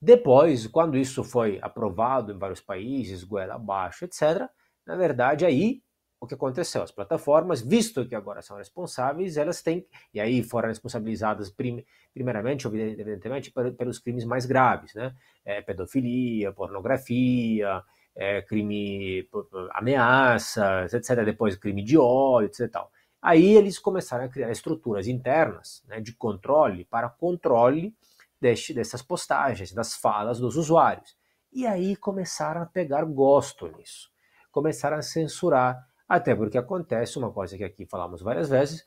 [0.00, 4.48] Depois, quando isso foi aprovado em vários países, goela abaixo, etc.,
[4.86, 5.82] na verdade, aí
[6.20, 6.82] o que aconteceu?
[6.82, 12.66] As plataformas, visto que agora são responsáveis, elas têm, e aí foram responsabilizadas prim, primeiramente,
[12.66, 15.14] evidentemente, pelos crimes mais graves, né?
[15.44, 17.82] É, pedofilia, pornografia,
[18.16, 19.28] é, crime,
[19.70, 21.24] ameaças, etc.
[21.24, 22.70] Depois crime de ódio, etc.
[22.70, 22.90] Tal.
[23.22, 27.94] Aí eles começaram a criar estruturas internas né, de controle para controle
[28.40, 31.16] deste, dessas postagens, das falas dos usuários.
[31.52, 34.10] E aí começaram a pegar gosto nisso,
[34.52, 38.84] começaram a censurar, até porque acontece uma coisa que aqui falamos várias vezes,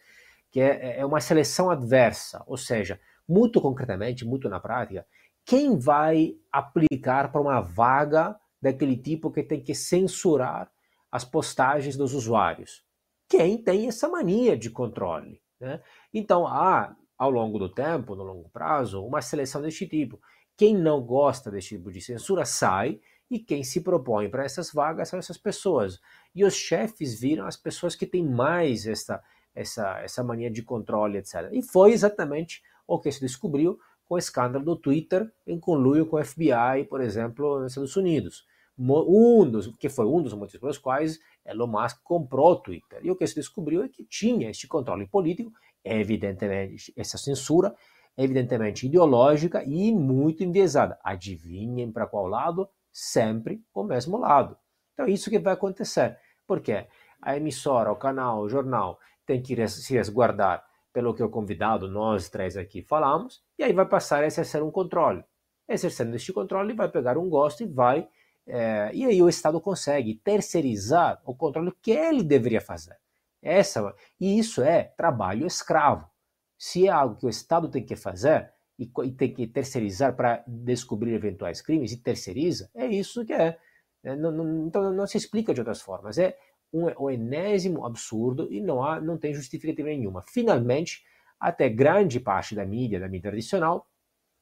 [0.50, 5.06] que é, é uma seleção adversa, ou seja, muito concretamente, muito na prática,
[5.46, 10.72] quem vai aplicar para uma vaga daquele tipo que tem que censurar
[11.12, 12.84] as postagens dos usuários?
[13.30, 15.42] Quem tem essa mania de controle.
[15.60, 15.82] Né?
[16.14, 20.20] Então, há, ao longo do tempo, no longo prazo, uma seleção deste tipo.
[20.58, 23.00] Quem não gosta desse tipo de censura sai
[23.32, 26.02] e quem se propõe para essas vagas são essas pessoas.
[26.36, 29.24] E os chefes viram as pessoas que têm mais essa,
[29.56, 31.50] essa, essa mania de controle, etc.
[31.54, 36.18] E foi exatamente o que se descobriu com o escândalo do Twitter em conluio com
[36.18, 38.46] o FBI, por exemplo, nos Estados Unidos.
[38.78, 43.00] Um dos, que foi um dos motivos pelos quais Elon Musk comprou o Twitter.
[43.02, 45.54] E o que se descobriu é que tinha este controle político,
[45.86, 47.74] evidentemente, essa censura,
[48.18, 51.00] evidentemente ideológica e muito enviesada.
[51.02, 52.68] Adivinhem para qual lado?
[52.92, 54.58] Sempre o mesmo lado.
[54.94, 56.18] Então, é isso que vai acontecer.
[56.46, 56.86] Porque
[57.22, 62.30] a emissora, o canal, o jornal tem que se resguardar pelo que o convidado, nós
[62.30, 65.24] três aqui falamos, e aí vai passar a exercer um controle.
[65.68, 68.08] Exercendo este controle, vai pegar um gosto e vai.
[68.46, 72.98] É, e aí o Estado consegue terceirizar o controle que ele deveria fazer.
[73.42, 76.10] Essa, e isso é trabalho escravo.
[76.58, 78.52] Se é algo que o Estado tem que fazer
[78.82, 83.60] e, e tem que terceirizar para descobrir eventuais crimes, e terceiriza, é isso que é.
[84.04, 86.18] é não, não, então não se explica de outras formas.
[86.18, 86.36] É
[86.74, 90.24] um, um enésimo absurdo e não, há, não tem justificativa nenhuma.
[90.24, 91.04] Finalmente,
[91.40, 93.88] até grande parte da mídia, da mídia tradicional,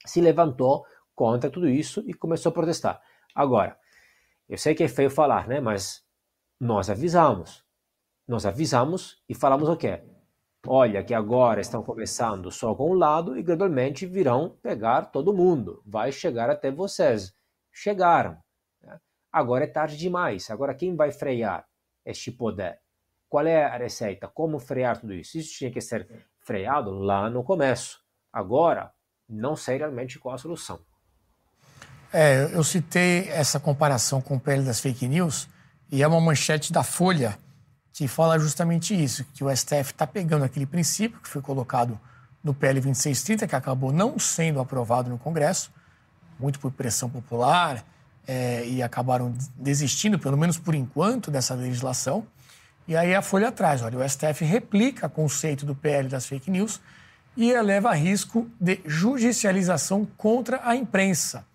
[0.06, 3.02] se levantou contra tudo isso e começou a protestar.
[3.36, 3.78] Agora,
[4.48, 5.60] eu sei que é feio falar, né?
[5.60, 6.02] Mas
[6.58, 7.64] nós avisamos.
[8.26, 10.02] Nós avisamos e falamos o quê?
[10.68, 15.82] Olha, que agora estão começando só com um lado e gradualmente virão pegar todo mundo.
[15.86, 17.34] Vai chegar até vocês.
[17.72, 18.38] Chegaram.
[18.82, 19.00] Né?
[19.32, 20.50] Agora é tarde demais.
[20.50, 21.70] Agora quem vai frear?
[22.10, 22.80] este poder.
[23.28, 24.28] Qual é a receita?
[24.28, 25.38] Como frear tudo isso?
[25.38, 26.08] Isso tinha que ser
[26.40, 28.00] freado lá no começo.
[28.34, 28.92] Agora,
[29.28, 30.80] não sei realmente qual a solução.
[32.12, 35.48] É, eu citei essa comparação com o PL das fake news
[35.92, 37.38] e é uma manchete da Folha
[37.94, 42.00] que fala justamente isso, que o STF está pegando aquele princípio que foi colocado
[42.44, 45.72] no PL 2630, que acabou não sendo aprovado no Congresso,
[46.40, 47.84] muito por pressão popular,
[48.26, 52.26] é, e acabaram desistindo, pelo menos por enquanto, dessa legislação.
[52.88, 56.50] E aí a Folha atrás, olha, o STF replica o conceito do PL das fake
[56.50, 56.80] news
[57.36, 61.46] e eleva risco de judicialização contra a imprensa.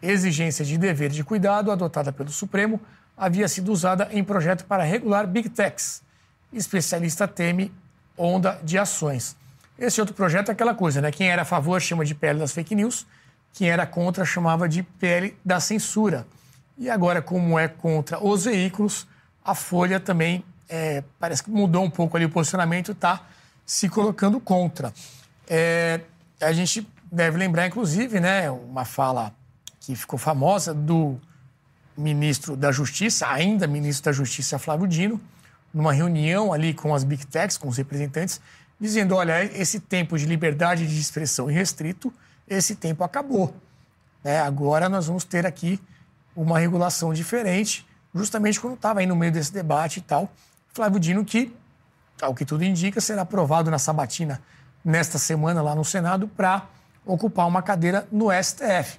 [0.00, 2.80] Exigência de dever de cuidado adotada pelo Supremo
[3.16, 6.02] havia sido usada em projeto para regular Big Techs.
[6.52, 7.72] Especialista teme
[8.16, 9.36] onda de ações.
[9.78, 11.10] Esse outro projeto é aquela coisa, né?
[11.10, 13.06] Quem era a favor chama de PL das fake news,
[13.52, 16.26] quem era contra chamava de PL da censura.
[16.78, 19.06] E agora, como é contra os veículos,
[19.44, 23.20] a Folha também é, parece que mudou um pouco ali o posicionamento, está
[23.66, 24.92] se colocando contra.
[25.48, 26.00] É,
[26.40, 29.32] a gente deve lembrar, inclusive, né, uma fala
[29.80, 31.18] que ficou famosa do
[31.96, 35.20] ministro da Justiça, ainda ministro da Justiça Flávio Dino,
[35.72, 38.40] numa reunião ali com as Big Techs, com os representantes,
[38.80, 42.12] dizendo: olha, esse tempo de liberdade de expressão irrestrito
[42.48, 43.54] esse tempo acabou.
[44.22, 44.40] Né?
[44.40, 45.80] Agora nós vamos ter aqui
[46.36, 50.30] uma regulação diferente, justamente quando estava aí no meio desse debate e tal.
[50.72, 51.54] Flávio Dino, que,
[52.20, 54.42] ao que tudo indica, será aprovado na sabatina
[54.84, 56.66] nesta semana lá no Senado para
[57.06, 58.98] ocupar uma cadeira no STF.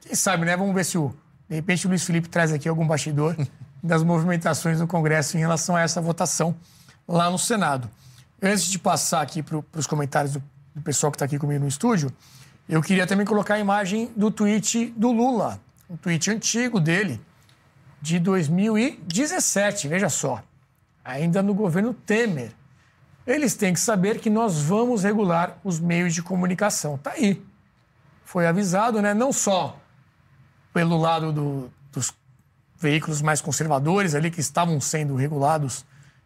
[0.00, 0.56] Quem sabe, né?
[0.56, 1.14] Vamos ver se o,
[1.50, 3.36] de repente o Luiz Felipe traz aqui algum bastidor
[3.82, 6.54] das movimentações no Congresso em relação a essa votação
[7.08, 7.90] lá no Senado.
[8.40, 10.42] Antes de passar aqui para os comentários do,
[10.76, 12.12] do pessoal que está aqui comigo no estúdio,
[12.68, 15.60] eu queria também colocar a imagem do tweet do Lula,
[15.90, 17.20] um tweet antigo dele,
[18.00, 20.40] de 2017, veja só,
[21.04, 22.52] ainda no governo Temer.
[23.26, 26.96] Eles têm que saber que nós vamos regular os meios de comunicação.
[26.96, 27.44] Tá aí.
[28.24, 29.12] Foi avisado, né?
[29.12, 29.79] Não só
[30.72, 32.12] pelo lado do, dos
[32.78, 35.84] veículos mais conservadores ali que estavam sendo regulados,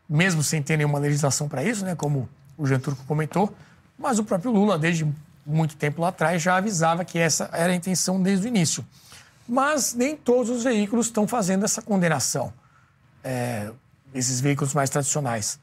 [0.08, 1.94] mesmo sem ter nenhuma legislação para isso, né?
[1.94, 3.54] Como o Jean Turco comentou,
[3.98, 5.06] mas o próprio Lula, desde
[5.44, 8.84] muito tempo lá atrás, já avisava que essa era a intenção desde o início.
[9.46, 12.52] Mas nem todos os veículos estão fazendo essa condenação,
[13.22, 13.70] é,
[14.14, 15.58] esses veículos mais tradicionais.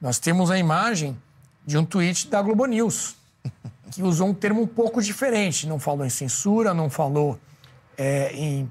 [0.00, 1.16] Nós temos a imagem
[1.66, 3.16] de um tweet da Globo News,
[3.90, 5.66] que usou um termo um pouco diferente.
[5.66, 7.38] Não falou em censura, não falou
[7.96, 8.70] é, em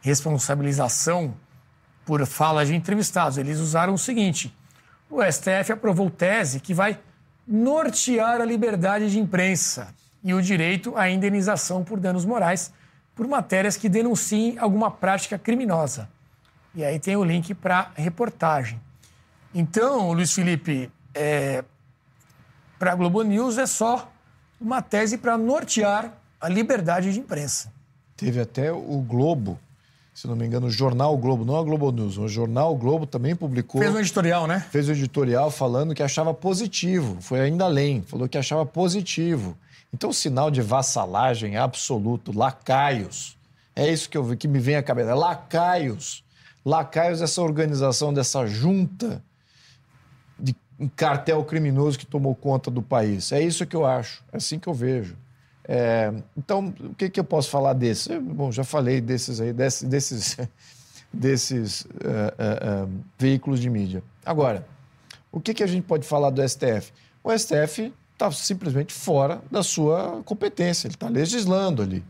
[0.00, 1.34] responsabilização
[2.04, 3.38] por fala de entrevistados.
[3.38, 4.54] Eles usaram o seguinte:
[5.08, 6.98] o STF aprovou tese que vai
[7.46, 12.72] nortear a liberdade de imprensa e o direito à indenização por danos morais
[13.14, 16.08] por matérias que denunciem alguma prática criminosa.
[16.74, 18.80] E aí tem o link para reportagem.
[19.54, 21.64] Então, Luiz Felipe, é,
[22.78, 24.10] para a Globo News é só
[24.60, 27.72] uma tese para nortear a liberdade de imprensa.
[28.20, 29.58] Teve até o Globo,
[30.12, 33.34] se não me engano, o Jornal Globo, não a Globo News, o Jornal Globo também
[33.34, 33.80] publicou.
[33.80, 34.60] Fez um editorial, né?
[34.70, 39.56] Fez um editorial falando que achava positivo, foi ainda além, falou que achava positivo.
[39.92, 43.38] Então, sinal de vassalagem absoluto, lacaios.
[43.74, 45.14] É isso que, eu, que me vem à cabeça.
[45.14, 46.22] Lacaios.
[46.62, 49.22] Lacaios dessa organização, dessa junta
[50.38, 53.32] de um cartel criminoso que tomou conta do país.
[53.32, 55.16] É isso que eu acho, é assim que eu vejo.
[55.72, 58.08] É, então, o que, que eu posso falar desses?
[58.20, 60.36] Bom, já falei desses aí, desses, desses,
[61.12, 64.02] desses uh, uh, uh, veículos de mídia.
[64.26, 64.66] Agora,
[65.30, 66.92] o que, que a gente pode falar do STF?
[67.22, 72.02] O STF está simplesmente fora da sua competência, ele está legislando ali.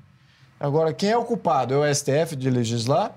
[0.58, 1.74] Agora, quem é o culpado?
[1.74, 3.14] É o STF de legislar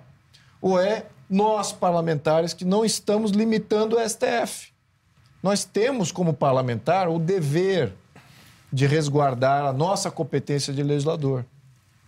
[0.62, 4.74] ou é nós, parlamentares, que não estamos limitando o STF?
[5.42, 7.94] Nós temos, como parlamentar, o dever
[8.74, 11.46] de resguardar a nossa competência de legislador.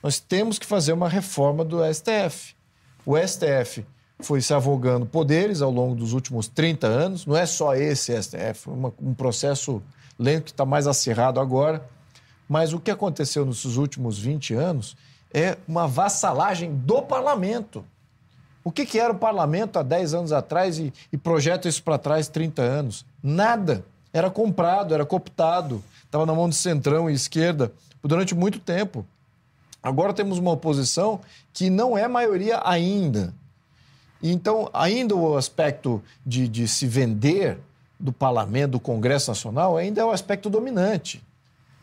[0.02, 2.56] Nós temos que fazer uma reforma do STF.
[3.06, 3.86] O STF
[4.20, 8.68] foi se avogando poderes ao longo dos últimos 30 anos, não é só esse STF,
[8.68, 9.80] é um processo
[10.18, 11.88] lento que está mais acirrado agora.
[12.50, 14.98] Mas o que aconteceu nesses últimos 20 anos
[15.32, 17.86] é uma vassalagem do parlamento.
[18.64, 22.00] O que, que era o parlamento há 10 anos atrás e, e projeta isso para
[22.00, 23.06] trás 30 anos?
[23.22, 23.86] Nada.
[24.12, 25.84] Era comprado, era cooptado,
[26.16, 29.06] estava na mão de centrão e esquerda durante muito tempo.
[29.84, 31.20] Agora temos uma oposição
[31.54, 33.34] que não é maioria ainda.
[34.24, 37.60] Então, ainda o aspecto de, de se vender
[38.00, 41.22] do parlamento, do Congresso Nacional, ainda é o aspecto dominante.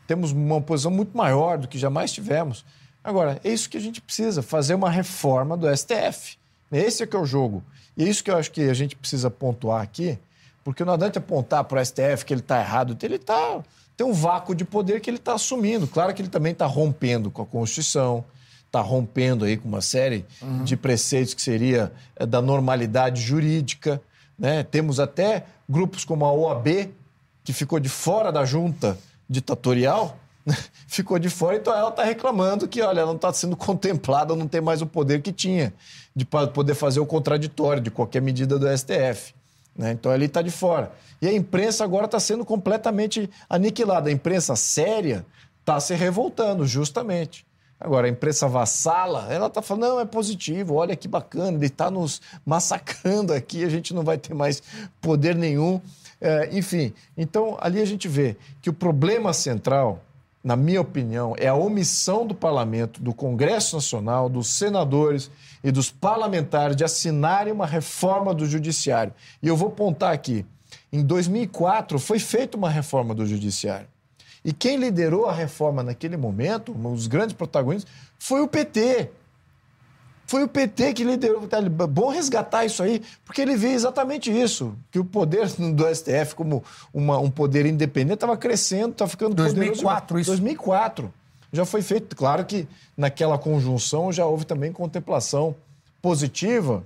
[0.06, 2.64] Temos uma oposição muito maior do que jamais tivemos.
[3.04, 6.38] Agora, é isso que a gente precisa, fazer uma reforma do STF.
[6.72, 7.62] Esse é que é o jogo.
[7.96, 10.18] E é isso que eu acho que a gente precisa pontuar aqui,
[10.64, 13.62] porque não adianta apontar para o STF que ele está errado, ele tá,
[13.96, 15.86] tem um vácuo de poder que ele está assumindo.
[15.86, 18.24] Claro que ele também está rompendo com a Constituição,
[18.66, 20.64] está rompendo aí com uma série uhum.
[20.64, 24.00] de preceitos que seria é, da normalidade jurídica.
[24.38, 24.62] Né?
[24.62, 26.88] Temos até grupos como a OAB,
[27.44, 28.98] que ficou de fora da junta
[29.28, 30.16] ditatorial,
[30.88, 34.48] ficou de fora, então ela está reclamando que, olha, ela não está sendo contemplada, não
[34.48, 35.72] tem mais o poder que tinha
[36.14, 39.34] de poder fazer o contraditório de qualquer medida do STF.
[39.76, 39.92] Né?
[39.92, 40.92] Então ele está de fora.
[41.20, 44.08] E a imprensa agora está sendo completamente aniquilada.
[44.08, 45.24] A imprensa séria
[45.60, 47.46] está se revoltando, justamente.
[47.78, 51.90] Agora, a imprensa vassala, ela está falando, não, é positivo, olha que bacana, ele está
[51.90, 54.62] nos massacrando aqui, a gente não vai ter mais
[55.00, 55.80] poder nenhum.
[56.20, 60.00] É, enfim, então ali a gente vê que o problema central
[60.42, 65.30] na minha opinião, é a omissão do parlamento, do Congresso Nacional, dos senadores
[65.62, 69.12] e dos parlamentares de assinarem uma reforma do judiciário.
[69.42, 70.44] E eu vou apontar aqui:
[70.92, 73.86] em 2004 foi feita uma reforma do judiciário.
[74.44, 79.10] E quem liderou a reforma naquele momento, um dos grandes protagonistas, foi o PT.
[80.26, 81.46] Foi o PT que liderou.
[81.50, 86.34] É bom resgatar isso aí, porque ele vê exatamente isso: que o poder do STF,
[86.34, 90.20] como uma, um poder independente, estava crescendo, estava ficando 2004, poderoso.
[90.20, 90.30] isso.
[90.30, 91.12] 2004.
[91.52, 92.16] Já foi feito.
[92.16, 92.66] Claro que
[92.96, 95.54] naquela conjunção já houve também contemplação
[96.00, 96.84] positiva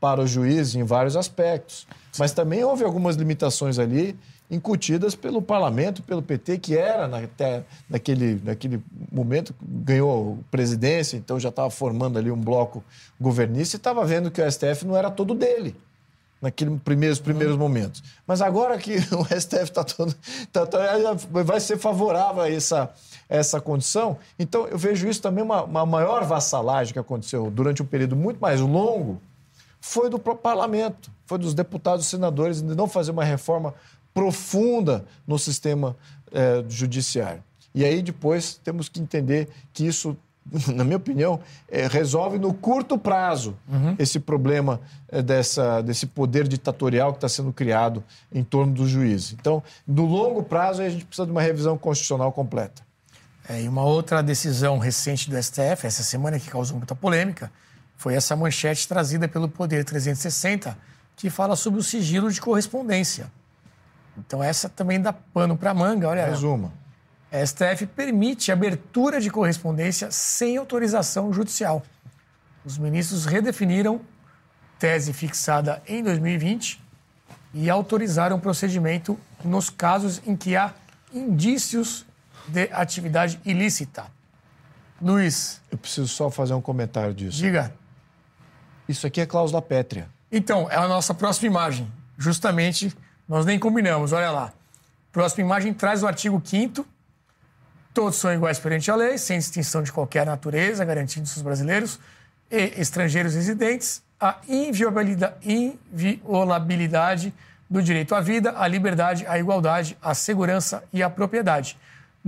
[0.00, 1.86] para o juiz em vários aspectos.
[2.18, 4.18] Mas também houve algumas limitações ali
[4.50, 8.82] incutidas pelo parlamento, pelo PT, que era até naquele, naquele
[9.12, 12.82] momento, ganhou presidência, então já estava formando ali um bloco
[13.20, 15.76] governista e estava vendo que o STF não era todo dele
[16.40, 17.60] naqueles primeiros, primeiros uhum.
[17.60, 18.02] momentos.
[18.26, 20.14] Mas agora que o STF está todo.
[20.52, 20.78] Tá, tá,
[21.30, 22.90] vai ser favorável a essa,
[23.28, 24.16] essa condição.
[24.38, 28.40] Então, eu vejo isso também uma, uma maior vassalagem que aconteceu durante um período muito
[28.40, 29.20] mais longo
[29.80, 33.74] foi do parlamento, foi dos deputados e senadores de não fazer uma reforma
[34.12, 35.96] profunda no sistema
[36.32, 37.42] é, judiciário.
[37.74, 40.16] E aí depois temos que entender que isso,
[40.74, 41.38] na minha opinião,
[41.70, 43.94] é, resolve no curto prazo uhum.
[43.98, 48.02] esse problema é, dessa, desse poder ditatorial que está sendo criado
[48.32, 49.32] em torno do juiz.
[49.32, 52.87] Então, no longo prazo, a gente precisa de uma revisão constitucional completa.
[53.48, 57.50] É, e uma outra decisão recente do STF, essa semana que causou muita polêmica,
[57.96, 60.76] foi essa manchete trazida pelo Poder 360,
[61.16, 63.32] que fala sobre o sigilo de correspondência.
[64.18, 66.26] Então essa também dá pano para manga, olha.
[66.26, 66.72] Mais uma.
[67.32, 71.82] A STF permite abertura de correspondência sem autorização judicial.
[72.64, 74.00] Os ministros redefiniram
[74.78, 76.82] tese fixada em 2020
[77.54, 80.72] e autorizaram o procedimento nos casos em que há
[81.12, 82.06] indícios
[82.48, 84.06] de atividade ilícita.
[85.00, 85.60] Luiz.
[85.70, 87.36] Eu preciso só fazer um comentário disso.
[87.36, 87.72] Diga.
[88.88, 90.08] Isso aqui é cláusula pétrea.
[90.30, 91.90] Então, é a nossa próxima imagem.
[92.16, 92.94] Justamente,
[93.28, 94.52] nós nem combinamos, olha lá.
[95.12, 96.84] Próxima imagem traz o artigo 5
[97.98, 101.98] Todos são iguais perante a lei, sem distinção de qualquer natureza, garantindo aos brasileiros
[102.48, 107.34] e estrangeiros residentes a inviolabilidade
[107.68, 111.76] do direito à vida, à liberdade, à igualdade, à segurança e à propriedade.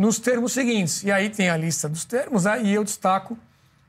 [0.01, 3.37] Nos termos seguintes, e aí tem a lista dos termos, né, eu destaco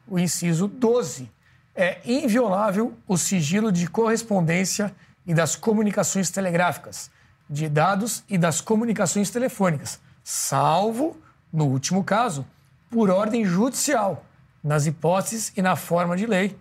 [0.05, 1.31] o inciso 12.
[1.73, 4.93] É inviolável o sigilo de correspondência
[5.25, 7.09] e das comunicações telegráficas,
[7.49, 11.15] de dados e das comunicações telefônicas, salvo,
[11.49, 12.45] no último caso,
[12.89, 14.25] por ordem judicial,
[14.61, 16.57] nas hipóteses e na forma de lei,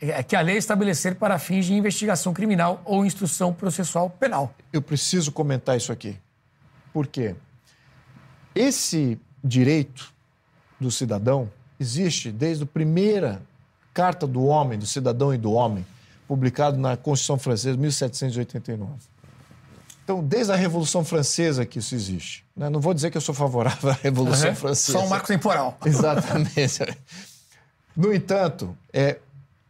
[0.00, 4.54] é que a lei estabelecer para fins de investigação criminal ou instrução processual penal.
[4.72, 6.18] Eu preciso comentar isso aqui.
[6.90, 7.36] Por quê?
[8.58, 10.12] Esse direito
[10.80, 11.48] do cidadão
[11.78, 13.40] existe desde a primeira
[13.94, 15.86] Carta do Homem, do Cidadão e do Homem,
[16.26, 18.90] publicado na Constituição Francesa, 1789.
[20.02, 22.44] Então, desde a Revolução Francesa que isso existe.
[22.56, 22.68] Né?
[22.68, 24.56] Não vou dizer que eu sou favorável à Revolução uhum.
[24.56, 24.98] Francesa.
[24.98, 25.78] Só um marco temporal.
[25.86, 26.98] Exatamente.
[27.96, 29.18] No entanto, é,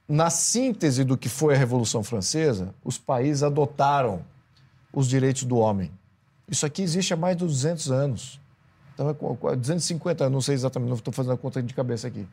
[0.08, 4.24] na síntese do que foi a Revolução Francesa, os países adotaram
[4.90, 5.90] os direitos do homem.
[6.48, 8.40] Isso aqui existe há mais de 200 anos.
[8.98, 12.26] Então, é 250 anos, não sei exatamente, não estou fazendo a conta de cabeça aqui.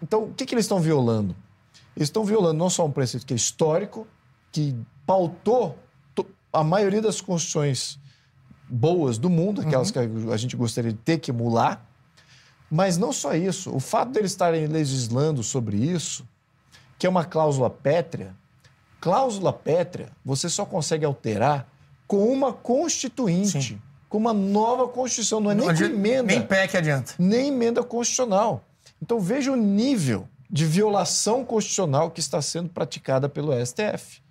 [0.00, 1.34] Então, o que, que eles estão violando?
[1.96, 4.06] Eles estão violando não só um preceito que é histórico,
[4.52, 5.76] que pautou
[6.52, 7.98] a maioria das constituições
[8.68, 10.24] boas do mundo, aquelas uhum.
[10.24, 11.84] que a gente gostaria de ter que emular,
[12.70, 13.74] mas não só isso.
[13.74, 16.26] O fato deles estarem legislando sobre isso
[16.98, 18.34] que é uma cláusula pétrea,
[19.00, 21.68] cláusula pétrea você só consegue alterar
[22.06, 23.82] com uma constituinte, Sim.
[24.08, 26.22] Com uma nova constituição, não é nem adianta, emenda.
[26.22, 27.14] Nem PEC adianta.
[27.18, 28.64] Nem emenda constitucional.
[29.02, 34.22] Então veja o nível de violação constitucional que está sendo praticada pelo STF.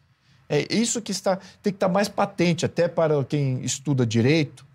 [0.48, 4.66] É isso que está, tem que estar mais patente até para quem estuda direito,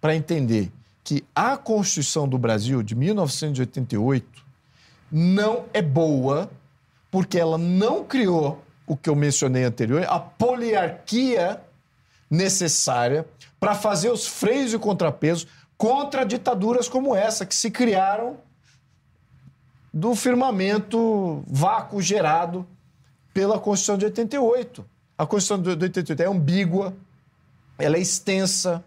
[0.00, 0.70] para entender
[1.04, 4.44] que a Constituição do Brasil de 1988
[5.10, 6.50] não é boa
[7.10, 11.60] porque ela não criou o que eu mencionei anterior, a poliarquia
[12.32, 13.28] necessária
[13.60, 15.46] para fazer os freios e contrapesos
[15.76, 18.38] contra ditaduras como essa, que se criaram
[19.92, 22.66] do firmamento vácuo gerado
[23.34, 24.82] pela Constituição de 88.
[25.18, 26.94] A Constituição de 88 é ambígua,
[27.78, 28.82] ela é extensa,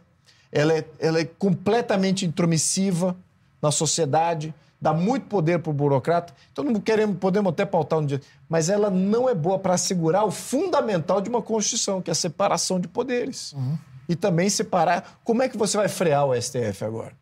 [0.51, 3.15] ela é, ela é completamente intromissiva
[3.61, 4.55] na sociedade,
[4.85, 6.31] dá muito poder para o burocrata.
[6.51, 10.23] Então não queremos, podemos até pautar um dia, mas ela não é boa para assegurar
[10.23, 13.53] o fundamental de uma Constituição, que é a separação de poderes.
[13.53, 13.75] Uhum.
[14.07, 15.19] E também separar.
[15.23, 17.13] Como é que você vai frear o STF agora?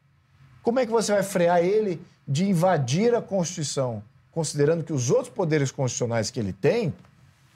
[0.62, 5.30] Como é que você vai frear ele de invadir a Constituição, considerando que os outros
[5.30, 6.94] poderes constitucionais que ele tem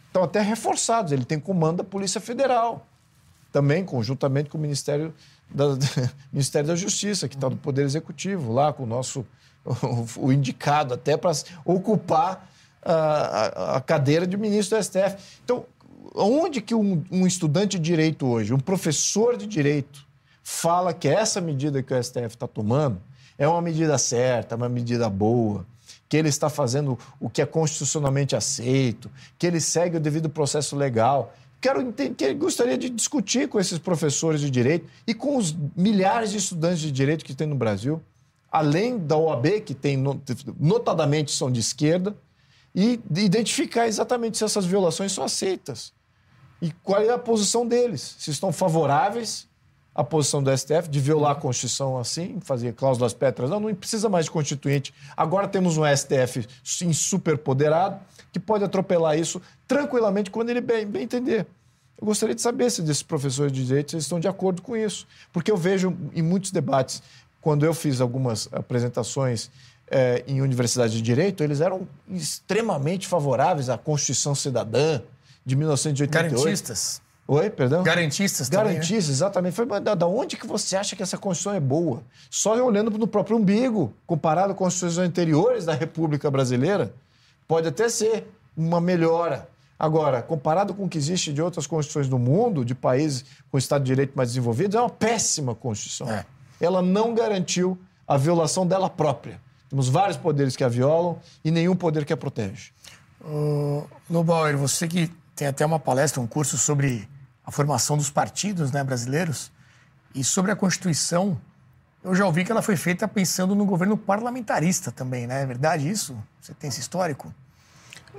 [0.05, 1.11] estão até reforçados?
[1.11, 2.87] Ele tem comando da Polícia Federal,
[3.51, 5.13] também conjuntamente com o Ministério
[5.49, 5.65] da,
[6.31, 9.25] Ministério da Justiça, que está no Poder Executivo, lá com o nosso
[10.17, 11.31] o, indicado até para
[11.65, 12.49] ocupar
[12.81, 15.17] a, a, cadeira de ministro do STF.
[15.43, 15.65] Então,
[16.15, 20.05] onde que um, um estudante de direito hoje, um professor de direito,
[20.43, 23.01] fala que essa medida que o STF está tomando
[23.37, 25.65] é uma medida certa, uma medida boa,
[26.09, 30.75] que ele está fazendo o que é constitucionalmente aceito, que ele segue o devido processo
[30.75, 31.33] legal.
[31.59, 36.37] Quero entender, gostaria de discutir com esses professores de direito e com os milhares de
[36.37, 38.01] estudantes de direito que tem no Brasil
[38.57, 39.97] além da OAB, que tem
[40.59, 42.15] notadamente são de esquerda,
[42.75, 45.93] e identificar exatamente se essas violações são aceitas.
[46.61, 48.15] E qual é a posição deles?
[48.19, 49.47] Se estão favoráveis
[49.95, 53.49] à posição do STF de violar a Constituição assim, fazer cláusulas pétreas.
[53.49, 54.93] Não, não precisa mais de constituinte.
[55.15, 57.99] Agora temos um STF sim superpoderado
[58.31, 61.47] que pode atropelar isso tranquilamente quando ele bem, bem entender.
[61.99, 65.07] Eu gostaria de saber se desses professores de direito estão de acordo com isso.
[65.33, 67.01] Porque eu vejo em muitos debates
[67.41, 69.49] quando eu fiz algumas apresentações
[69.89, 75.01] é, em universidades de direito, eles eram extremamente favoráveis à Constituição Cidadã
[75.45, 76.35] de 1988.
[76.35, 77.01] Garantistas.
[77.27, 77.83] Oi, perdão?
[77.83, 79.13] Garantistas também, Garantistas, né?
[79.13, 79.53] exatamente.
[79.53, 82.01] Foi, mas da onde que você acha que essa Constituição é boa?
[82.29, 86.93] Só olhando no próprio umbigo, comparado com as constituições anteriores da República Brasileira,
[87.47, 89.49] pode até ser uma melhora.
[89.77, 93.83] Agora, comparado com o que existe de outras constituições do mundo, de países com Estado
[93.83, 96.09] de Direito mais desenvolvidos, é uma péssima Constituição.
[96.09, 96.25] É
[96.59, 97.77] ela não garantiu
[98.07, 99.39] a violação dela própria.
[99.69, 102.71] Temos vários poderes que a violam e nenhum poder que a protege.
[103.21, 107.07] Uh, Lobauer, você que tem até uma palestra, um curso sobre
[107.45, 109.51] a formação dos partidos né, brasileiros
[110.15, 111.39] e sobre a Constituição,
[112.03, 115.41] eu já ouvi que ela foi feita pensando no governo parlamentarista também, né?
[115.41, 116.15] É verdade isso?
[116.39, 117.33] Você tem esse histórico?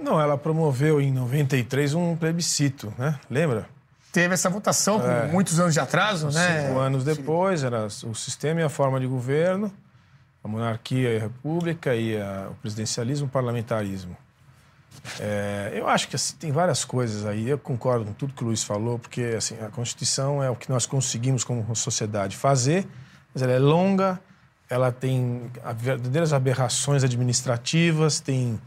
[0.00, 3.18] Não, ela promoveu em 93 um plebiscito, né?
[3.30, 3.68] Lembra?
[4.18, 5.28] Teve essa votação com é.
[5.28, 6.66] muitos anos de atraso, né?
[6.66, 9.72] Cinco anos depois, era o sistema e a forma de governo,
[10.42, 14.16] a monarquia e a república e a, o presidencialismo e o parlamentarismo.
[15.20, 17.48] É, eu acho que assim, tem várias coisas aí.
[17.48, 20.68] Eu concordo com tudo que o Luiz falou, porque assim, a Constituição é o que
[20.68, 22.88] nós conseguimos como sociedade fazer,
[23.32, 24.18] mas ela é longa,
[24.68, 28.60] ela tem verdadeiras aberrações administrativas, tem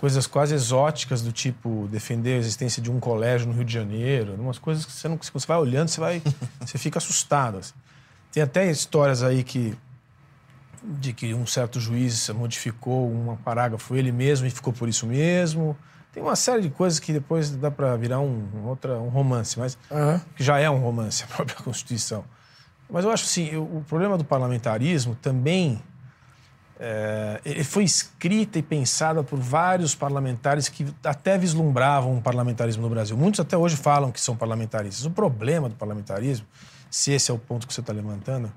[0.00, 4.34] coisas quase exóticas do tipo defender a existência de um colégio no Rio de Janeiro,
[4.34, 6.22] umas coisas que você não, você vai olhando, você vai,
[6.58, 7.58] você fica assustado.
[7.58, 7.74] Assim.
[8.32, 9.76] Tem até histórias aí que
[10.82, 15.76] de que um certo juiz modificou um parágrafo ele mesmo e ficou por isso mesmo.
[16.14, 19.58] Tem uma série de coisas que depois dá para virar um, um, outra, um romance,
[19.58, 20.18] mas uhum.
[20.34, 22.24] que já é um romance a própria Constituição.
[22.88, 25.82] Mas eu acho assim, o problema do parlamentarismo também
[26.82, 33.16] é, foi escrita e pensada por vários parlamentares que até vislumbravam um parlamentarismo no Brasil.
[33.18, 35.04] Muitos até hoje falam que são parlamentaristas.
[35.04, 36.46] O problema do parlamentarismo,
[36.90, 38.50] se esse é o ponto que você está levantando,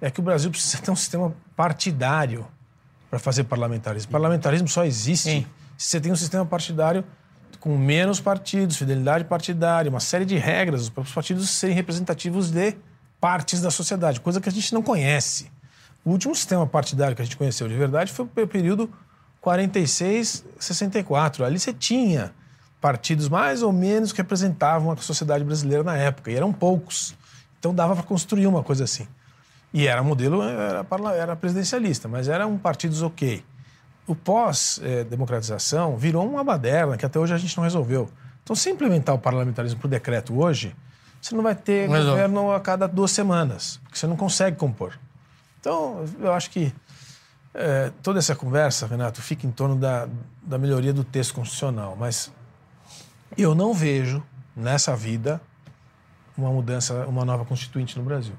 [0.00, 2.44] é que o Brasil precisa ter um sistema partidário
[3.08, 4.10] para fazer parlamentarismo.
[4.10, 5.46] Parlamentarismo só existe Sim.
[5.78, 7.04] se você tem um sistema partidário
[7.60, 12.74] com menos partidos, fidelidade partidária, uma série de regras, os partidos serem representativos de
[13.20, 15.51] partes da sociedade, coisa que a gente não conhece.
[16.04, 18.90] O último sistema partidário que a gente conheceu de verdade foi o período
[19.42, 21.44] 46-64.
[21.44, 22.32] Ali você tinha
[22.80, 27.14] partidos mais ou menos que representavam a sociedade brasileira na época, e eram poucos.
[27.58, 29.06] Então dava para construir uma coisa assim.
[29.72, 30.84] E era modelo, era,
[31.14, 33.44] era presidencialista, mas eram partidos ok.
[34.06, 38.10] O pós-democratização virou uma baderna que até hoje a gente não resolveu.
[38.42, 40.74] Então, se implementar o parlamentarismo por decreto hoje,
[41.20, 42.56] você não vai ter não governo resolve.
[42.56, 44.98] a cada duas semanas, porque você não consegue compor.
[45.62, 46.74] Então, eu acho que
[47.54, 50.08] é, toda essa conversa, Renato, fica em torno da,
[50.42, 52.32] da melhoria do texto constitucional, mas
[53.38, 54.20] eu não vejo
[54.56, 55.40] nessa vida
[56.36, 58.34] uma mudança, uma nova constituinte no Brasil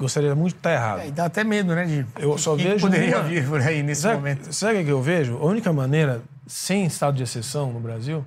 [0.00, 1.00] gostaria muito de estar errado.
[1.00, 1.84] É, dá até medo, né?
[1.84, 3.28] De eu só vejo poderia uma...
[3.28, 4.50] vir por aí nesse sabe, momento.
[4.50, 5.36] Sabe o que eu vejo?
[5.36, 8.24] A única maneira, sem estado de exceção no Brasil,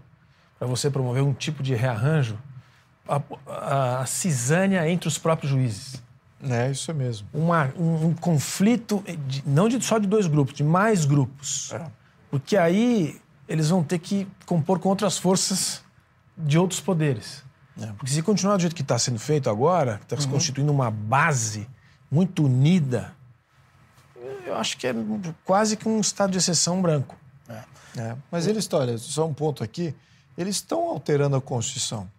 [0.59, 2.37] para você promover um tipo de rearranjo,
[3.09, 6.01] a, a, a cisânia entre os próprios juízes.
[6.49, 7.27] É, isso é mesmo.
[7.33, 11.71] Uma, um, um conflito, de, não de, só de dois grupos, de mais grupos.
[11.71, 11.85] É.
[12.29, 15.81] Porque aí eles vão ter que compor com outras forças
[16.37, 17.43] de outros poderes.
[17.79, 17.87] É.
[17.93, 20.33] Porque se continuar do jeito que está sendo feito agora, está se uhum.
[20.33, 21.67] constituindo uma base
[22.11, 23.13] muito unida,
[24.45, 24.93] eu acho que é
[25.43, 27.15] quase que um estado de exceção branco.
[27.47, 27.63] É.
[27.97, 28.15] É.
[28.31, 29.95] Mas eles, olha, só um ponto aqui,
[30.37, 32.09] eles estão alterando a Constituição.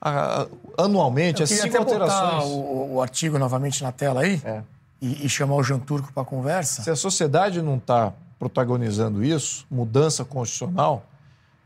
[0.00, 0.46] A,
[0.76, 2.44] anualmente, as cinco alterações.
[2.44, 4.62] O, o, artigo novamente na tela aí é.
[5.00, 6.82] e, e, chamar o Jean Turco para conversa.
[6.82, 11.04] Se a sociedade não está protagonizando isso, mudança constitucional,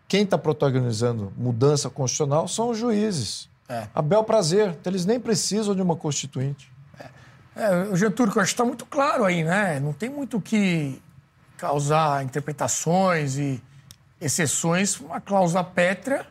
[0.08, 3.48] quem está protagonizando mudança constitucional são os juízes.
[3.68, 3.86] É.
[3.94, 4.70] A bel prazer.
[4.70, 6.70] Então, eles nem precisam de uma constituinte.
[6.98, 9.80] É, é o Getúlio, acho que está muito claro aí, né?
[9.80, 11.00] Não tem muito o que
[11.56, 13.62] causar interpretações e
[14.20, 14.98] exceções.
[15.00, 16.26] Uma cláusula pétrea,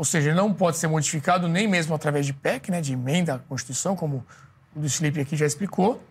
[0.00, 3.38] ou seja, não pode ser modificado nem mesmo através de PEC, né, de emenda à
[3.38, 4.26] Constituição, como
[4.74, 6.02] o do Felipe aqui já explicou.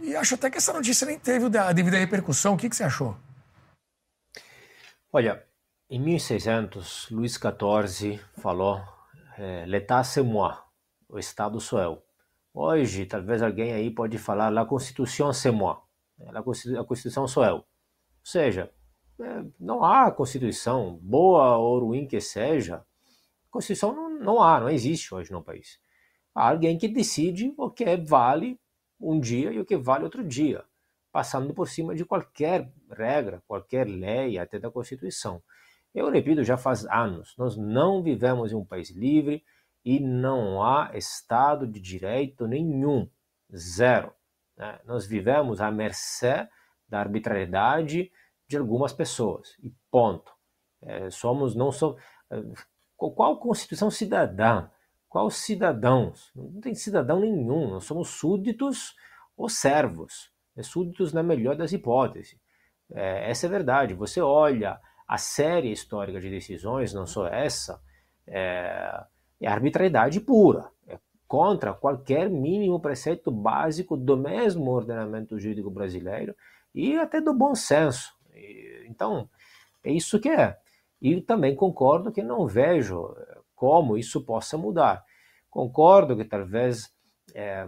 [0.00, 2.54] E acho até que essa notícia nem teve a devida repercussão.
[2.54, 3.16] O que, que você achou?
[5.12, 5.46] Olha,
[5.88, 8.82] em 1600, Luís XIV falou
[9.38, 10.52] é, l'état c'est moi,
[11.08, 12.02] o Estado sou eu.
[12.52, 15.76] Hoje, talvez alguém aí pode falar la Constituição c'est moi,
[16.20, 16.42] a
[16.82, 17.58] Constituição sou eu.
[17.58, 17.64] Ou
[18.24, 18.72] seja,
[19.20, 22.84] é, não há Constituição, boa ou ruim que seja,
[23.54, 25.78] Constituição não, não há, não existe hoje no país.
[26.34, 28.58] Há alguém que decide o que vale
[29.00, 30.64] um dia e o que vale outro dia,
[31.12, 35.40] passando por cima de qualquer regra, qualquer lei, até da Constituição.
[35.94, 39.44] Eu repito, já faz anos, nós não vivemos em um país livre
[39.84, 43.08] e não há Estado de Direito nenhum,
[43.54, 44.12] zero.
[44.56, 44.80] Né?
[44.84, 46.48] Nós vivemos à mercê
[46.88, 48.10] da arbitrariedade
[48.48, 50.32] de algumas pessoas e ponto.
[50.82, 52.02] É, somos não somos
[52.32, 52.42] é,
[52.96, 54.68] qual Constituição cidadã?
[55.08, 56.32] Qual cidadãos?
[56.34, 57.70] Não tem cidadão nenhum.
[57.70, 58.94] Nós somos súditos
[59.36, 60.32] ou servos.
[60.56, 62.36] É súditos na melhor das hipóteses.
[62.92, 63.94] É, essa é a verdade.
[63.94, 67.80] Você olha a série histórica de decisões, não só essa,
[68.26, 69.04] é,
[69.40, 70.70] é arbitrariedade pura.
[70.86, 76.34] É contra qualquer mínimo preceito básico do mesmo ordenamento jurídico brasileiro
[76.74, 78.14] e até do bom senso.
[78.34, 79.28] E, então,
[79.82, 80.58] é isso que é.
[81.04, 83.14] E também concordo que não vejo
[83.54, 85.04] como isso possa mudar.
[85.50, 86.90] Concordo que talvez
[87.34, 87.66] é,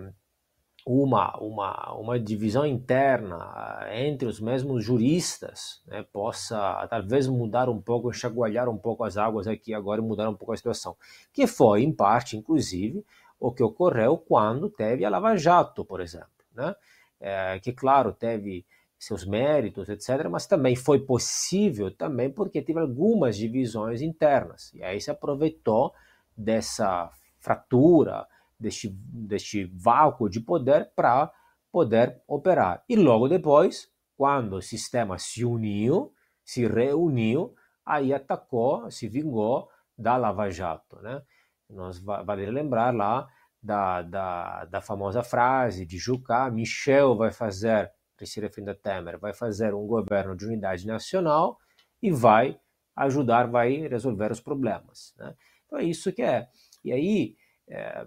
[0.86, 8.08] uma, uma, uma divisão interna entre os mesmos juristas né, possa talvez mudar um pouco,
[8.08, 10.96] enxagualhar um pouco as águas aqui agora e mudar um pouco a situação.
[11.30, 13.04] Que foi, em parte, inclusive,
[13.38, 16.30] o que ocorreu quando teve a Lava Jato, por exemplo.
[16.54, 16.74] Né?
[17.20, 18.64] É, que, claro, teve
[18.98, 24.72] seus méritos, etc., mas também foi possível também porque teve algumas divisões internas.
[24.74, 25.92] E aí se aproveitou
[26.36, 28.26] dessa fratura,
[28.58, 31.30] deste, deste vácuo de poder para
[31.70, 32.82] poder operar.
[32.88, 36.12] E logo depois, quando o sistema se uniu,
[36.44, 37.54] se reuniu,
[37.84, 40.96] aí atacou, se vingou da Lava Jato.
[41.02, 41.22] Né?
[41.68, 43.28] Nós vale lembrar lá
[43.62, 47.92] da, da, da famosa frase de Jucá, Michel vai fazer,
[48.24, 51.58] se referindo a Temer, vai fazer um governo de unidade nacional
[52.00, 52.58] e vai
[52.94, 55.14] ajudar, vai resolver os problemas.
[55.18, 55.34] Né?
[55.66, 56.48] Então é isso que é.
[56.84, 57.36] E aí,
[57.68, 58.06] é,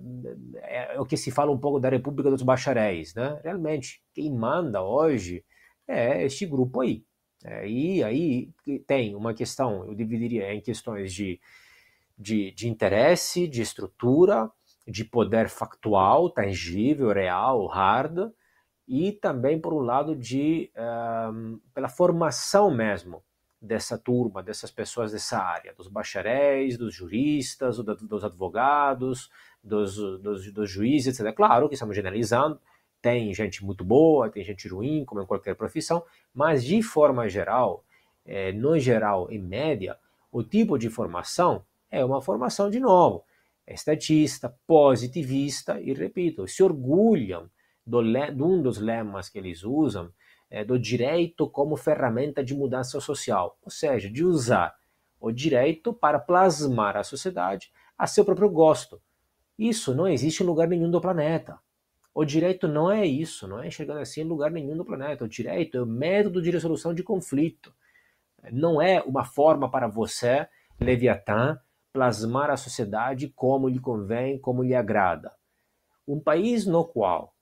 [0.63, 3.39] é, é, o que se fala um pouco da República dos Bacharéis, né?
[3.43, 5.43] Realmente, quem manda hoje
[5.87, 7.03] é este grupo aí.
[7.43, 8.49] É, e aí
[8.87, 11.39] tem uma questão, eu dividiria em questões de,
[12.17, 14.49] de, de interesse, de estrutura,
[14.87, 18.31] de poder factual, tangível, real, hard,
[18.89, 20.71] e também, por um lado, de
[21.75, 23.23] pela formação mesmo
[23.61, 29.29] dessa turma, dessas pessoas dessa área, dos bacharéis, dos juristas, dos advogados,
[29.63, 31.35] dos, dos, dos juízes, etc.
[31.35, 32.59] Claro que estamos generalizando,
[32.99, 36.03] tem gente muito boa, tem gente ruim, como em qualquer profissão,
[36.33, 37.83] mas de forma geral,
[38.25, 39.97] é, no geral, em média,
[40.31, 43.23] o tipo de formação é uma formação, de novo,
[43.67, 47.49] estatista, positivista e, repito, se orgulham
[47.89, 50.13] do, de um dos lemas que eles usam,
[50.49, 54.75] é, do direito como ferramenta de mudança social, ou seja, de usar
[55.19, 59.01] o direito para plasmar a sociedade a seu próprio gosto,
[59.57, 61.59] isso não existe em lugar nenhum do planeta.
[62.13, 65.25] O direito não é isso, não é enxergando assim em lugar nenhum do planeta.
[65.25, 67.73] O direito é o método de resolução de conflito.
[68.51, 70.47] Não é uma forma para você,
[70.79, 71.59] Leviatã,
[71.91, 75.31] plasmar a sociedade como lhe convém, como lhe agrada.
[76.07, 77.35] Um país no qual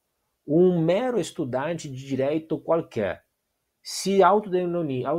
[0.48, 3.26] um mero estudante de direito qualquer
[3.82, 5.10] se autodenomina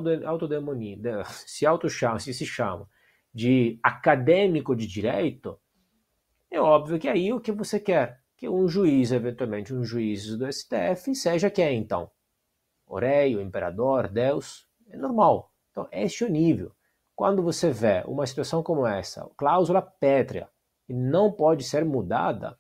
[1.47, 2.89] se autochama, se se chama
[3.33, 5.61] de acadêmico de direito,
[6.51, 8.21] é óbvio que aí o que você quer?
[8.37, 12.11] Que um juiz, eventualmente um juiz do STF, seja quem então?
[12.89, 14.67] o rei, o imperador, Deus?
[14.89, 15.53] É normal.
[15.71, 16.73] Então, este é o nível.
[17.15, 20.49] Quando você vê uma situação como essa, cláusula pétrea,
[20.89, 22.59] e não pode ser mudada,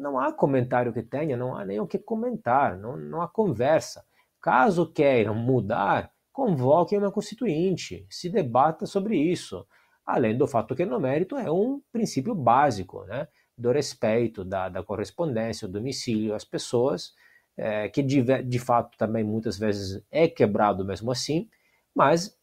[0.00, 4.04] não há comentário que tenha, não há nem o que comentar, não, não há conversa.
[4.40, 9.66] Caso queiram mudar, convoquem uma constituinte, se debata sobre isso
[10.10, 14.82] além do fato que no mérito é um princípio básico né, do respeito, da, da
[14.82, 17.14] correspondência, do domicílio às pessoas,
[17.56, 21.48] é, que de, de fato também muitas vezes é quebrado mesmo assim,
[21.94, 22.36] mas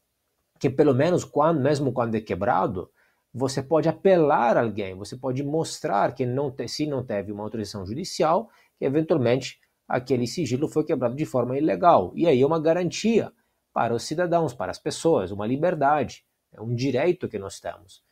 [0.59, 2.89] que pelo menos quando, mesmo quando é quebrado,
[3.33, 7.85] você pode apelar alguém, você pode mostrar que não te, se não teve uma autorização
[7.85, 12.11] judicial, que eventualmente aquele sigilo foi quebrado de forma ilegal.
[12.15, 13.31] E aí é uma garantia
[13.73, 16.25] para os cidadãos, para as pessoas, uma liberdade.
[16.51, 18.03] É um direito que nós temos.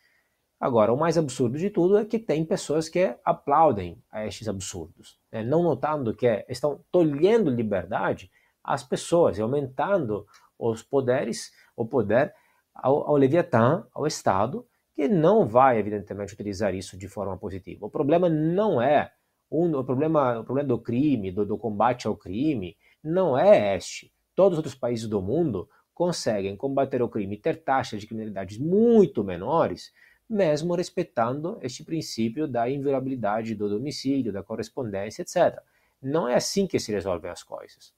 [0.60, 5.20] Agora, o mais absurdo de tudo é que tem pessoas que aplaudem a estes absurdos,
[5.32, 5.44] né?
[5.44, 8.32] não notando que estão tolhendo liberdade
[8.64, 10.26] às pessoas e aumentando
[10.58, 12.34] os poderes, o poder
[12.74, 14.66] ao, ao Leviatã, ao Estado,
[14.96, 17.86] que não vai, evidentemente, utilizar isso de forma positiva.
[17.86, 19.12] O problema não é
[19.50, 24.12] o, problema, o problema do crime, do, do combate ao crime, não é este.
[24.34, 29.24] Todos os outros países do mundo conseguem combater o crime ter taxas de criminalidade muito
[29.24, 29.94] menores,
[30.30, 35.62] mesmo respeitando este princípio da inviolabilidade do domicílio, da correspondência, etc.
[36.02, 37.94] Não é assim que se resolvem as coisas.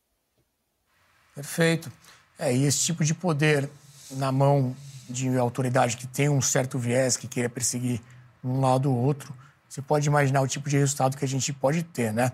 [1.34, 1.92] Perfeito.
[2.38, 3.70] É, e esse tipo de poder
[4.12, 4.76] na mão
[5.10, 8.02] de autoridade que tem um certo viés, que queira perseguir
[8.44, 9.34] um lado ou outro,
[9.68, 12.32] você pode imaginar o tipo de resultado que a gente pode ter, né?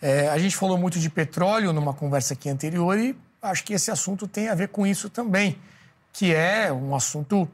[0.00, 3.90] É, a gente falou muito de petróleo numa conversa aqui anterior e acho que esse
[3.90, 5.58] assunto tem a ver com isso também,
[6.12, 7.48] que é um assunto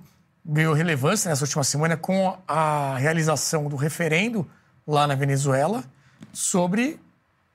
[0.44, 4.48] ganhou relevância nessa última semana com a realização do referendo
[4.86, 5.82] lá na Venezuela
[6.32, 7.00] sobre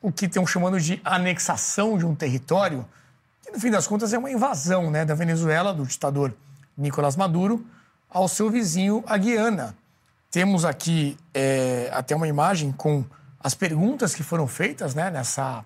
[0.01, 2.85] o que estão chamando de anexação de um território,
[3.43, 6.33] que no fim das contas é uma invasão né, da Venezuela, do ditador
[6.81, 7.65] Nicolás Maduro,
[8.09, 9.75] ao seu vizinho, a Guiana.
[10.29, 13.05] Temos aqui é, até uma imagem com
[13.39, 15.63] as perguntas que foram feitas né, nessa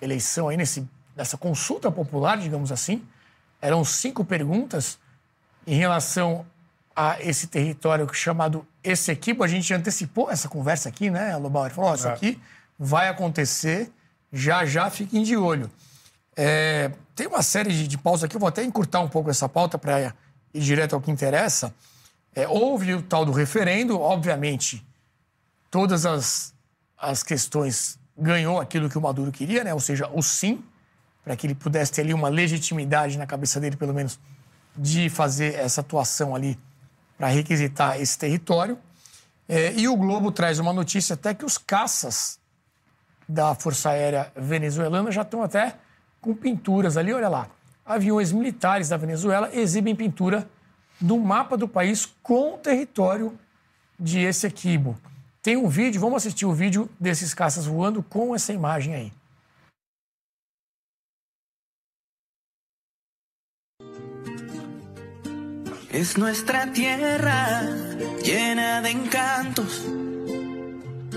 [0.00, 3.02] eleição, aí, nesse dessa consulta popular, digamos assim.
[3.60, 4.98] Eram cinco perguntas
[5.66, 6.44] em relação
[6.94, 9.42] a esse território chamado Essequibo.
[9.42, 11.72] A gente antecipou essa conversa aqui, né, Lobauer?
[11.72, 12.12] Falou, oh, isso é.
[12.12, 12.40] aqui
[12.78, 13.90] vai acontecer.
[14.30, 15.70] Já já fiquem de olho.
[16.36, 19.48] É, tem uma série de, de pautas aqui, eu vou até encurtar um pouco essa
[19.48, 20.12] pauta para
[20.56, 21.74] ir direto ao que interessa.
[22.34, 24.84] É, houve o tal do referendo, obviamente,
[25.70, 26.54] todas as,
[26.98, 29.74] as questões ganhou aquilo que o Maduro queria, né?
[29.74, 30.64] ou seja, o sim,
[31.24, 34.18] para que ele pudesse ter ali uma legitimidade na cabeça dele, pelo menos,
[34.76, 36.58] de fazer essa atuação ali
[37.16, 38.78] para requisitar esse território.
[39.48, 42.38] É, e o Globo traz uma notícia até que os caças
[43.28, 45.76] da Força Aérea Venezuelana já estão até
[46.20, 47.48] com pinturas ali, olha lá.
[47.86, 50.48] Aviões militares da Venezuela exibem pintura
[51.00, 53.38] no mapa do país com o território
[53.98, 54.98] de Essequibo.
[55.40, 59.12] Tem um vídeo, vamos assistir o vídeo desses caças voando com essa imagem aí.
[65.90, 67.62] Es nuestra tierra
[68.22, 69.82] llena de encantos,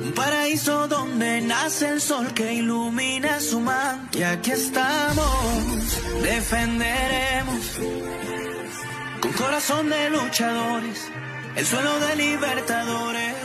[0.01, 4.17] un paraíso donde nace el sol que ilumina su manto.
[4.17, 7.63] Y aquí estamos, defenderemos
[9.21, 10.99] con corazón de luchadores
[11.55, 13.35] el suelo de libertadores.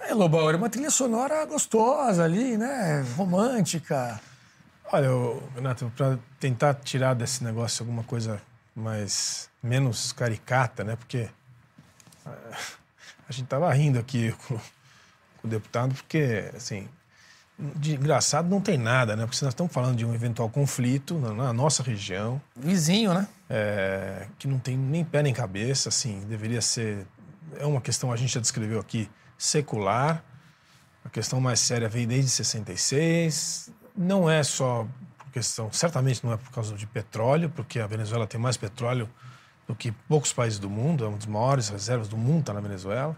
[0.00, 3.04] É, Lobão, era uma trilha sonora gostosa ali, né?
[3.16, 4.20] Romântica.
[4.92, 5.08] Olha,
[5.54, 8.42] Renato, para tentar tirar desse negócio alguma coisa
[8.74, 10.96] mais menos caricata, né?
[10.96, 11.28] Porque
[12.26, 16.88] a gente tava rindo aqui com, com o deputado, porque assim,
[17.58, 19.26] de engraçado não tem nada, né?
[19.26, 22.40] Porque nós estamos falando de um eventual conflito na, na nossa região.
[22.56, 23.28] Vizinho, né?
[23.48, 27.06] É, que não tem nem pé nem cabeça, assim, deveria ser.
[27.58, 30.24] É uma questão, a gente já descreveu aqui, secular.
[31.04, 34.86] A questão mais séria veio desde 66 não é só
[35.18, 39.08] por questão, certamente não é por causa de petróleo, porque a Venezuela tem mais petróleo
[39.70, 42.60] do que poucos países do mundo, é uma das maiores reservas do mundo está na
[42.60, 43.16] Venezuela,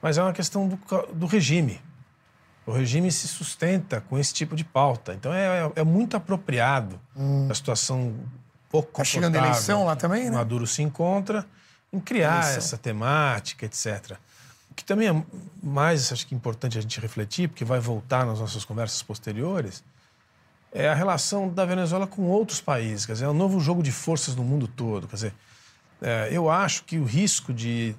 [0.00, 0.78] mas é uma questão do,
[1.12, 1.80] do, regime.
[2.64, 6.98] O regime se sustenta com esse tipo de pauta, então é, é, é muito apropriado
[7.14, 7.48] hum.
[7.50, 8.14] a situação
[8.70, 10.36] pouco Está chegando a eleição lá também, né?
[10.36, 11.46] Maduro se encontra
[11.92, 12.58] em criar eleição.
[12.58, 14.18] essa temática, etc
[14.76, 15.24] que também é
[15.62, 19.82] mais, acho que importante a gente refletir, porque vai voltar nas nossas conversas posteriores,
[20.70, 23.06] é a relação da Venezuela com outros países.
[23.06, 25.08] Quer dizer, é um novo jogo de forças no mundo todo.
[25.08, 25.34] Quer dizer,
[26.00, 27.94] é, eu acho que o risco de,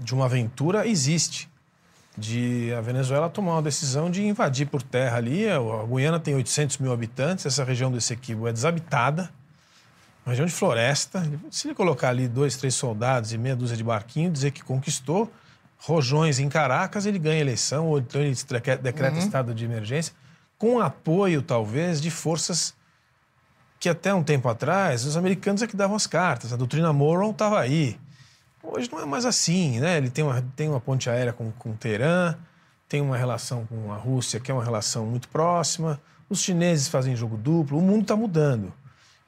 [0.00, 1.50] de uma aventura existe.
[2.16, 5.48] De a Venezuela tomar uma decisão de invadir por terra ali.
[5.48, 9.30] A Guiana tem 800 mil habitantes, essa região do Essequibo é desabitada,
[10.24, 11.26] uma região de floresta.
[11.50, 15.32] Se ele colocar ali dois, três soldados e meia dúzia de barquinhos, dizer que conquistou,
[15.78, 18.36] rojões em Caracas, ele ganha eleição, ou então ele
[18.82, 19.22] decreta uhum.
[19.22, 20.12] estado de emergência,
[20.58, 22.74] com apoio, talvez, de forças
[23.82, 26.52] que até um tempo atrás os americanos é que davam as cartas.
[26.52, 27.98] A doutrina Morrow estava aí.
[28.62, 29.96] Hoje não é mais assim, né?
[29.96, 32.36] Ele tem uma, tem uma ponte aérea com, com Teherã,
[32.88, 36.00] tem uma relação com a Rússia, que é uma relação muito próxima.
[36.30, 38.72] Os chineses fazem jogo duplo, o mundo está mudando.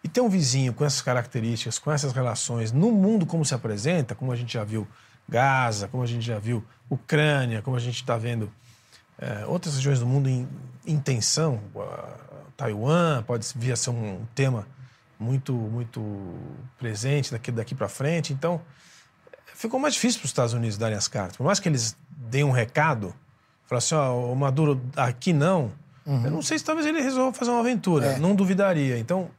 [0.04, 4.14] E ter um vizinho com essas características, com essas relações, no mundo como se apresenta,
[4.14, 4.86] como a gente já viu
[5.28, 8.48] Gaza, como a gente já viu, Ucrânia, como a gente está vendo
[9.18, 10.48] é, outras regiões do mundo em,
[10.86, 11.60] em tensão,
[12.56, 14.66] Taiwan pode vir a ser um tema
[15.18, 16.02] muito muito
[16.78, 18.32] presente daqui, daqui para frente.
[18.32, 18.60] Então,
[19.54, 21.36] ficou mais difícil para os Estados Unidos darem as cartas.
[21.36, 23.14] Por mais que eles deem um recado,
[23.66, 25.72] falar assim, ó, o Maduro aqui não,
[26.04, 26.24] uhum.
[26.24, 28.18] eu não sei se talvez ele resolva fazer uma aventura, é.
[28.18, 28.98] não duvidaria.
[28.98, 29.30] Então,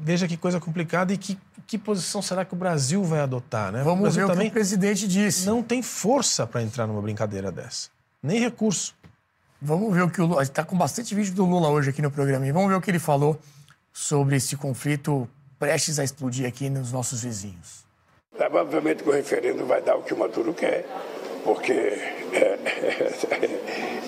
[0.00, 3.82] veja que coisa complicada e que que posição será que o Brasil vai adotar, né?
[3.82, 5.46] Vamos ver o que o presidente disse.
[5.46, 7.88] Não tem força para entrar numa brincadeira dessa,
[8.22, 8.94] nem recurso.
[9.66, 10.42] Vamos ver o que o Lula.
[10.42, 12.46] Está com bastante vídeo do Lula hoje aqui no programa.
[12.46, 13.38] E vamos ver o que ele falou
[13.94, 15.26] sobre esse conflito
[15.58, 17.82] prestes a explodir aqui nos nossos vizinhos.
[18.38, 20.84] Obviamente que o referendo vai dar o que o Maduro quer,
[21.44, 22.58] porque é,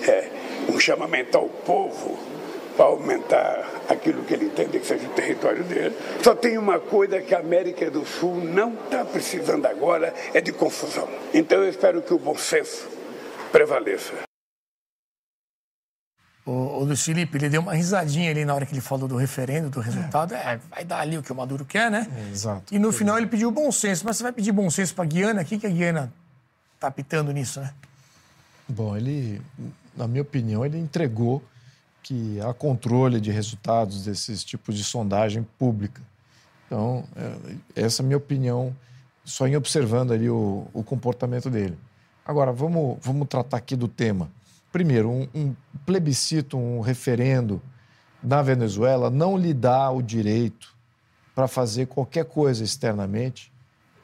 [0.05, 0.31] é, é
[0.71, 2.19] um chamamento ao povo
[2.75, 5.95] para aumentar aquilo que ele entende que seja o território dele.
[6.21, 10.51] Só tem uma coisa que a América do Sul não está precisando agora, é de
[10.51, 11.09] confusão.
[11.33, 12.87] Então eu espero que o bom senso
[13.51, 14.26] prevaleça.
[16.47, 19.17] O, o Luiz Felipe, ele deu uma risadinha ali na hora que ele falou do
[19.17, 20.33] referendo, do resultado.
[20.33, 22.07] É, é vai dar ali o que o Maduro quer, né?
[22.15, 22.73] É, exato.
[22.73, 24.05] E no final ele pediu bom senso.
[24.05, 25.41] Mas você vai pedir bom senso para a Guiana?
[25.41, 26.13] O que, que a Guiana
[26.73, 27.73] está pitando nisso, né?
[28.65, 29.41] Bom, ele,
[29.95, 31.43] na minha opinião, ele entregou
[32.01, 36.01] que há controle de resultados desses tipos de sondagem pública.
[36.65, 37.03] Então,
[37.75, 38.73] é, essa é a minha opinião,
[39.25, 41.77] só em observando ali o, o comportamento dele.
[42.25, 44.29] Agora, vamos, vamos tratar aqui do tema.
[44.77, 45.55] Primeiro, um, um
[45.87, 47.59] plebiscito, um referendo
[48.21, 50.71] na Venezuela não lhe dá o direito
[51.33, 53.51] para fazer qualquer coisa externamente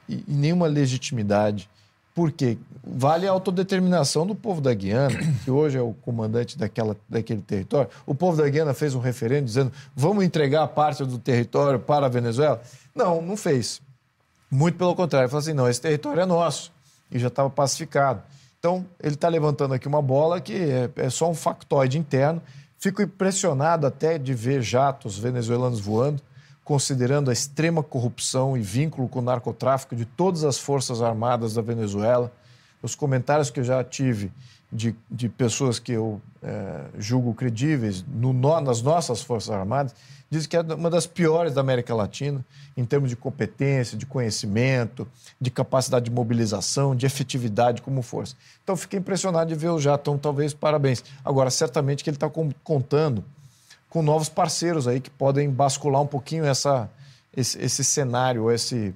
[0.08, 1.70] e, e nenhuma legitimidade
[2.12, 7.40] Porque vale a autodeterminação do povo da Guiana, que hoje é o comandante daquela, daquele
[7.40, 7.88] território.
[8.04, 12.08] O povo da Guiana fez um referendo dizendo vamos entregar parte do território para a
[12.08, 12.60] Venezuela?
[12.92, 13.80] Não, não fez.
[14.50, 16.72] Muito pelo contrário, falou assim: não, esse território é nosso
[17.12, 18.24] e já estava pacificado.
[18.64, 22.40] Então, ele está levantando aqui uma bola que é, é só um factoide interno.
[22.78, 26.22] Fico impressionado até de ver jatos venezuelanos voando
[26.64, 31.60] considerando a extrema corrupção e vínculo com o narcotráfico de todas as forças armadas da
[31.60, 32.32] Venezuela.
[32.82, 34.32] Os comentários que eu já tive
[34.72, 38.32] de, de pessoas que eu é, julgo credíveis no,
[38.62, 39.94] nas nossas forças armadas
[40.34, 42.44] dizem que é uma das piores da América Latina
[42.76, 45.06] em termos de competência, de conhecimento,
[45.40, 48.34] de capacidade de mobilização, de efetividade como força.
[48.62, 51.04] Então, fiquei impressionado de ver o Jatão, talvez, parabéns.
[51.24, 52.30] Agora, certamente que ele está
[52.62, 53.24] contando
[53.88, 56.90] com novos parceiros aí que podem bascular um pouquinho essa,
[57.36, 58.92] esse, esse cenário, esse,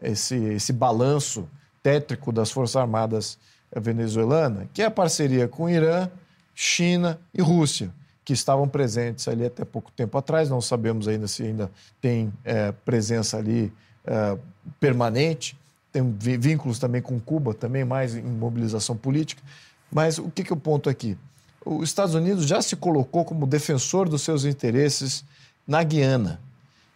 [0.00, 1.46] esse, esse balanço
[1.82, 3.38] tétrico das Forças Armadas
[3.76, 6.08] venezuelanas, que é a parceria com Irã,
[6.54, 7.92] China e Rússia,
[8.24, 10.48] que estavam presentes ali até pouco tempo atrás.
[10.48, 11.70] Não sabemos ainda se ainda
[12.00, 13.72] tem é, presença ali
[14.04, 14.36] é,
[14.78, 15.58] permanente.
[15.92, 19.42] Tem vínculos também com Cuba, também mais em mobilização política.
[19.90, 21.18] Mas o que, que o ponto aqui?
[21.64, 25.24] os Estados Unidos já se colocou como defensor dos seus interesses
[25.66, 26.40] na Guiana.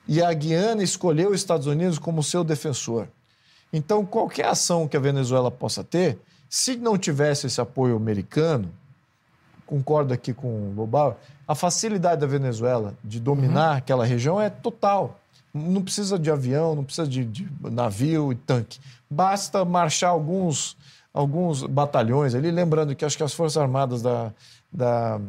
[0.06, 3.09] E a Guiana escolheu os Estados Unidos como seu defensor.
[3.72, 6.18] Então, qualquer ação que a Venezuela possa ter,
[6.48, 8.70] se não tivesse esse apoio americano,
[9.66, 13.78] concordo aqui com o Lobau, a facilidade da Venezuela de dominar uhum.
[13.78, 15.19] aquela região é total.
[15.53, 18.81] Não precisa de avião, não precisa de, de navio e tanque.
[19.09, 20.77] Basta marchar alguns
[21.15, 24.32] alguns batalhões ali, lembrando que acho que as Forças Armadas da,
[24.73, 25.20] da,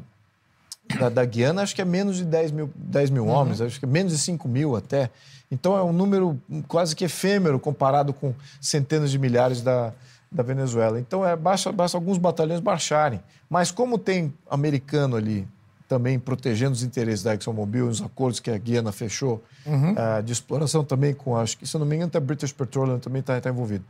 [1.00, 3.30] da, da Guiana, acho que é menos de 10 mil, 10 mil uhum.
[3.30, 5.12] homens, acho que é menos de 5 mil até.
[5.52, 9.94] Então é um número quase que efêmero comparado com centenas de milhares da,
[10.36, 11.00] da Venezuela.
[11.00, 13.22] Então é, basta, basta alguns batalhões marcharem.
[13.50, 15.48] Mas como tem americano ali
[15.88, 19.92] também protegendo os interesses da ExxonMobil, os acordos que a Guiana fechou uhum.
[19.92, 23.00] uh, de exploração também com, acho que se não me engano, até a British Petroleum
[23.00, 23.86] também está tá envolvido.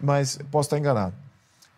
[0.00, 1.14] Mas posso estar enganado.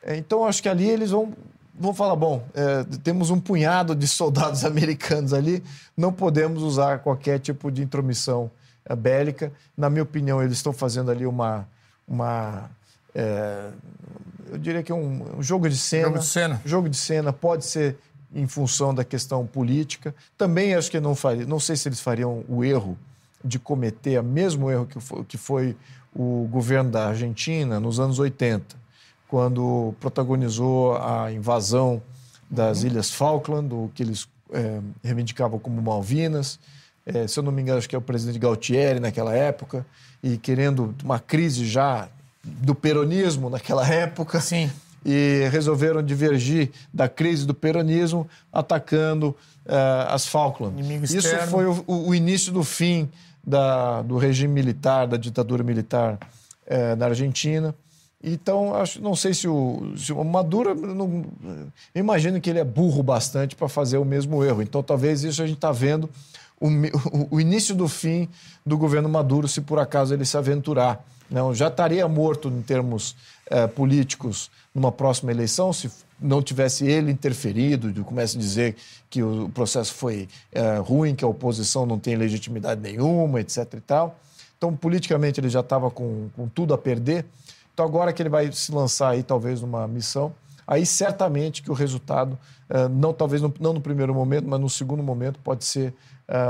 [0.02, 1.32] É, então, acho que ali eles vão,
[1.78, 5.62] vão falar: bom, é, temos um punhado de soldados americanos ali,
[5.96, 8.50] não podemos usar qualquer tipo de intromissão
[8.98, 9.50] bélica.
[9.76, 11.66] Na minha opinião, eles estão fazendo ali uma.
[12.06, 12.70] uma
[13.14, 13.70] é,
[14.50, 16.04] eu diria que é um, um jogo de cena.
[16.04, 16.62] Jogo de cena.
[16.64, 17.96] Jogo de cena pode ser
[18.34, 20.14] em função da questão política.
[20.36, 22.98] Também acho que não faria, não sei se eles fariam o erro
[23.44, 25.76] de cometer o mesmo erro que foi, que foi
[26.14, 28.84] o governo da Argentina nos anos 80
[29.34, 32.00] quando protagonizou a invasão
[32.48, 32.90] das uhum.
[32.90, 36.58] Ilhas Falkland, o que eles é, reivindicavam como Malvinas.
[37.04, 39.84] É, se eu não me engano, acho que é o presidente Galtieri naquela época,
[40.22, 42.08] e querendo uma crise já
[42.44, 44.40] do peronismo naquela época.
[44.40, 44.70] Sim.
[45.04, 50.82] E resolveram divergir da crise do peronismo atacando é, as Falkland.
[51.04, 53.10] Isso foi o, o, início do fim
[53.46, 56.18] da, do regime militar, da ditadura militar
[56.66, 57.74] é, na Argentina.
[58.22, 60.74] Então, acho, não sei se o, se o Maduro.
[60.74, 61.26] Não,
[61.94, 64.62] imagino que ele é burro bastante para fazer o mesmo erro.
[64.62, 66.08] Então, talvez isso a gente está vendo
[66.58, 68.28] o, o, início do fim
[68.64, 71.04] do governo Maduro, se por acaso ele se aventurar.
[71.30, 75.90] Não, já estaria morto em termos é, políticos numa próxima eleição, se
[76.20, 78.76] não tivesse ele interferido, começa a dizer
[79.10, 83.74] que o processo foi é, ruim, que a oposição não tem legitimidade nenhuma, etc.
[83.74, 84.18] e tal.
[84.56, 87.26] Então, politicamente, ele já estava com, com tudo a perder.
[87.72, 90.32] Então, agora que ele vai se lançar aí, talvez, numa missão,
[90.66, 92.38] aí certamente que o resultado,
[92.70, 95.94] uh, não talvez no, não no primeiro momento, mas no segundo momento, pode ser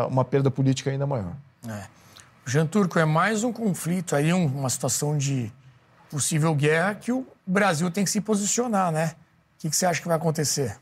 [0.09, 1.33] uma perda política ainda maior.
[1.69, 2.04] É.
[2.47, 5.51] Jean Turco, é mais um conflito aí, uma situação de
[6.11, 9.17] possível guerra que o Brasil tem que se posicionar, né?
[9.57, 10.79] O que, você acha que vai acontecer?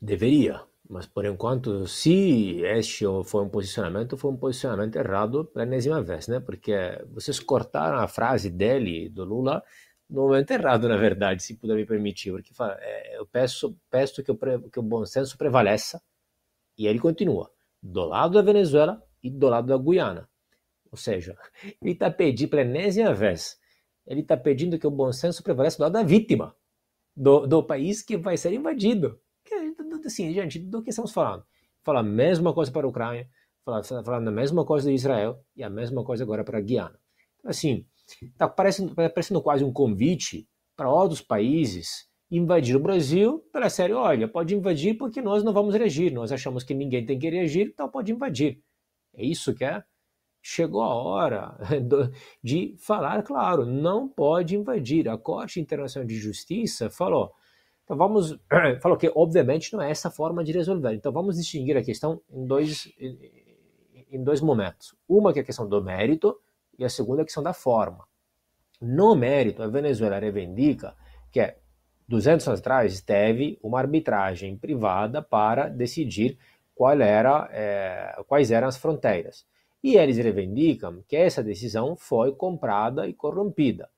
[0.00, 0.62] Deveria.
[0.88, 6.28] Mas por enquanto, se este foi um posicionamento, foi um posicionamento errado pela enésima vez,
[6.28, 6.38] né?
[6.38, 6.72] Porque
[7.10, 9.60] vocês cortaram a frase dele, do Lula,
[10.08, 12.30] no momento errado, na verdade, se puder me permitir.
[12.30, 14.32] Porque é, eu peço, peço que,
[14.70, 16.00] que o bom senso prevaleça,
[16.78, 17.50] e ele continua,
[17.82, 20.28] do lado da Venezuela e do lado da Guiana.
[20.90, 21.36] Ou seja,
[21.80, 23.58] ele está pedindo pela enésima vez,
[24.06, 26.54] ele está pedindo que o bom senso prevaleça do lado da vítima,
[27.16, 29.20] do, do país que vai ser invadido
[30.06, 31.44] assim, gente, do que estamos falando?
[31.82, 33.28] Fala a mesma coisa para a Ucrânia,
[33.64, 36.98] fala, falando a mesma coisa de Israel e a mesma coisa agora para a Guiana.
[37.38, 37.86] Então, assim,
[38.22, 43.92] está parecendo, tá parecendo quase um convite para outros países invadir o Brasil pela série,
[43.92, 47.68] olha, pode invadir porque nós não vamos reagir, nós achamos que ninguém tem que reagir,
[47.72, 48.62] então pode invadir.
[49.14, 49.82] É isso que é?
[50.42, 51.56] chegou a hora
[52.42, 55.08] de falar, claro, não pode invadir.
[55.08, 57.32] A Corte Internacional de Justiça falou,
[57.84, 58.36] então vamos,
[58.82, 60.94] falou que obviamente não é essa forma de resolver.
[60.94, 62.92] Então vamos distinguir a questão em dois,
[64.10, 64.94] em dois momentos.
[65.08, 66.36] Uma que é a questão do mérito
[66.76, 68.04] e a segunda é a questão da forma.
[68.80, 70.96] No mérito, a Venezuela reivindica
[71.30, 71.54] que
[72.08, 76.36] 200 anos atrás teve uma arbitragem privada para decidir
[76.82, 79.46] qual era, é, quais eram as fronteiras.
[79.84, 83.88] E eles reivindicam que essa decisão foi comprada e corrompida.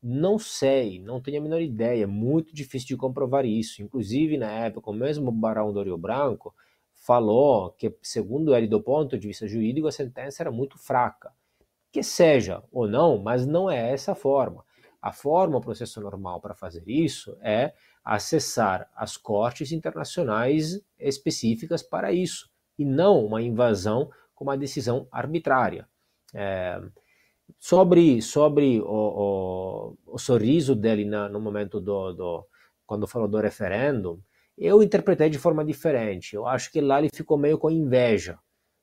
[0.00, 3.82] Não sei, não tenho a menor ideia, é muito difícil de comprovar isso.
[3.82, 6.54] Inclusive, na época, o mesmo Barão do Rio Branco
[6.94, 11.32] falou que, segundo ele, do ponto de vista jurídico, a sentença era muito fraca.
[11.90, 14.64] Que seja ou não, mas não é essa a forma.
[15.00, 17.72] A forma, o processo normal para fazer isso é
[18.04, 25.88] acessar as cortes internacionais específicas para isso, e não uma invasão com uma decisão arbitrária.
[26.34, 26.80] É,
[27.58, 32.46] sobre sobre o, o, o, sorriso dele na, no momento do, do
[32.86, 34.22] quando falou do referendo,
[34.56, 36.34] eu interpretei de forma diferente.
[36.34, 38.38] Eu acho que lá ele ficou meio com inveja,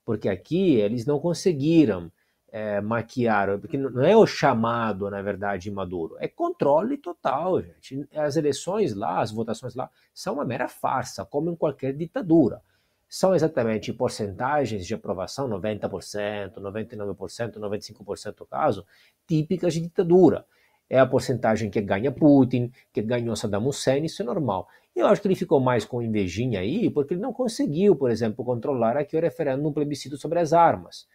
[0.06, 2.12] porque aqui eles não conseguiram
[2.52, 8.08] é, maquiar, porque não é o chamado, na verdade, Maduro, é controle total, gente.
[8.14, 12.62] As eleições lá, as votações lá, são uma mera farsa, como em qualquer ditadura
[13.10, 18.86] são exatamente porcentagens de aprovação, 90%, 99%, 95% do caso,
[19.28, 20.46] típicas de ditadura.
[20.88, 24.68] É a porcentagem que ganha Putin, que ganhou Saddam Hussein, isso é normal.
[24.96, 28.46] Eu acho que ele ficou mais com invejinha aí, porque ele não conseguiu, por exemplo,
[28.46, 31.08] controlar aqui o referendo no plebiscito sobre as armas.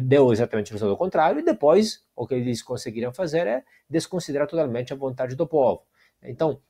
[0.00, 4.92] Deu exatamente o resultado contrário, e depois o que eles conseguiram fazer é desconsiderar totalmente
[4.92, 5.82] a vontade do povo.
[6.22, 6.60] Então,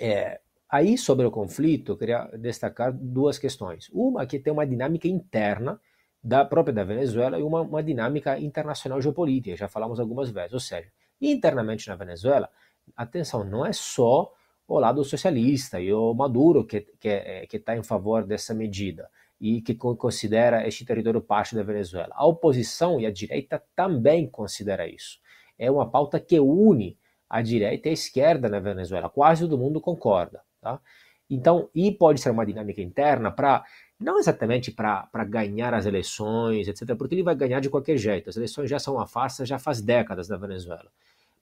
[0.00, 3.88] é, Aí, sobre o conflito, eu queria destacar duas questões.
[3.92, 5.80] Uma que tem uma dinâmica interna
[6.22, 10.52] da própria da Venezuela e uma, uma dinâmica internacional geopolítica, já falamos algumas vezes.
[10.52, 10.88] Ou seja,
[11.20, 12.50] internamente na Venezuela,
[12.96, 14.32] atenção, não é só
[14.66, 19.08] o lado socialista e o Maduro que que é, que está em favor dessa medida
[19.40, 22.14] e que considera este território parte da Venezuela.
[22.16, 25.18] A oposição e a direita também considera isso.
[25.58, 26.96] É uma pauta que une
[27.28, 29.08] a direita e a esquerda na Venezuela.
[29.08, 30.42] Quase todo mundo concorda.
[30.60, 30.80] Tá?
[31.28, 33.64] Então, e pode ser uma dinâmica interna para,
[33.98, 38.30] não exatamente para ganhar as eleições, etc., porque ele vai ganhar de qualquer jeito.
[38.30, 40.90] As eleições já são uma farsa já faz décadas na Venezuela.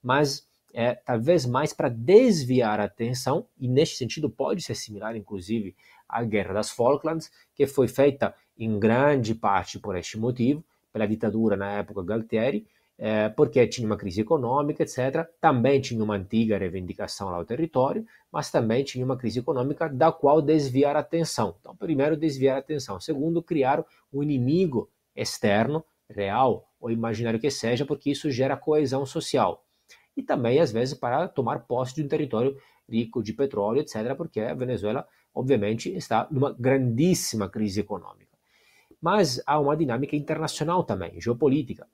[0.03, 5.77] Mas é, talvez mais para desviar a atenção, e neste sentido pode ser similar, inclusive,
[6.15, 11.57] à Guerra das Falklands, que foi feita em grande parte por este motivo, pela ditadura
[11.57, 12.67] na época Galtieri,
[12.97, 15.29] é, porque tinha uma crise econômica, etc.
[15.41, 20.13] Também tinha uma antiga reivindicação lá ao território, mas também tinha uma crise econômica da
[20.13, 21.57] qual desviar a atenção.
[21.61, 23.01] Então, primeiro, desviar a atenção.
[23.01, 29.65] Segundo, criar um inimigo externo, real ou imaginário que seja, porque isso gera coesão social.
[30.17, 32.57] E também, às vezes, para tomar posse de um território
[32.89, 38.33] rico de petróleo, etc., porque a Venezuela, obviamente, está numa grandíssima crise econômica.
[39.01, 41.87] Mas há uma dinâmica internacional também, geopolítica.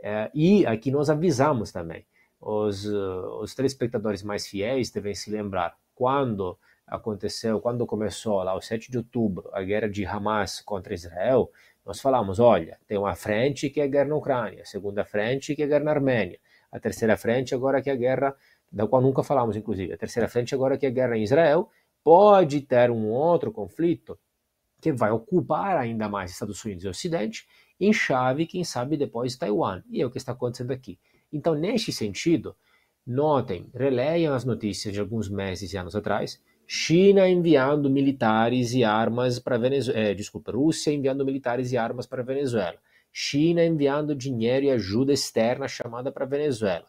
[0.00, 2.04] É, e aqui nós avisamos também.
[2.40, 8.60] Os, uh, os telespectadores mais fiéis devem se lembrar quando aconteceu, quando começou lá o
[8.60, 11.50] 7 de outubro, a guerra de Hamas contra Israel,
[11.84, 15.54] nós falamos, olha, tem uma frente que é a guerra na Ucrânia, a segunda frente
[15.54, 16.38] que é a guerra na Armênia,
[16.70, 18.36] a terceira frente agora que é a guerra,
[18.70, 21.70] da qual nunca falamos inclusive, a terceira frente agora que é a guerra em Israel,
[22.06, 24.16] pode ter um outro conflito
[24.80, 27.48] que vai ocupar ainda mais Estados Unidos e Ocidente
[27.80, 29.82] em chave, quem sabe depois Taiwan.
[29.90, 31.00] E é o que está acontecendo aqui.
[31.32, 32.54] Então, neste sentido,
[33.04, 36.40] notem, releiam as notícias de alguns meses e anos atrás.
[36.64, 39.98] China enviando militares e armas para Venezuela.
[39.98, 42.78] É, desculpa, Rússia enviando militares e armas para Venezuela.
[43.12, 46.86] China enviando dinheiro e ajuda externa chamada para Venezuela.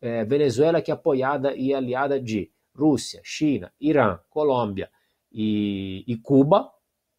[0.00, 4.88] É, Venezuela que é apoiada e aliada de Rússia, China, Irã, Colômbia
[5.32, 6.70] e, e Cuba,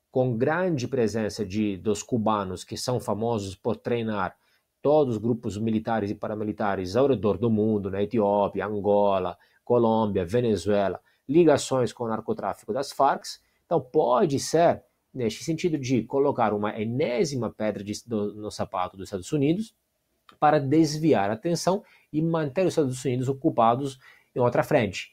[0.09, 4.35] com grande presença de, dos cubanos, que são famosos por treinar
[4.81, 10.99] todos os grupos militares e paramilitares ao redor do mundo, na Etiópia, Angola, Colômbia, Venezuela,
[11.27, 13.25] ligações com o narcotráfico das Farc.
[13.65, 14.81] Então, pode ser,
[15.13, 19.75] neste sentido, de colocar uma enésima pedra de, do, no sapato dos Estados Unidos
[20.39, 23.99] para desviar a atenção e manter os Estados Unidos ocupados
[24.35, 25.11] em outra frente.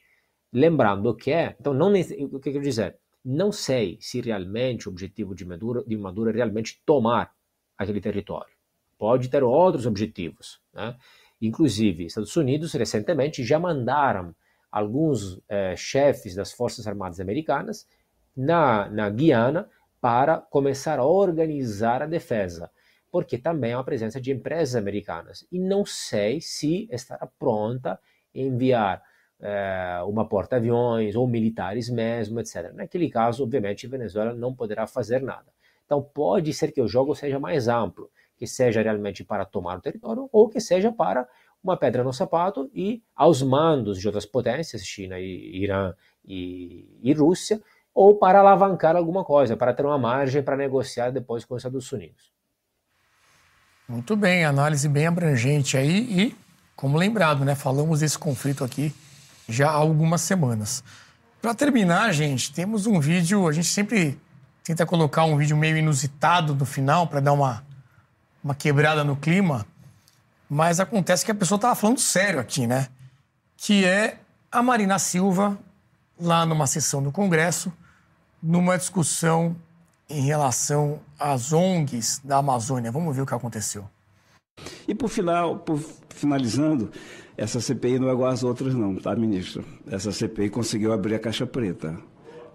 [0.57, 2.97] Lembrando que, então, não, o que eu quero dizer?
[3.23, 7.31] Não sei se realmente o objetivo de Maduro, de Maduro é realmente tomar
[7.77, 8.51] aquele território.
[8.97, 10.59] Pode ter outros objetivos.
[10.73, 10.95] Né?
[11.39, 14.35] Inclusive, Estados Unidos recentemente já mandaram
[14.71, 17.87] alguns eh, chefes das Forças Armadas Americanas
[18.35, 19.69] na, na Guiana
[20.01, 22.71] para começar a organizar a defesa.
[23.11, 25.45] porque também há uma presença de empresas americanas.
[25.51, 27.99] E não sei se estará pronta a
[28.33, 29.03] enviar
[29.39, 32.71] eh, uma porta-aviões ou militares mesmo, etc.
[32.73, 35.45] Naquele caso, obviamente, a Venezuela não poderá fazer nada.
[35.85, 39.81] Então, pode ser que o jogo seja mais amplo, que seja realmente para tomar o
[39.81, 41.27] território ou que seja para
[41.63, 45.93] uma pedra no sapato e aos mandos de outras potências, China, e Irã
[46.25, 47.61] e, e Rússia,
[47.93, 51.91] ou para alavancar alguma coisa, para ter uma margem para negociar depois com os Estados
[51.91, 52.31] Unidos.
[53.87, 56.35] Muito bem, análise bem abrangente aí e,
[56.75, 58.93] como lembrado, né, falamos desse conflito aqui
[59.47, 60.83] já há algumas semanas.
[61.41, 64.19] Para terminar, gente, temos um vídeo, a gente sempre
[64.63, 67.63] tenta colocar um vídeo meio inusitado no final para dar uma,
[68.43, 69.65] uma quebrada no clima,
[70.49, 72.87] mas acontece que a pessoa estava falando sério aqui, né?
[73.55, 74.19] Que é
[74.51, 75.57] a Marina Silva,
[76.19, 77.71] lá numa sessão do Congresso,
[78.41, 79.55] numa discussão
[80.09, 82.91] em relação às ONGs da Amazônia.
[82.91, 83.87] Vamos ver o que aconteceu.
[84.87, 85.79] E por final, por
[86.09, 86.89] finalizando,
[87.35, 89.63] essa CPI não é igual às outras não, tá, ministro?
[89.89, 91.97] Essa CPI conseguiu abrir a caixa preta.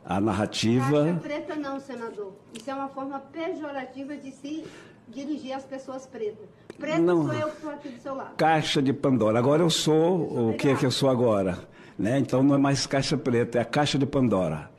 [0.05, 1.05] A narrativa...
[1.05, 2.33] Caixa preta não, senador.
[2.53, 4.65] Isso é uma forma pejorativa de se
[5.09, 6.49] dirigir às pessoas pretas.
[6.79, 7.27] Preta não.
[7.27, 8.35] sou eu que estou aqui do seu lado.
[8.37, 9.39] Caixa de Pandora.
[9.39, 11.59] Agora eu sou o que é que eu sou agora.
[11.99, 12.19] Né?
[12.19, 14.71] Então não é mais caixa preta, é a caixa de Pandora.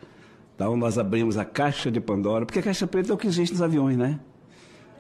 [0.56, 3.54] Então nós abrimos a caixa de Pandora, porque a caixa preta é o que existe
[3.54, 4.20] nos aviões, né?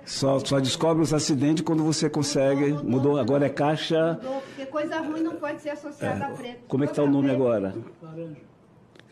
[0.05, 2.71] Só, só descobre os acidentes quando você consegue.
[2.71, 4.13] Mudou, mudou agora é caixa.
[4.13, 6.59] Mudou, porque coisa ruim não pode ser associada é, a preto.
[6.67, 7.73] Como é que está o nome agora?
[8.01, 8.53] Laranja.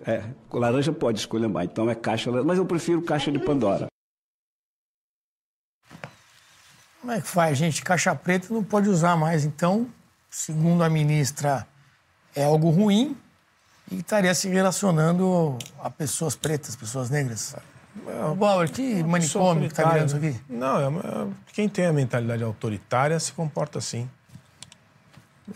[0.05, 3.85] É, laranja pode escolher mais, então é caixa, mas eu prefiro caixa de Pandora.
[6.99, 7.83] Como é que faz, gente?
[7.83, 9.87] Caixa preta não pode usar mais, então,
[10.29, 11.67] segundo a ministra,
[12.35, 13.15] é algo ruim,
[13.91, 17.55] e estaria se relacionando a pessoas pretas, pessoas negras.
[18.07, 20.39] É, Bauer, que manicômio que está virando isso aqui?
[20.49, 24.09] Não, é, é, quem tem a mentalidade autoritária se comporta assim.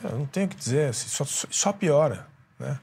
[0.03, 2.28] Eu não tenho o que dizer, assim, só, só piora.
[2.60, 2.78] Né?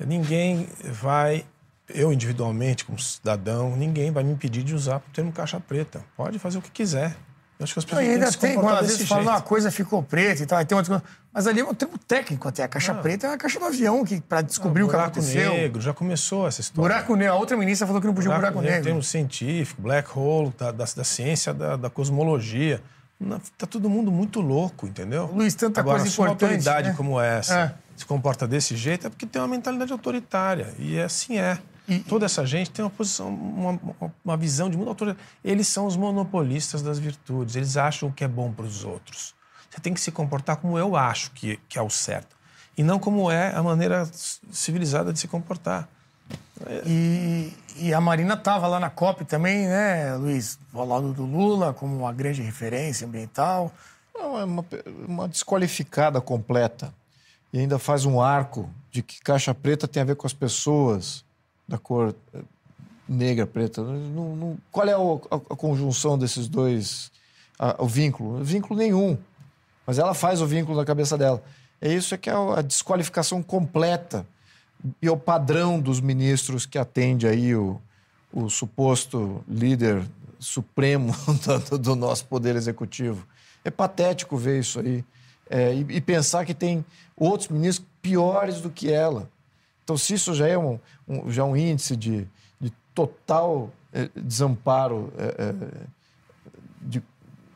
[0.00, 1.44] Ninguém vai,
[1.88, 6.02] eu individualmente, como cidadão, ninguém vai me impedir de usar o termo caixa preta.
[6.16, 7.14] Pode fazer o que quiser.
[7.58, 10.00] Eu acho que as pessoas não, ainda tem, quando às vezes falam, uma coisa ficou
[10.00, 11.02] preta e tal, tem outras
[11.32, 12.62] Mas ali é um termo técnico até.
[12.62, 15.52] A caixa preta é a caixa do avião, que para descobrir não, o que aconteceu.
[15.52, 16.88] negro, já começou essa história.
[16.88, 18.84] Buraco negro, a outra ministra falou que não podia buraco, buraco negro.
[18.84, 22.80] Termo científico, black hole, da, da, da ciência, da, da cosmologia.
[23.18, 25.28] Não, tá todo mundo muito louco, entendeu?
[25.34, 26.44] Luiz, tanta Agora, coisa importante.
[26.44, 26.94] Uma autoridade né?
[26.96, 27.74] como essa é.
[27.96, 30.72] se comporta desse jeito é porque tem uma mentalidade autoritária.
[30.78, 31.58] E assim é.
[31.88, 33.80] E toda essa gente tem uma posição, uma,
[34.22, 35.24] uma visão de mundo autoridade.
[35.42, 39.34] Eles são os monopolistas das virtudes, eles acham o que é bom para os outros.
[39.70, 42.36] Você tem que se comportar como eu acho que, que é o certo,
[42.76, 44.08] e não como é a maneira
[44.50, 45.88] civilizada de se comportar.
[46.84, 50.58] E, e a Marina estava lá na COP também, né, Luiz?
[50.74, 53.72] Ao lado do Lula, como uma grande referência ambiental.
[54.14, 54.64] Não, é uma,
[55.06, 56.92] uma desqualificada completa.
[57.52, 61.24] E ainda faz um arco de que caixa preta tem a ver com as pessoas
[61.68, 62.40] da cor eh,
[63.06, 63.82] negra, preta.
[63.82, 67.12] Não, não, qual é a, a, conjunção desses dois,
[67.58, 68.42] a, o vínculo?
[68.42, 69.18] Vínculo nenhum.
[69.86, 71.42] Mas ela faz o vínculo na cabeça dela.
[71.80, 74.26] É isso é que é a desqualificação completa
[75.00, 77.80] e o padrão dos ministros que atende aí o,
[78.32, 80.04] o suposto líder
[80.38, 81.14] supremo
[81.70, 83.26] do, do, nosso poder executivo.
[83.64, 85.04] É patético ver isso aí
[85.50, 86.84] é, e, e pensar que tem
[87.16, 89.28] outros ministros piores do que ela.
[89.88, 90.78] Então, se isso já é um,
[91.08, 92.28] um já é um índice de,
[92.60, 95.54] de total eh, desamparo eh, eh,
[96.82, 97.02] de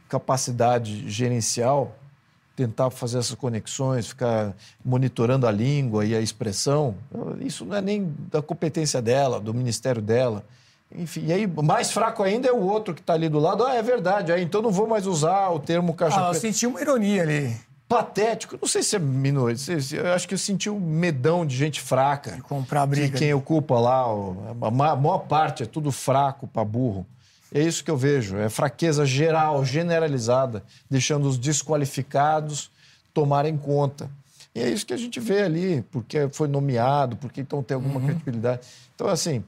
[0.08, 1.94] capacidade gerencial,
[2.56, 6.94] tentar fazer essas conexões, ficar monitorando a língua e a expressão,
[7.38, 10.42] isso não é nem da competência dela, do ministério dela.
[10.90, 13.62] Enfim, e aí, mais fraco ainda é o outro que está ali do lado.
[13.62, 16.80] Ah, é verdade, então não vou mais usar o termo caixa ah, eu senti uma
[16.80, 18.58] ironia ali patético.
[18.60, 19.54] Não sei se é minoria.
[19.92, 22.32] Eu acho que eu senti um medão de gente fraca.
[22.32, 23.08] De comprar briga.
[23.08, 24.04] De quem ocupa lá.
[24.62, 27.06] A maior parte é tudo fraco para burro.
[27.52, 28.38] É isso que eu vejo.
[28.38, 32.70] É fraqueza geral, generalizada, deixando os desqualificados
[33.12, 34.10] tomarem conta.
[34.54, 38.00] E é isso que a gente vê ali, porque foi nomeado, porque então tem alguma
[38.00, 38.06] uhum.
[38.06, 38.62] credibilidade.
[38.94, 39.44] Então, assim,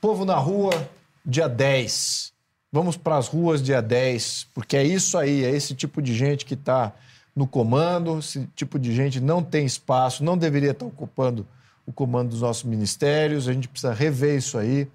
[0.00, 0.88] povo na rua,
[1.24, 2.32] dia 10.
[2.70, 6.46] Vamos para as ruas dia 10, porque é isso aí, é esse tipo de gente
[6.46, 6.92] que está
[7.34, 11.46] no comando, esse tipo de gente não tem espaço, não deveria estar ocupando
[11.86, 14.86] o comando dos nossos ministérios, a gente precisa rever isso aí,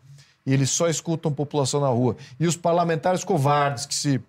[0.45, 2.15] e eles só escutam a população na rua.
[2.39, 4.21] E os parlamentares covardes que se,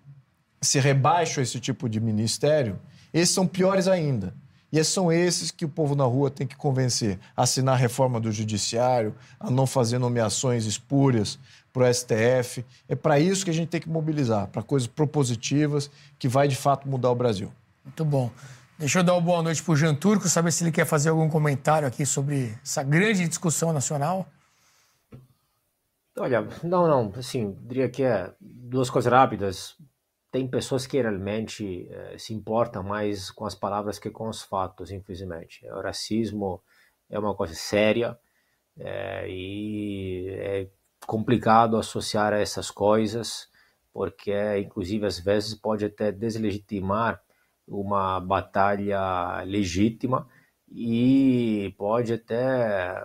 [0.61, 2.77] se rebaixam a esse tipo de ministério,
[3.13, 4.33] esses são piores ainda.
[4.71, 7.17] E são esses que o povo na rua tem que convencer.
[7.35, 11.39] Assinar a reforma do judiciário, a não fazer nomeações espúrias
[11.73, 12.63] para o STF.
[12.87, 16.55] É para isso que a gente tem que mobilizar, para coisas propositivas que vai de
[16.55, 17.51] fato mudar o Brasil.
[17.83, 18.31] Muito bom.
[18.77, 21.09] Deixa eu dar uma boa noite para o Jean Turco, saber se ele quer fazer
[21.09, 24.25] algum comentário aqui sobre essa grande discussão nacional.
[26.17, 29.75] Olha, não, não, assim, diria que é duas coisas rápidas.
[30.31, 34.91] Tem pessoas que realmente eh, se importam mais com as palavras que com os fatos,
[34.91, 35.65] infelizmente.
[35.67, 36.61] O racismo
[37.09, 38.17] é uma coisa séria
[38.77, 40.67] é, e é
[41.05, 43.49] complicado associar essas coisas,
[43.91, 47.21] porque, inclusive, às vezes pode até deslegitimar
[47.69, 50.27] uma batalha legítima
[50.71, 52.95] e pode até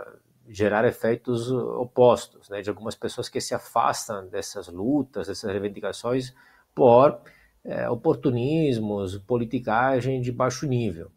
[0.48, 6.34] gerar efeitos opostos, né, de algumas pessoas que se afastam dessas lutas, dessas reivindicações
[6.74, 7.20] por
[7.64, 11.10] é, oportunismos, politicagem de baixo nível.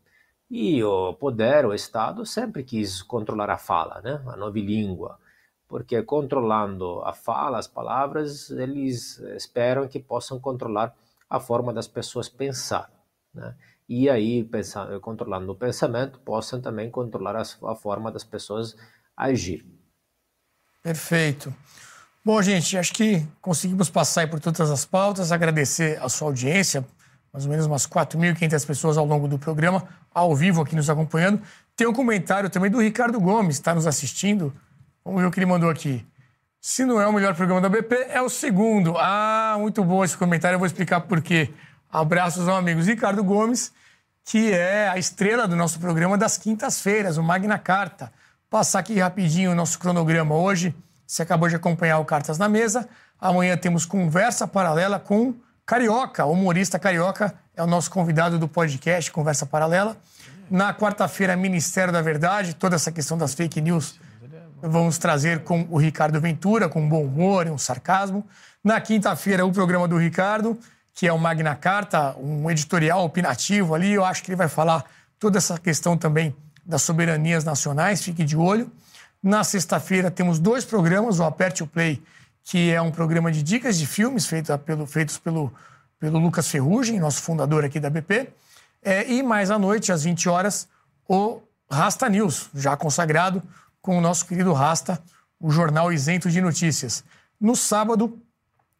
[0.49, 5.19] E o poder, o Estado, sempre quis controlar a fala, né, a nova língua,
[5.67, 10.95] porque controlando a fala, as palavras, eles esperam que possam controlar
[11.29, 12.89] a forma das pessoas pensar.
[13.37, 13.55] Né?
[13.87, 14.49] E aí,
[15.01, 18.75] controlando o pensamento, possam também controlar a, a forma das pessoas
[19.15, 19.65] agir.
[20.83, 21.53] Perfeito.
[22.25, 26.85] Bom, gente, acho que conseguimos passar por todas as pautas, agradecer a sua audiência,
[27.31, 31.41] mais ou menos umas 4.500 pessoas ao longo do programa, ao vivo aqui nos acompanhando.
[31.75, 34.53] Tem um comentário também do Ricardo Gomes, está nos assistindo.
[35.05, 36.05] Vamos ver o que ele mandou aqui.
[36.59, 38.95] Se não é o melhor programa da BP, é o segundo.
[38.97, 41.53] Ah, muito bom esse comentário, eu vou explicar por quê.
[41.91, 42.87] Abraços aos amigos.
[42.87, 43.71] Ricardo Gomes,
[44.23, 48.11] que é a estrela do nosso programa das quintas-feiras, o Magna Carta.
[48.49, 50.75] Passar aqui rapidinho o nosso cronograma hoje.
[51.05, 52.87] Você acabou de acompanhar o Cartas na Mesa.
[53.19, 55.33] Amanhã temos conversa paralela com
[55.65, 59.97] Carioca, humorista Carioca, é o nosso convidado do podcast Conversa Paralela.
[60.49, 63.99] Na quarta-feira, Ministério da Verdade, toda essa questão das fake news
[64.61, 68.25] vamos trazer com o Ricardo Ventura, com bom humor e um sarcasmo.
[68.63, 70.57] Na quinta-feira, o programa do Ricardo,
[70.97, 73.93] que é o Magna Carta, um editorial opinativo ali.
[73.93, 74.83] Eu acho que ele vai falar
[75.19, 78.71] toda essa questão também das soberanias nacionais, fique de olho.
[79.21, 82.01] Na sexta-feira temos dois programas, o Aperte o Play,
[82.43, 85.53] que é um programa de dicas de filmes feito pelo, feitos pelo,
[85.99, 88.29] pelo Lucas Ferrugem, nosso fundador aqui da BP.
[88.81, 90.67] É, e mais à noite, às 20 horas,
[91.07, 93.43] o Rasta News, já consagrado
[93.83, 94.99] com o nosso querido Rasta,
[95.39, 97.03] o jornal isento de notícias.
[97.39, 98.19] No sábado,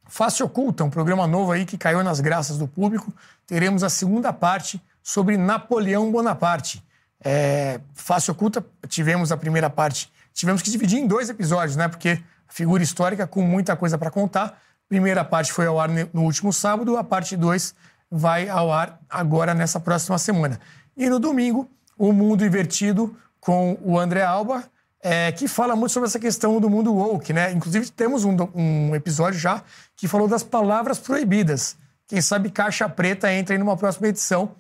[0.08, 3.14] Face Oculta, um programa novo aí que caiu nas graças do público.
[3.46, 6.84] Teremos a segunda parte sobre Napoleão Bonaparte.
[7.24, 11.88] É, Face Oculta, tivemos a primeira parte, tivemos que dividir em dois episódios, né?
[11.88, 14.60] Porque figura histórica com muita coisa para contar.
[14.88, 17.76] Primeira parte foi ao ar no último sábado, a parte 2
[18.10, 20.60] vai ao ar agora nessa próxima semana.
[20.96, 24.64] E no domingo, o Mundo Invertido com o André Alba,
[25.10, 27.54] é, que fala muito sobre essa questão do mundo woke, né?
[27.54, 29.64] Inclusive, temos um, um episódio já
[29.96, 31.78] que falou das palavras proibidas.
[32.10, 34.52] Quem sabe Caixa Preta entra aí numa próxima edição.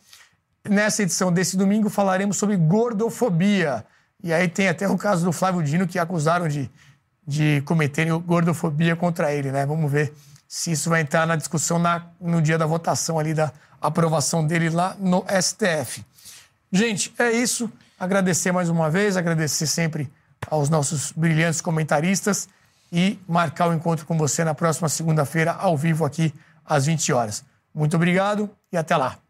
[0.68, 3.86] Nessa edição desse domingo falaremos sobre gordofobia.
[4.24, 6.72] E aí tem até o caso do Flávio Dino que acusaram de,
[7.28, 9.65] de cometerem gordofobia contra ele, né?
[9.65, 10.14] Vamos ver
[10.48, 13.52] se isso vai entrar na discussão na, no dia da votação ali, da
[13.82, 16.06] aprovação dele lá no STF.
[16.72, 17.69] Gente, é isso.
[17.99, 20.10] Agradecer mais uma vez, agradecer sempre
[20.50, 22.48] aos nossos brilhantes comentaristas
[22.92, 26.34] e marcar o encontro com você na próxima segunda-feira, ao vivo aqui,
[26.66, 27.44] às 20 horas.
[27.74, 29.27] Muito obrigado e até lá.